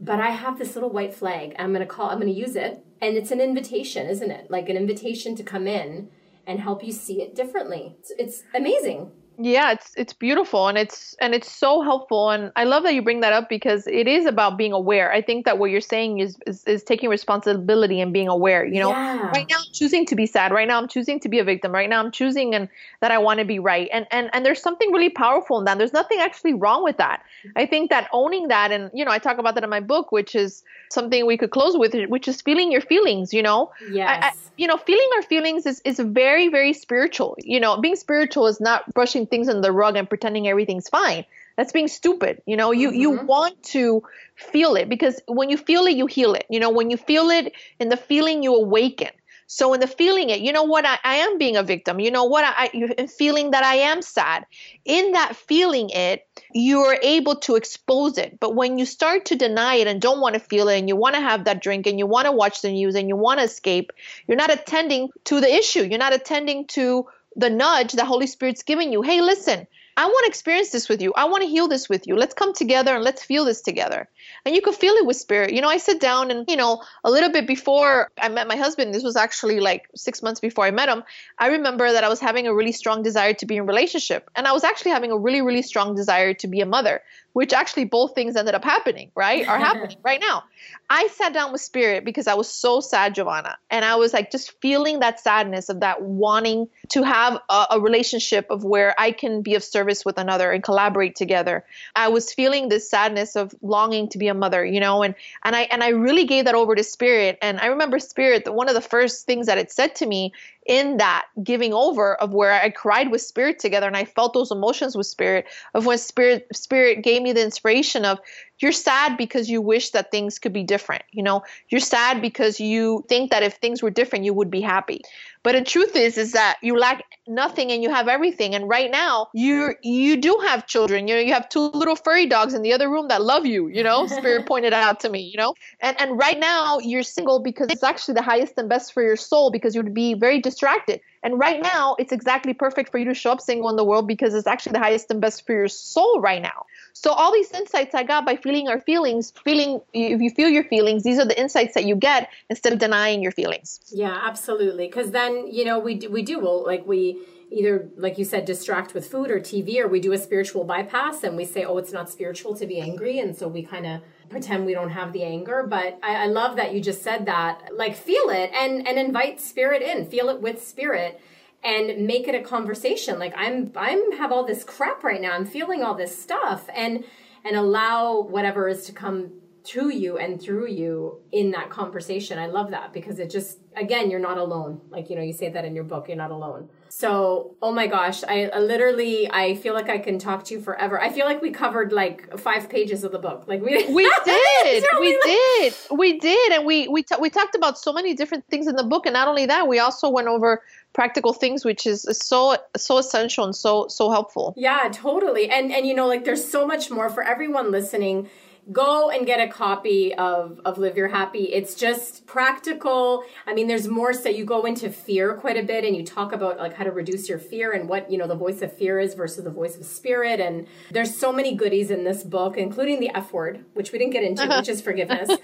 but 0.00 0.18
I 0.18 0.30
have 0.30 0.58
this 0.58 0.74
little 0.74 0.90
white 0.90 1.14
flag. 1.14 1.54
I'm 1.58 1.72
going 1.72 1.86
to 1.86 1.86
call, 1.86 2.08
I'm 2.08 2.18
going 2.18 2.32
to 2.32 2.38
use 2.38 2.56
it. 2.56 2.84
And 3.00 3.16
it's 3.16 3.30
an 3.30 3.40
invitation, 3.40 4.06
isn't 4.06 4.30
it? 4.30 4.50
Like 4.50 4.68
an 4.68 4.76
invitation 4.76 5.34
to 5.36 5.42
come 5.42 5.66
in 5.66 6.10
and 6.46 6.60
help 6.60 6.84
you 6.84 6.92
see 6.92 7.22
it 7.22 7.34
differently. 7.34 7.96
It's, 7.98 8.12
it's 8.18 8.42
amazing. 8.54 9.10
Yeah, 9.42 9.72
it's 9.72 9.94
it's 9.96 10.12
beautiful 10.12 10.68
and 10.68 10.76
it's 10.76 11.14
and 11.18 11.34
it's 11.34 11.50
so 11.50 11.80
helpful 11.80 12.28
and 12.28 12.52
I 12.56 12.64
love 12.64 12.82
that 12.82 12.92
you 12.94 13.00
bring 13.00 13.20
that 13.20 13.32
up 13.32 13.48
because 13.48 13.86
it 13.86 14.06
is 14.06 14.26
about 14.26 14.58
being 14.58 14.72
aware. 14.74 15.10
I 15.10 15.22
think 15.22 15.46
that 15.46 15.56
what 15.56 15.70
you're 15.70 15.80
saying 15.80 16.18
is 16.18 16.36
is, 16.46 16.62
is 16.64 16.82
taking 16.82 17.08
responsibility 17.08 18.02
and 18.02 18.12
being 18.12 18.28
aware. 18.28 18.66
You 18.66 18.80
know, 18.80 18.90
Yeah. 18.90 19.30
right 19.30 19.46
now 19.48 19.56
I'm 19.56 19.72
choosing 19.72 20.04
to 20.06 20.14
be 20.14 20.26
sad. 20.26 20.52
Right 20.52 20.68
now 20.68 20.76
I'm 20.76 20.88
choosing 20.88 21.20
to 21.20 21.30
be 21.30 21.38
a 21.38 21.44
victim. 21.44 21.72
Right 21.72 21.88
now 21.88 22.00
I'm 22.00 22.10
choosing 22.10 22.54
and 22.54 22.68
that 23.00 23.12
I 23.12 23.18
want 23.18 23.38
to 23.40 23.46
be 23.46 23.58
right. 23.58 23.88
And 23.90 24.06
and 24.10 24.28
and 24.34 24.44
there's 24.44 24.60
something 24.60 24.92
really 24.92 25.08
powerful 25.08 25.58
in 25.58 25.64
that. 25.64 25.78
There's 25.78 25.94
nothing 25.94 26.18
actually 26.20 26.52
wrong 26.52 26.84
with 26.84 26.98
that. 26.98 27.22
I 27.56 27.66
think 27.66 27.90
that 27.90 28.08
owning 28.12 28.48
that 28.48 28.72
and 28.72 28.90
you 28.94 29.04
know 29.04 29.10
I 29.10 29.18
talk 29.18 29.38
about 29.38 29.54
that 29.54 29.64
in 29.64 29.70
my 29.70 29.80
book, 29.80 30.12
which 30.12 30.34
is 30.34 30.62
something 30.90 31.26
we 31.26 31.36
could 31.36 31.50
close 31.50 31.76
with, 31.76 31.94
which 32.08 32.28
is 32.28 32.40
feeling 32.42 32.72
your 32.72 32.80
feelings. 32.80 33.32
You 33.32 33.42
know, 33.42 33.70
I, 34.06 34.30
you 34.56 34.66
know, 34.66 34.76
feeling 34.76 35.08
our 35.16 35.22
feelings 35.22 35.64
is, 35.66 35.80
is 35.84 35.98
very, 35.98 36.48
very 36.48 36.72
spiritual. 36.74 37.36
You 37.38 37.60
know, 37.60 37.80
being 37.80 37.96
spiritual 37.96 38.46
is 38.46 38.60
not 38.60 38.92
brushing 38.92 39.26
things 39.26 39.48
under 39.48 39.62
the 39.62 39.72
rug 39.72 39.96
and 39.96 40.08
pretending 40.08 40.48
everything's 40.48 40.88
fine. 40.88 41.24
That's 41.56 41.72
being 41.72 41.88
stupid. 41.88 42.42
You 42.46 42.56
know, 42.56 42.70
you, 42.70 42.90
you 42.90 43.10
Mhm. 43.12 43.24
want 43.26 43.62
to 43.74 44.02
feel 44.36 44.76
it 44.76 44.88
because 44.88 45.20
when 45.26 45.50
you 45.50 45.56
feel 45.56 45.86
it, 45.86 45.96
you 45.96 46.06
heal 46.06 46.34
it. 46.34 46.44
You 46.50 46.60
know, 46.60 46.70
when 46.70 46.90
you 46.90 46.96
feel 46.96 47.30
it 47.30 47.52
in 47.78 47.88
the 47.88 47.96
feeling, 47.96 48.42
you 48.42 48.54
awaken. 48.54 49.10
So 49.52 49.74
in 49.74 49.80
the 49.80 49.88
feeling 49.88 50.30
it, 50.30 50.42
you 50.42 50.52
know 50.52 50.62
what, 50.62 50.86
I, 50.86 50.96
I 51.02 51.16
am 51.16 51.36
being 51.36 51.56
a 51.56 51.64
victim. 51.64 51.98
You 51.98 52.12
know 52.12 52.22
what, 52.22 52.44
I, 52.46 53.06
feeling 53.08 53.50
that 53.50 53.64
I 53.64 53.74
am 53.90 54.00
sad. 54.00 54.46
In 54.84 55.10
that 55.10 55.34
feeling 55.34 55.90
it, 55.90 56.24
you 56.54 56.78
are 56.82 56.96
able 57.02 57.34
to 57.34 57.56
expose 57.56 58.16
it. 58.16 58.38
But 58.38 58.54
when 58.54 58.78
you 58.78 58.86
start 58.86 59.24
to 59.26 59.34
deny 59.34 59.74
it 59.74 59.88
and 59.88 60.00
don't 60.00 60.20
want 60.20 60.34
to 60.34 60.40
feel 60.40 60.68
it 60.68 60.78
and 60.78 60.88
you 60.88 60.94
want 60.94 61.16
to 61.16 61.20
have 61.20 61.46
that 61.46 61.60
drink 61.60 61.88
and 61.88 61.98
you 61.98 62.06
want 62.06 62.26
to 62.26 62.32
watch 62.32 62.62
the 62.62 62.70
news 62.70 62.94
and 62.94 63.08
you 63.08 63.16
want 63.16 63.40
to 63.40 63.44
escape, 63.44 63.90
you're 64.28 64.36
not 64.36 64.52
attending 64.52 65.08
to 65.24 65.40
the 65.40 65.52
issue. 65.52 65.82
You're 65.82 65.98
not 65.98 66.14
attending 66.14 66.68
to 66.68 67.08
the 67.34 67.50
nudge 67.50 67.90
the 67.90 68.04
Holy 68.04 68.28
Spirit's 68.28 68.62
giving 68.62 68.92
you. 68.92 69.02
Hey, 69.02 69.20
listen, 69.20 69.66
I 69.96 70.06
want 70.06 70.26
to 70.26 70.30
experience 70.30 70.70
this 70.70 70.88
with 70.88 71.02
you. 71.02 71.12
I 71.16 71.24
want 71.24 71.42
to 71.42 71.48
heal 71.48 71.66
this 71.66 71.88
with 71.88 72.06
you. 72.06 72.14
Let's 72.14 72.34
come 72.34 72.54
together 72.54 72.94
and 72.94 73.02
let's 73.02 73.24
feel 73.24 73.44
this 73.44 73.62
together. 73.62 74.08
And 74.44 74.54
you 74.54 74.62
can 74.62 74.72
feel 74.72 74.94
it 74.94 75.06
with 75.06 75.16
spirit. 75.16 75.52
You 75.52 75.60
know, 75.60 75.68
I 75.68 75.76
sit 75.76 76.00
down 76.00 76.30
and, 76.30 76.44
you 76.48 76.56
know, 76.56 76.82
a 77.04 77.10
little 77.10 77.30
bit 77.30 77.46
before 77.46 78.10
I 78.20 78.28
met 78.28 78.48
my 78.48 78.56
husband, 78.56 78.94
this 78.94 79.02
was 79.02 79.16
actually 79.16 79.60
like 79.60 79.88
six 79.94 80.22
months 80.22 80.40
before 80.40 80.64
I 80.64 80.70
met 80.70 80.88
him. 80.88 81.02
I 81.38 81.48
remember 81.48 81.92
that 81.92 82.04
I 82.04 82.08
was 82.08 82.20
having 82.20 82.46
a 82.46 82.54
really 82.54 82.72
strong 82.72 83.02
desire 83.02 83.34
to 83.34 83.46
be 83.46 83.56
in 83.56 83.66
relationship. 83.66 84.30
And 84.34 84.46
I 84.46 84.52
was 84.52 84.64
actually 84.64 84.92
having 84.92 85.10
a 85.10 85.18
really, 85.18 85.42
really 85.42 85.62
strong 85.62 85.94
desire 85.94 86.34
to 86.34 86.46
be 86.46 86.60
a 86.60 86.66
mother, 86.66 87.02
which 87.32 87.52
actually 87.52 87.84
both 87.84 88.14
things 88.14 88.36
ended 88.36 88.54
up 88.54 88.64
happening, 88.64 89.10
right? 89.14 89.46
Are 89.46 89.58
happening 89.70 89.96
right 90.02 90.20
now. 90.20 90.44
I 90.88 91.06
sat 91.08 91.32
down 91.32 91.52
with 91.52 91.60
spirit 91.60 92.04
because 92.04 92.26
I 92.26 92.34
was 92.34 92.48
so 92.52 92.80
sad, 92.80 93.14
Giovanna. 93.14 93.56
And 93.70 93.84
I 93.84 93.94
was 93.96 94.12
like 94.12 94.32
just 94.32 94.60
feeling 94.60 95.00
that 95.00 95.20
sadness 95.20 95.68
of 95.68 95.80
that 95.80 96.02
wanting 96.02 96.68
to 96.88 97.02
have 97.02 97.38
a, 97.48 97.66
a 97.72 97.80
relationship 97.80 98.46
of 98.50 98.64
where 98.64 98.94
I 98.98 99.12
can 99.12 99.42
be 99.42 99.54
of 99.54 99.62
service 99.62 100.04
with 100.04 100.18
another 100.18 100.50
and 100.50 100.62
collaborate 100.62 101.14
together. 101.14 101.64
I 101.94 102.08
was 102.08 102.32
feeling 102.32 102.68
this 102.68 102.90
sadness 102.90 103.36
of 103.36 103.54
longing 103.62 104.08
to 104.08 104.18
be 104.18 104.28
a 104.28 104.34
mother, 104.34 104.64
you 104.64 104.80
know, 104.80 105.02
and 105.02 105.14
and 105.44 105.54
I 105.54 105.62
and 105.62 105.84
I 105.84 105.90
really 105.90 106.24
gave 106.24 106.46
that 106.46 106.54
over 106.54 106.74
to 106.74 106.82
spirit. 106.82 107.38
And 107.40 107.60
I 107.60 107.66
remember 107.66 107.98
spirit 108.00 108.44
that 108.44 108.52
one 108.52 108.68
of 108.68 108.74
the 108.74 108.80
first 108.80 109.26
things 109.26 109.46
that 109.46 109.58
it 109.58 109.70
said 109.70 109.94
to 109.96 110.06
me 110.06 110.32
in 110.66 110.98
that 110.98 111.26
giving 111.42 111.72
over 111.72 112.14
of 112.14 112.32
where 112.32 112.52
I 112.52 112.70
cried 112.70 113.10
with 113.10 113.22
spirit 113.22 113.58
together 113.58 113.86
and 113.86 113.96
I 113.96 114.04
felt 114.04 114.34
those 114.34 114.50
emotions 114.50 114.96
with 114.96 115.06
spirit 115.06 115.46
of 115.74 115.86
when 115.86 115.98
spirit 115.98 116.46
spirit 116.54 117.02
gave 117.02 117.22
me 117.22 117.32
the 117.32 117.42
inspiration 117.42 118.04
of 118.04 118.18
you're 118.60 118.72
sad 118.72 119.16
because 119.16 119.48
you 119.48 119.60
wish 119.60 119.90
that 119.90 120.10
things 120.10 120.38
could 120.38 120.52
be 120.52 120.62
different 120.62 121.02
you 121.12 121.22
know? 121.22 121.42
You're 121.68 121.80
sad 121.80 122.22
because 122.22 122.60
you 122.60 123.04
think 123.08 123.30
that 123.30 123.42
if 123.42 123.54
things 123.54 123.82
were 123.82 123.90
different 123.90 124.24
you 124.24 124.34
would 124.34 124.50
be 124.50 124.60
happy. 124.60 125.02
But 125.42 125.52
the 125.52 125.62
truth 125.62 125.96
is 125.96 126.18
is 126.18 126.32
that 126.32 126.58
you 126.62 126.78
lack 126.78 127.02
nothing 127.26 127.72
and 127.72 127.82
you 127.82 127.90
have 127.90 128.08
everything. 128.08 128.54
And 128.54 128.68
right 128.68 128.90
now 128.90 129.28
you 129.34 129.74
you 129.82 130.16
do 130.16 130.38
have 130.46 130.66
children. 130.66 131.08
You 131.08 131.14
know 131.14 131.20
you 131.20 131.32
have 131.32 131.48
two 131.48 131.60
little 131.60 131.96
furry 131.96 132.26
dogs 132.26 132.54
in 132.54 132.62
the 132.62 132.72
other 132.72 132.90
room 132.90 133.08
that 133.08 133.22
love 133.22 133.46
you 133.46 133.68
you 133.68 133.82
know? 133.82 134.06
Spirit 134.18 134.46
pointed 134.46 134.72
out 134.72 135.00
to 135.00 135.08
me 135.08 135.20
you 135.20 135.38
know? 135.38 135.54
And 135.80 136.00
and 136.00 136.18
right 136.18 136.38
now 136.38 136.78
you're 136.78 137.02
single 137.02 137.40
because 137.40 137.68
it's 137.70 137.82
actually 137.82 138.14
the 138.14 138.22
highest 138.22 138.54
and 138.58 138.68
best 138.68 138.92
for 138.92 139.02
your 139.02 139.16
soul 139.16 139.50
because 139.50 139.74
you'd 139.74 139.94
be 139.94 140.14
very 140.14 140.40
distracted 140.40 141.00
and 141.22 141.38
right 141.38 141.62
now 141.62 141.96
it's 141.98 142.12
exactly 142.12 142.54
perfect 142.54 142.90
for 142.90 142.98
you 142.98 143.04
to 143.04 143.14
show 143.14 143.32
up 143.32 143.40
single 143.40 143.68
in 143.68 143.76
the 143.76 143.84
world 143.84 144.06
because 144.06 144.34
it's 144.34 144.46
actually 144.46 144.72
the 144.72 144.78
highest 144.78 145.10
and 145.10 145.20
best 145.20 145.46
for 145.46 145.52
your 145.52 145.68
soul 145.68 146.20
right 146.20 146.42
now 146.42 146.64
so 146.92 147.12
all 147.12 147.32
these 147.32 147.50
insights 147.52 147.94
I 147.94 148.02
got 148.02 148.26
by 148.26 148.36
feeling 148.36 148.68
our 148.68 148.80
feelings, 148.80 149.32
feeling 149.44 149.80
if 149.92 150.20
you 150.20 150.30
feel 150.30 150.48
your 150.48 150.64
feelings, 150.64 151.02
these 151.02 151.18
are 151.18 151.24
the 151.24 151.38
insights 151.38 151.74
that 151.74 151.84
you 151.84 151.94
get 151.96 152.30
instead 152.48 152.72
of 152.72 152.78
denying 152.78 153.22
your 153.22 153.32
feelings. 153.32 153.80
Yeah, 153.92 154.18
absolutely. 154.22 154.86
Because 154.86 155.10
then 155.10 155.46
you 155.46 155.64
know 155.64 155.78
we 155.78 155.96
we 156.10 156.22
do 156.22 156.40
well, 156.40 156.64
like 156.64 156.86
we 156.86 157.22
either 157.50 157.88
like 157.96 158.18
you 158.18 158.24
said 158.24 158.44
distract 158.44 158.94
with 158.94 159.06
food 159.06 159.30
or 159.30 159.40
TV, 159.40 159.78
or 159.78 159.88
we 159.88 160.00
do 160.00 160.12
a 160.12 160.18
spiritual 160.18 160.64
bypass 160.64 161.22
and 161.24 161.36
we 161.36 161.44
say, 161.44 161.64
oh, 161.64 161.78
it's 161.78 161.92
not 161.92 162.10
spiritual 162.10 162.54
to 162.56 162.66
be 162.66 162.80
angry, 162.80 163.18
and 163.18 163.36
so 163.36 163.48
we 163.48 163.62
kind 163.62 163.86
of 163.86 164.00
pretend 164.30 164.64
we 164.64 164.72
don't 164.72 164.90
have 164.90 165.12
the 165.12 165.22
anger. 165.24 165.66
But 165.68 165.98
I, 166.02 166.24
I 166.24 166.26
love 166.26 166.56
that 166.56 166.72
you 166.72 166.80
just 166.80 167.02
said 167.02 167.26
that. 167.26 167.70
Like 167.76 167.96
feel 167.96 168.30
it 168.30 168.50
and 168.54 168.86
and 168.86 168.98
invite 168.98 169.40
spirit 169.40 169.82
in, 169.82 170.06
feel 170.06 170.28
it 170.28 170.40
with 170.40 170.66
spirit 170.66 171.20
and 171.62 172.06
make 172.06 172.26
it 172.28 172.34
a 172.34 172.42
conversation. 172.42 173.18
Like 173.18 173.34
i'm 173.36 173.72
i'm 173.76 174.12
have 174.12 174.32
all 174.32 174.46
this 174.46 174.64
crap 174.64 175.04
right 175.04 175.20
now. 175.20 175.32
I'm 175.32 175.44
feeling 175.46 175.82
all 175.82 175.94
this 175.94 176.16
stuff 176.16 176.68
and 176.74 177.04
and 177.44 177.56
allow 177.56 178.20
whatever 178.20 178.68
is 178.68 178.84
to 178.86 178.92
come 178.92 179.32
to 179.62 179.90
you 179.90 180.16
and 180.16 180.40
through 180.40 180.68
you 180.68 181.20
in 181.32 181.50
that 181.50 181.68
conversation. 181.68 182.38
I 182.38 182.46
love 182.46 182.70
that 182.70 182.92
because 182.92 183.18
it 183.18 183.30
just 183.30 183.58
again 183.76 184.10
you're 184.10 184.20
not 184.20 184.38
alone. 184.38 184.80
Like 184.90 185.10
you 185.10 185.16
know 185.16 185.22
you 185.22 185.32
say 185.32 185.50
that 185.50 185.64
in 185.64 185.74
your 185.74 185.84
book 185.84 186.08
you're 186.08 186.16
not 186.16 186.30
alone 186.30 186.70
so 186.92 187.54
oh 187.62 187.70
my 187.72 187.86
gosh 187.86 188.24
i, 188.24 188.46
I 188.52 188.58
literally 188.58 189.30
i 189.30 189.54
feel 189.54 189.74
like 189.74 189.88
i 189.88 189.98
can 189.98 190.18
talk 190.18 190.44
to 190.46 190.54
you 190.54 190.60
forever 190.60 191.00
i 191.00 191.08
feel 191.10 191.24
like 191.24 191.40
we 191.40 191.50
covered 191.50 191.92
like 191.92 192.36
five 192.38 192.68
pages 192.68 193.04
of 193.04 193.12
the 193.12 193.18
book 193.18 193.44
like 193.46 193.62
we 193.62 193.70
We 193.70 194.04
did, 194.24 194.84
we 195.00 195.12
like- 195.14 195.22
did, 195.24 195.74
we 195.90 196.18
did, 196.18 196.52
and 196.52 196.66
we 196.66 196.88
we 196.88 197.02
ta- 197.04 197.18
we 197.20 197.30
talked 197.30 197.54
about 197.54 197.78
so 197.78 197.92
many 197.92 198.14
different 198.14 198.44
things 198.50 198.66
in 198.66 198.76
the 198.76 198.82
book, 198.82 199.06
and 199.06 199.12
not 199.14 199.28
only 199.28 199.46
that, 199.46 199.68
we 199.68 199.78
also 199.78 200.08
went 200.10 200.28
over 200.28 200.62
practical 200.92 201.32
things, 201.32 201.64
which 201.64 201.86
is 201.86 202.02
so 202.12 202.56
so 202.76 202.98
essential 202.98 203.44
and 203.44 203.54
so 203.54 203.86
so 203.88 204.10
helpful. 204.10 204.54
Yeah, 204.56 204.88
totally. 204.92 205.48
And 205.50 205.72
and 205.72 205.86
you 205.86 205.94
know, 205.94 206.06
like 206.08 206.24
there's 206.24 206.44
so 206.56 206.66
much 206.66 206.90
more 206.90 207.08
for 207.10 207.22
everyone 207.22 207.70
listening. 207.70 208.28
Go 208.72 209.10
and 209.10 209.26
get 209.26 209.40
a 209.40 209.50
copy 209.50 210.14
of 210.14 210.60
of 210.64 210.78
Live 210.78 210.96
Your 210.96 211.08
Happy. 211.08 211.44
It's 211.44 211.74
just 211.74 212.26
practical. 212.26 213.24
I 213.46 213.54
mean, 213.54 213.66
there's 213.66 213.88
more 213.88 214.12
so 214.12 214.28
you 214.28 214.44
go 214.44 214.64
into 214.64 214.90
fear 214.90 215.34
quite 215.34 215.56
a 215.56 215.62
bit 215.62 215.84
and 215.84 215.96
you 215.96 216.04
talk 216.04 216.32
about 216.32 216.58
like 216.58 216.74
how 216.74 216.84
to 216.84 216.92
reduce 216.92 217.28
your 217.28 217.38
fear 217.38 217.72
and 217.72 217.88
what, 217.88 218.10
you 218.10 218.18
know, 218.18 218.26
the 218.26 218.36
voice 218.36 218.62
of 218.62 218.76
fear 218.76 219.00
is 219.00 219.14
versus 219.14 219.42
the 219.44 219.50
voice 219.50 219.76
of 219.76 219.84
spirit 219.84 220.38
and 220.40 220.66
there's 220.90 221.14
so 221.14 221.32
many 221.32 221.54
goodies 221.54 221.90
in 221.90 222.04
this 222.04 222.22
book, 222.22 222.56
including 222.56 223.00
the 223.00 223.10
F 223.14 223.32
word, 223.32 223.64
which 223.74 223.92
we 223.92 223.98
didn't 223.98 224.12
get 224.12 224.22
into, 224.22 224.46
which 224.46 224.68
is 224.68 224.80
forgiveness. 224.80 225.30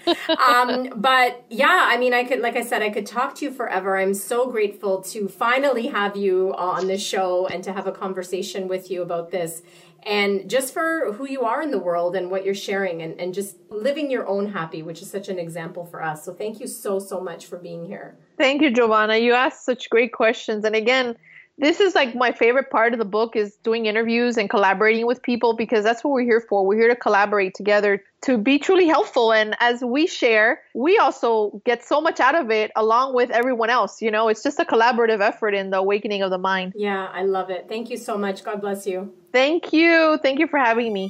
Um, 0.47 0.93
but 0.95 1.45
yeah, 1.49 1.87
I 1.89 1.97
mean, 1.97 2.13
I 2.13 2.23
could 2.23 2.39
like 2.39 2.55
I 2.55 2.61
said, 2.61 2.81
I 2.81 2.89
could 2.89 3.05
talk 3.05 3.35
to 3.35 3.45
you 3.45 3.51
forever. 3.51 3.97
I'm 3.97 4.13
so 4.13 4.49
grateful 4.49 5.01
to 5.03 5.27
finally 5.27 5.87
have 5.87 6.15
you 6.15 6.53
on 6.55 6.87
the 6.87 6.97
show 6.97 7.47
and 7.47 7.63
to 7.63 7.73
have 7.73 7.87
a 7.87 7.91
conversation 7.91 8.67
with 8.67 8.91
you 8.91 9.01
about 9.01 9.31
this 9.31 9.61
and 10.03 10.49
just 10.49 10.73
for 10.73 11.13
who 11.13 11.27
you 11.27 11.41
are 11.41 11.61
in 11.61 11.71
the 11.71 11.79
world 11.79 12.15
and 12.15 12.29
what 12.31 12.45
you're 12.45 12.55
sharing 12.55 13.01
and, 13.01 13.19
and 13.19 13.33
just 13.33 13.57
living 13.69 14.09
your 14.09 14.27
own 14.27 14.51
happy 14.51 14.81
which 14.81 15.01
is 15.01 15.09
such 15.09 15.29
an 15.29 15.39
example 15.39 15.85
for 15.85 16.03
us 16.03 16.23
so 16.23 16.33
thank 16.33 16.59
you 16.59 16.67
so 16.67 16.99
so 16.99 17.19
much 17.19 17.45
for 17.45 17.57
being 17.57 17.85
here 17.85 18.17
Thank 18.37 18.61
you, 18.61 18.69
Giovanna. 18.69 19.17
You 19.17 19.33
asked 19.33 19.65
such 19.65 19.89
great 19.89 20.13
questions, 20.13 20.63
and 20.63 20.75
again. 20.75 21.17
This 21.59 21.79
is 21.79 21.95
like 21.95 22.15
my 22.15 22.31
favorite 22.31 22.69
part 22.69 22.93
of 22.93 22.99
the 22.99 23.05
book 23.05 23.35
is 23.35 23.55
doing 23.63 23.87
interviews 23.87 24.37
and 24.37 24.49
collaborating 24.49 25.07
with 25.07 25.21
people 25.23 25.55
because 25.55 25.83
that's 25.83 26.03
what 26.03 26.11
we're 26.11 26.23
here 26.23 26.43
for. 26.47 26.65
We're 26.65 26.77
here 26.77 26.89
to 26.89 26.95
collaborate 26.95 27.55
together 27.55 28.03
to 28.23 28.37
be 28.37 28.59
truly 28.59 28.87
helpful. 28.87 29.33
And 29.33 29.55
as 29.59 29.83
we 29.83 30.05
share, 30.07 30.61
we 30.75 30.97
also 30.97 31.61
get 31.65 31.83
so 31.83 31.99
much 32.01 32.19
out 32.19 32.35
of 32.35 32.51
it 32.51 32.71
along 32.75 33.15
with 33.15 33.31
everyone 33.31 33.69
else. 33.69 34.01
You 34.01 34.11
know, 34.11 34.27
it's 34.27 34.43
just 34.43 34.59
a 34.59 34.65
collaborative 34.65 35.21
effort 35.21 35.53
in 35.53 35.71
the 35.71 35.77
awakening 35.77 36.21
of 36.21 36.29
the 36.29 36.37
mind. 36.37 36.73
yeah 36.75 37.07
i 37.13 37.23
love 37.23 37.49
it 37.49 37.65
thank 37.67 37.89
you 37.89 37.97
so 37.97 38.17
much 38.17 38.43
god 38.43 38.61
bless 38.61 38.85
you 38.87 39.11
Thank 39.33 39.73
you. 39.73 40.17
Thank 40.23 40.39
you 40.39 40.47
for 40.47 40.57
having 40.57 40.91
me. 40.93 41.09